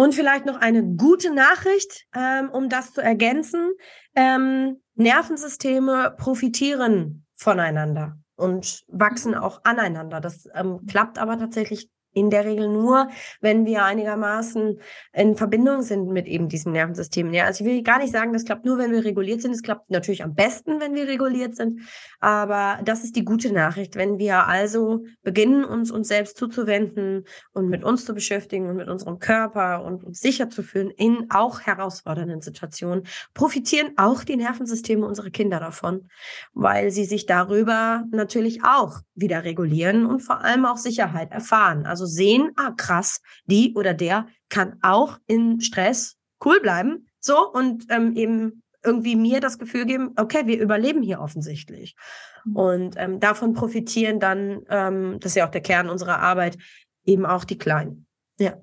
Und 0.00 0.14
vielleicht 0.14 0.46
noch 0.46 0.56
eine 0.56 0.82
gute 0.82 1.30
Nachricht, 1.30 2.06
ähm, 2.16 2.48
um 2.48 2.70
das 2.70 2.94
zu 2.94 3.02
ergänzen. 3.02 3.72
Ähm, 4.16 4.80
Nervensysteme 4.94 6.14
profitieren 6.16 7.26
voneinander 7.34 8.16
und 8.34 8.82
wachsen 8.88 9.32
mhm. 9.32 9.38
auch 9.38 9.60
aneinander. 9.64 10.22
Das 10.22 10.48
ähm, 10.54 10.86
klappt 10.86 11.18
aber 11.18 11.36
tatsächlich 11.36 11.90
in 12.12 12.30
der 12.30 12.44
Regel 12.44 12.68
nur, 12.68 13.08
wenn 13.40 13.66
wir 13.66 13.84
einigermaßen 13.84 14.80
in 15.12 15.36
Verbindung 15.36 15.82
sind 15.82 16.08
mit 16.08 16.26
eben 16.26 16.48
diesem 16.48 16.72
Nervensystem. 16.72 17.32
Ja, 17.32 17.44
also 17.44 17.64
ich 17.64 17.70
will 17.70 17.82
gar 17.82 17.98
nicht 17.98 18.12
sagen, 18.12 18.32
das 18.32 18.44
klappt 18.44 18.64
nur, 18.64 18.78
wenn 18.78 18.92
wir 18.92 19.04
reguliert 19.04 19.42
sind. 19.42 19.52
Es 19.52 19.62
klappt 19.62 19.90
natürlich 19.90 20.24
am 20.24 20.34
besten, 20.34 20.80
wenn 20.80 20.94
wir 20.94 21.06
reguliert 21.06 21.56
sind. 21.56 21.80
Aber 22.20 22.80
das 22.84 23.04
ist 23.04 23.16
die 23.16 23.24
gute 23.24 23.52
Nachricht. 23.52 23.96
Wenn 23.96 24.18
wir 24.18 24.46
also 24.46 25.04
beginnen, 25.22 25.64
uns 25.64 25.90
uns 25.90 26.08
selbst 26.08 26.36
zuzuwenden 26.36 27.24
und 27.52 27.68
mit 27.68 27.84
uns 27.84 28.04
zu 28.04 28.14
beschäftigen 28.14 28.68
und 28.68 28.76
mit 28.76 28.88
unserem 28.88 29.18
Körper 29.18 29.84
und 29.84 30.04
uns 30.04 30.20
sicher 30.20 30.50
zu 30.50 30.62
fühlen 30.62 30.90
in 30.90 31.26
auch 31.30 31.60
herausfordernden 31.60 32.40
Situationen, 32.40 33.04
profitieren 33.34 33.92
auch 33.96 34.24
die 34.24 34.36
Nervensysteme 34.36 35.06
unserer 35.06 35.30
Kinder 35.30 35.60
davon, 35.60 36.08
weil 36.52 36.90
sie 36.90 37.04
sich 37.04 37.26
darüber 37.26 38.04
natürlich 38.10 38.64
auch 38.64 39.00
wieder 39.14 39.44
regulieren 39.44 40.06
und 40.06 40.20
vor 40.20 40.40
allem 40.42 40.64
auch 40.64 40.76
Sicherheit 40.76 41.30
erfahren. 41.30 41.86
Also 41.86 41.99
sehen, 42.06 42.52
ah 42.56 42.72
krass, 42.76 43.20
die 43.46 43.74
oder 43.74 43.94
der 43.94 44.26
kann 44.48 44.78
auch 44.82 45.18
in 45.26 45.60
Stress 45.60 46.16
cool 46.44 46.60
bleiben, 46.60 47.06
so 47.20 47.50
und 47.50 47.86
ähm, 47.90 48.16
eben 48.16 48.62
irgendwie 48.82 49.16
mir 49.16 49.40
das 49.40 49.58
Gefühl 49.58 49.84
geben, 49.84 50.12
okay, 50.16 50.46
wir 50.46 50.58
überleben 50.58 51.02
hier 51.02 51.20
offensichtlich. 51.20 51.96
Mhm. 52.44 52.56
Und 52.56 52.94
ähm, 52.96 53.20
davon 53.20 53.52
profitieren 53.52 54.20
dann, 54.20 54.62
ähm, 54.68 55.18
das 55.20 55.32
ist 55.32 55.36
ja 55.36 55.46
auch 55.46 55.50
der 55.50 55.60
Kern 55.60 55.90
unserer 55.90 56.20
Arbeit, 56.20 56.56
eben 57.04 57.26
auch 57.26 57.44
die 57.44 57.58
Kleinen. 57.58 58.06
Ja, 58.38 58.58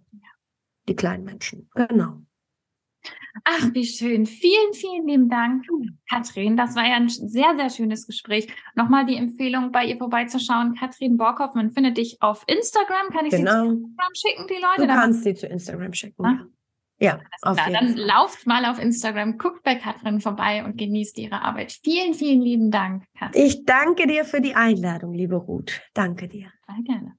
die 0.87 0.95
kleinen 0.95 1.23
Menschen. 1.23 1.69
Genau. 1.75 2.21
Ach, 3.43 3.73
wie 3.73 3.85
schön. 3.85 4.25
Vielen, 4.25 4.73
vielen 4.73 5.07
lieben 5.07 5.29
Dank, 5.29 5.65
Katrin. 6.09 6.57
Das 6.57 6.75
war 6.75 6.85
ja 6.85 6.95
ein 6.95 7.09
sehr, 7.09 7.55
sehr 7.55 7.69
schönes 7.69 8.07
Gespräch. 8.07 8.47
Nochmal 8.75 9.05
die 9.05 9.15
Empfehlung, 9.15 9.71
bei 9.71 9.85
ihr 9.85 9.97
vorbeizuschauen. 9.97 10.75
Katrin 10.75 11.17
Borkhoff, 11.17 11.53
man 11.53 11.71
findet 11.71 11.97
dich 11.97 12.21
auf 12.21 12.43
Instagram. 12.47 13.09
Kann 13.11 13.25
ich 13.25 13.31
genau. 13.31 13.63
sie 13.63 13.67
zu 13.67 13.73
Instagram 13.73 14.13
schicken, 14.15 14.47
die 14.47 14.61
Leute? 14.61 14.87
Du 14.87 14.87
kannst 14.87 15.23
sie 15.23 15.33
zu 15.33 15.47
Instagram 15.47 15.93
schicken. 15.93 16.25
Ah. 16.25 16.45
Ja, 16.99 17.19
auf 17.43 17.59
jeden 17.59 17.73
dann 17.73 17.89
Fall. 17.89 18.05
lauft 18.05 18.47
mal 18.47 18.65
auf 18.65 18.79
Instagram, 18.79 19.37
guckt 19.37 19.61
bei 19.63 19.75
Katrin 19.75 20.19
vorbei 20.19 20.65
und 20.65 20.77
genießt 20.77 21.19
ihre 21.19 21.43
Arbeit. 21.43 21.77
Vielen, 21.83 22.15
vielen 22.15 22.41
lieben 22.41 22.71
Dank, 22.71 23.03
Katrin. 23.17 23.45
Ich 23.45 23.65
danke 23.65 24.07
dir 24.07 24.25
für 24.25 24.41
die 24.41 24.55
Einladung, 24.55 25.13
liebe 25.13 25.35
Ruth. 25.35 25.79
Danke 25.93 26.27
dir. 26.27 26.51
Sehr 26.65 26.83
gerne. 26.83 27.17